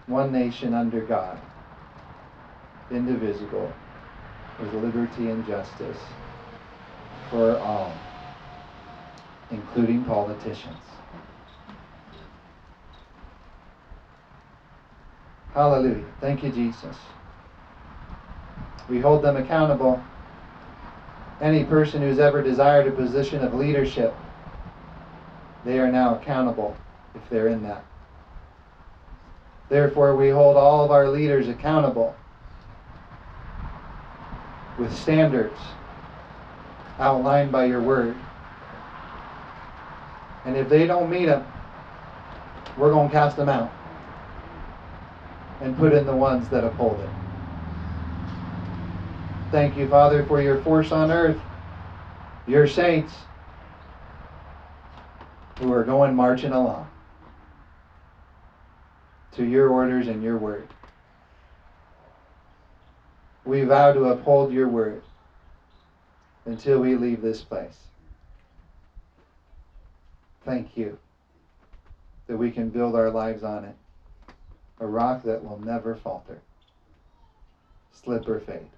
One 0.07 0.33
nation 0.33 0.75
under 0.75 1.01
God, 1.01 1.39
indivisible, 2.91 3.73
with 4.61 4.75
liberty 4.75 5.31
and 5.31 5.47
justice 5.47 5.99
for 7.31 7.57
all, 7.59 7.93
including 9.53 10.03
politicians. 10.05 10.77
Hallelujah. 15.55 16.05
Thank 16.21 16.43
you, 16.43 16.51
Jesus. 16.51 16.97
We 18.89 18.99
hold 19.01 19.23
them 19.23 19.37
accountable. 19.37 20.03
Any 21.41 21.65
person 21.65 22.03
who's 22.03 22.19
ever 22.19 22.43
desired 22.43 22.89
a 22.89 22.91
position 22.91 23.45
of 23.45 23.55
leadership, 23.55 24.13
they 25.65 25.79
are 25.79 25.91
now 25.91 26.15
accountable 26.15 26.77
if 27.15 27.29
they're 27.31 27.49
in 27.49 27.63
that. 27.63 27.85
Therefore, 29.69 30.17
we 30.17 30.31
hold 30.31 30.57
all 30.57 30.85
of 30.85 30.91
our 30.91 31.09
leaders 31.09 31.49
accountable 31.49 32.15
with 34.79 34.97
standards 34.97 35.59
outlined 36.99 37.53
by 37.53 37.67
your 37.67 37.81
word. 37.81 38.17
And 40.45 40.57
if 40.57 40.69
they 40.69 40.87
don't 40.87 41.11
meet 41.11 41.27
them, 41.27 41.47
we're 42.77 42.91
going 42.91 43.09
to 43.09 43.13
cast 43.13 43.37
them 43.37 43.49
out 43.49 43.71
and 45.61 45.77
put 45.77 45.93
in 45.93 46.07
the 46.07 46.17
ones 46.17 46.49
that 46.49 46.65
uphold 46.65 46.99
it. 47.01 47.11
Thank 49.51 49.77
you, 49.77 49.89
Father, 49.89 50.25
for 50.25 50.41
your 50.41 50.61
force 50.63 50.91
on 50.91 51.11
earth, 51.11 51.39
your 52.47 52.67
saints 52.67 53.13
who 55.61 55.73
are 55.75 55.85
going 55.85 56.15
marching 56.15 56.53
along 56.53 56.91
to 59.33 59.45
your 59.45 59.69
orders 59.69 60.09
and 60.09 60.23
your 60.23 60.39
word. 60.39 60.67
We 63.45 63.65
vow 63.65 63.93
to 63.93 64.05
uphold 64.05 64.53
your 64.53 64.69
word 64.69 65.03
until 66.47 66.81
we 66.81 66.97
leave 66.97 67.21
this 67.21 67.43
place. 67.43 67.77
Thank 70.47 70.77
you 70.79 70.99
that 72.27 72.39
we 72.39 72.51
can 72.51 72.71
build 72.71 72.95
our 72.95 73.11
lives 73.11 73.43
on 73.43 73.65
it 73.65 73.77
a 74.81 74.87
rock 74.87 75.23
that 75.25 75.45
will 75.45 75.61
never 75.61 75.95
falter, 75.95 76.41
slip 77.93 78.27
or 78.27 78.41
fade. 78.41 78.71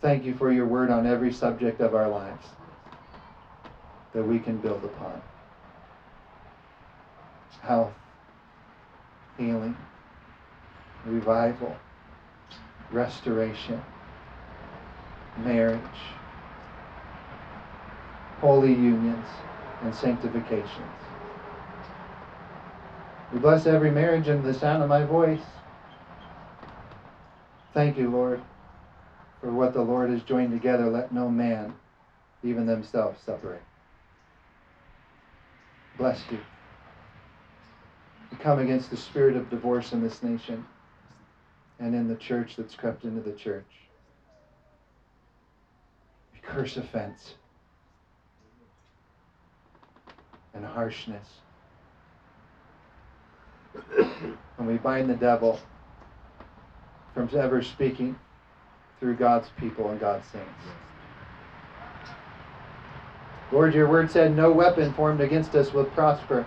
Thank 0.00 0.24
you 0.24 0.34
for 0.34 0.50
your 0.50 0.64
word 0.64 0.90
on 0.90 1.06
every 1.06 1.30
subject 1.30 1.82
of 1.82 1.94
our 1.94 2.08
lives 2.08 2.46
that 4.12 4.22
we 4.22 4.38
can 4.38 4.56
build 4.58 4.84
upon. 4.84 5.20
Health, 7.62 7.92
healing, 9.38 9.76
revival, 11.06 11.76
restoration, 12.90 13.82
marriage, 15.44 15.80
holy 18.40 18.72
unions, 18.72 19.26
and 19.82 19.94
sanctifications. 19.94 20.92
We 23.32 23.38
bless 23.38 23.66
every 23.66 23.90
marriage 23.90 24.28
in 24.28 24.42
the 24.42 24.54
sound 24.54 24.82
of 24.82 24.88
my 24.88 25.04
voice. 25.04 25.42
Thank 27.72 27.96
you, 27.96 28.10
Lord, 28.10 28.40
for 29.40 29.52
what 29.52 29.72
the 29.72 29.82
Lord 29.82 30.10
has 30.10 30.22
joined 30.22 30.50
together. 30.50 30.90
Let 30.90 31.12
no 31.12 31.28
man, 31.28 31.74
even 32.42 32.66
themselves, 32.66 33.20
separate. 33.24 33.62
Bless 36.00 36.22
you. 36.30 36.38
We 38.30 38.38
come 38.38 38.58
against 38.58 38.88
the 38.90 38.96
spirit 38.96 39.36
of 39.36 39.50
divorce 39.50 39.92
in 39.92 40.00
this 40.00 40.22
nation 40.22 40.64
and 41.78 41.94
in 41.94 42.08
the 42.08 42.16
church 42.16 42.56
that's 42.56 42.74
crept 42.74 43.04
into 43.04 43.20
the 43.20 43.36
church. 43.36 43.66
We 46.32 46.40
curse 46.40 46.78
offense 46.78 47.34
and 50.54 50.64
harshness. 50.64 51.28
and 53.98 54.66
we 54.66 54.78
bind 54.78 55.10
the 55.10 55.16
devil 55.16 55.60
from 57.12 57.28
ever 57.36 57.60
speaking 57.60 58.18
through 58.98 59.16
God's 59.16 59.50
people 59.58 59.90
and 59.90 60.00
God's 60.00 60.26
saints. 60.28 60.64
Lord, 63.52 63.74
your 63.74 63.88
word 63.88 64.10
said, 64.10 64.36
No 64.36 64.52
weapon 64.52 64.92
formed 64.92 65.20
against 65.20 65.54
us 65.54 65.72
will 65.72 65.84
prosper. 65.84 66.44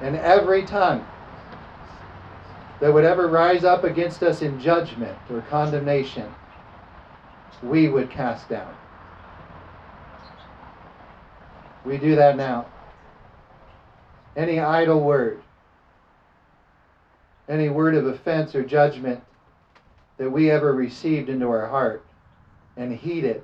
And 0.00 0.16
every 0.16 0.64
tongue 0.64 1.04
that 2.80 2.92
would 2.92 3.04
ever 3.04 3.28
rise 3.28 3.64
up 3.64 3.84
against 3.84 4.22
us 4.22 4.40
in 4.42 4.58
judgment 4.58 5.16
or 5.28 5.40
condemnation, 5.42 6.26
we 7.62 7.88
would 7.88 8.10
cast 8.10 8.48
down. 8.48 8.74
We 11.84 11.98
do 11.98 12.16
that 12.16 12.36
now. 12.36 12.66
Any 14.36 14.60
idle 14.60 15.00
word, 15.00 15.42
any 17.48 17.68
word 17.68 17.94
of 17.96 18.06
offense 18.06 18.54
or 18.54 18.62
judgment 18.62 19.20
that 20.18 20.30
we 20.30 20.50
ever 20.50 20.72
received 20.72 21.28
into 21.28 21.48
our 21.48 21.66
heart 21.66 22.04
and 22.76 22.94
heeded, 22.94 23.42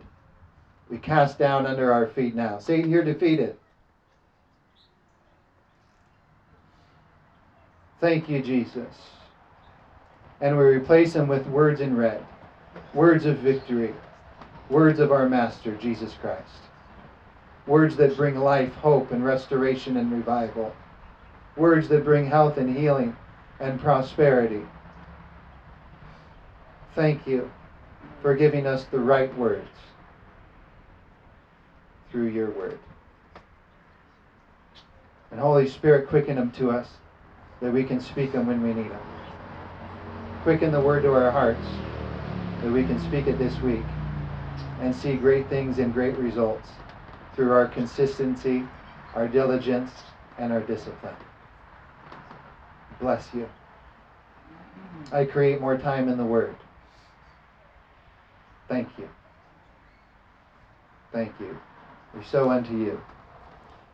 we 0.88 0.98
cast 0.98 1.38
down 1.38 1.66
under 1.66 1.92
our 1.92 2.06
feet 2.06 2.34
now. 2.34 2.58
Satan, 2.58 2.90
you're 2.90 3.04
defeated. 3.04 3.56
Thank 8.00 8.28
you, 8.28 8.42
Jesus. 8.42 8.94
And 10.40 10.56
we 10.56 10.64
replace 10.64 11.14
them 11.14 11.28
with 11.28 11.46
words 11.46 11.80
in 11.80 11.96
red, 11.96 12.24
words 12.94 13.24
of 13.24 13.38
victory, 13.38 13.94
words 14.68 15.00
of 15.00 15.10
our 15.10 15.28
Master, 15.28 15.74
Jesus 15.76 16.14
Christ. 16.20 16.44
Words 17.66 17.96
that 17.96 18.16
bring 18.16 18.36
life, 18.36 18.72
hope, 18.74 19.10
and 19.10 19.24
restoration 19.24 19.96
and 19.96 20.12
revival. 20.12 20.72
Words 21.56 21.88
that 21.88 22.04
bring 22.04 22.26
health 22.26 22.58
and 22.58 22.76
healing 22.76 23.16
and 23.58 23.80
prosperity. 23.80 24.62
Thank 26.94 27.26
you 27.26 27.50
for 28.22 28.36
giving 28.36 28.66
us 28.66 28.84
the 28.84 29.00
right 29.00 29.36
words 29.36 29.68
through 32.10 32.28
your 32.28 32.50
word. 32.50 32.78
And 35.30 35.40
Holy 35.40 35.68
Spirit, 35.68 36.08
quicken 36.08 36.36
them 36.36 36.50
to 36.52 36.70
us 36.70 36.88
that 37.60 37.72
we 37.72 37.84
can 37.84 38.00
speak 38.00 38.32
them 38.32 38.46
when 38.46 38.62
we 38.62 38.72
need 38.72 38.90
them. 38.90 39.00
Quicken 40.42 40.70
the 40.70 40.80
word 40.80 41.02
to 41.02 41.12
our 41.12 41.30
hearts 41.30 41.66
that 42.62 42.70
we 42.70 42.84
can 42.84 42.98
speak 43.00 43.26
it 43.26 43.38
this 43.38 43.60
week 43.60 43.84
and 44.80 44.94
see 44.94 45.16
great 45.16 45.48
things 45.48 45.78
and 45.78 45.92
great 45.92 46.16
results 46.16 46.70
through 47.34 47.52
our 47.52 47.66
consistency, 47.66 48.64
our 49.14 49.28
diligence, 49.28 49.90
and 50.38 50.52
our 50.52 50.60
discipline. 50.60 51.16
Bless 53.00 53.28
you. 53.34 53.48
I 55.12 55.24
create 55.24 55.60
more 55.60 55.76
time 55.76 56.08
in 56.08 56.16
the 56.16 56.24
Word. 56.24 56.54
Thank 58.68 58.88
you. 58.98 59.08
Thank 61.12 61.32
you. 61.40 61.56
We 62.16 62.24
sow 62.24 62.50
unto 62.50 62.76
you, 62.76 63.00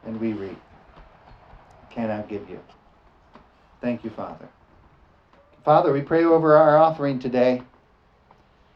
and 0.06 0.20
we 0.20 0.32
reap. 0.32 0.60
Cannot 1.90 2.28
give 2.28 2.48
you. 2.48 2.60
Thank 3.80 4.04
you, 4.04 4.10
Father. 4.10 4.48
Father, 5.64 5.92
we 5.92 6.02
pray 6.02 6.24
over 6.24 6.56
our 6.56 6.78
offering 6.78 7.18
today. 7.18 7.62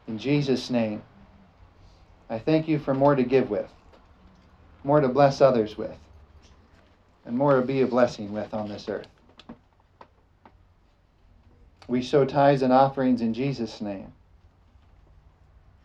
In 0.07 0.17
Jesus' 0.17 0.69
name, 0.69 1.01
I 2.29 2.39
thank 2.39 2.67
you 2.67 2.77
for 2.77 2.93
more 2.93 3.15
to 3.15 3.23
give 3.23 3.49
with, 3.49 3.69
more 4.83 4.99
to 4.99 5.07
bless 5.07 5.39
others 5.39 5.77
with, 5.77 5.97
and 7.25 7.37
more 7.37 7.55
to 7.55 7.61
be 7.61 7.81
a 7.81 7.87
blessing 7.87 8.33
with 8.33 8.53
on 8.53 8.67
this 8.67 8.89
earth. 8.89 9.07
We 11.87 12.03
sow 12.03 12.25
tithes 12.25 12.63
and 12.63 12.73
offerings 12.73 13.21
in 13.21 13.33
Jesus' 13.33 13.79
name 13.79 14.11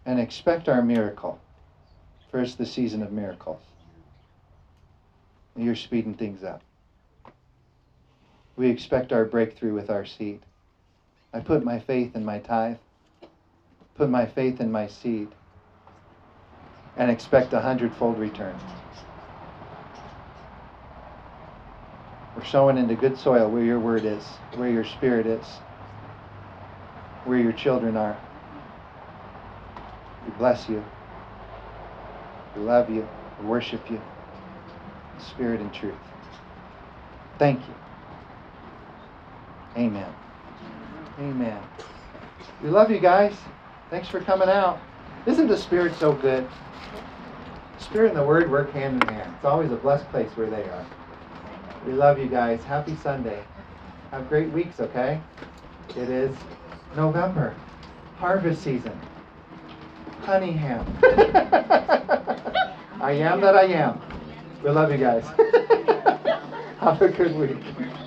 and 0.05 0.19
expect 0.19 0.69
our 0.69 0.83
miracle. 0.83 1.41
First, 2.33 2.57
the 2.57 2.65
season 2.65 3.03
of 3.03 3.13
miracles. 3.13 3.61
You're 5.55 5.77
speeding 5.77 6.15
things 6.15 6.43
up. 6.43 6.63
We 8.57 8.71
expect 8.71 9.13
our 9.13 9.27
breakthrough 9.27 9.75
with 9.75 9.91
our 9.91 10.07
seed. 10.07 10.41
I 11.35 11.41
put 11.41 11.63
my 11.63 11.79
faith 11.79 12.17
in 12.17 12.25
my 12.25 12.39
tithe, 12.39 12.79
put 13.97 14.09
my 14.09 14.25
faith 14.25 14.63
in 14.63 14.73
my 14.73 14.87
seed, 14.87 15.29
and 16.97 17.11
expect 17.11 17.53
a 17.53 17.61
hundredfold 17.61 18.19
return. 18.19 18.59
We're 22.35 22.45
sowing 22.47 22.79
into 22.79 22.95
good 22.95 23.19
soil 23.19 23.51
where 23.51 23.63
your 23.63 23.79
word 23.79 24.07
is, 24.07 24.39
where 24.57 24.71
your 24.71 24.85
spirit 24.85 25.27
is, 25.27 25.61
where 27.25 27.39
your 27.39 27.53
children 27.53 27.95
are. 27.95 28.17
We 30.25 30.33
bless 30.33 30.67
you. 30.71 30.83
We 32.57 32.63
love 32.63 32.91
you. 32.91 33.09
We 33.41 33.47
worship 33.47 33.91
you. 33.91 34.01
Spirit 35.19 35.61
and 35.61 35.73
truth. 35.73 35.95
Thank 37.39 37.61
you. 37.61 37.75
Amen. 39.77 40.13
Amen. 41.19 41.63
We 42.63 42.69
love 42.69 42.91
you 42.91 42.99
guys. 42.99 43.35
Thanks 43.91 44.09
for 44.09 44.21
coming 44.21 44.49
out. 44.49 44.81
Isn't 45.27 45.49
the 45.49 45.57
Spirit 45.57 45.95
so 45.97 46.13
good? 46.13 46.49
Spirit 47.79 48.09
and 48.09 48.19
the 48.19 48.25
Word 48.25 48.51
work 48.51 48.73
hand 48.73 49.03
in 49.03 49.09
hand. 49.09 49.33
It's 49.37 49.45
always 49.45 49.71
a 49.73 49.77
blessed 49.77 50.09
place 50.11 50.31
where 50.37 50.49
they 50.49 50.63
are. 50.63 50.87
We 51.87 51.93
love 51.93 52.19
you 52.19 52.27
guys. 52.27 52.63
Happy 52.65 52.97
Sunday. 52.97 53.43
Have 54.11 54.29
great 54.29 54.51
weeks, 54.51 54.79
okay? 54.79 55.21
It 55.91 56.09
is 56.09 56.35
November, 56.97 57.55
harvest 58.19 58.63
season. 58.63 58.99
Honey 60.23 60.53
ham. 60.53 60.87
I 63.01 63.11
am 63.11 63.41
that 63.41 63.57
I 63.57 63.65
am. 63.65 64.01
We 64.63 64.71
love 64.71 64.93
you 64.93 64.99
guys. 64.99 65.27
Have 66.79 67.03
a 67.03 67.09
good 67.09 67.35
week. 67.35 67.99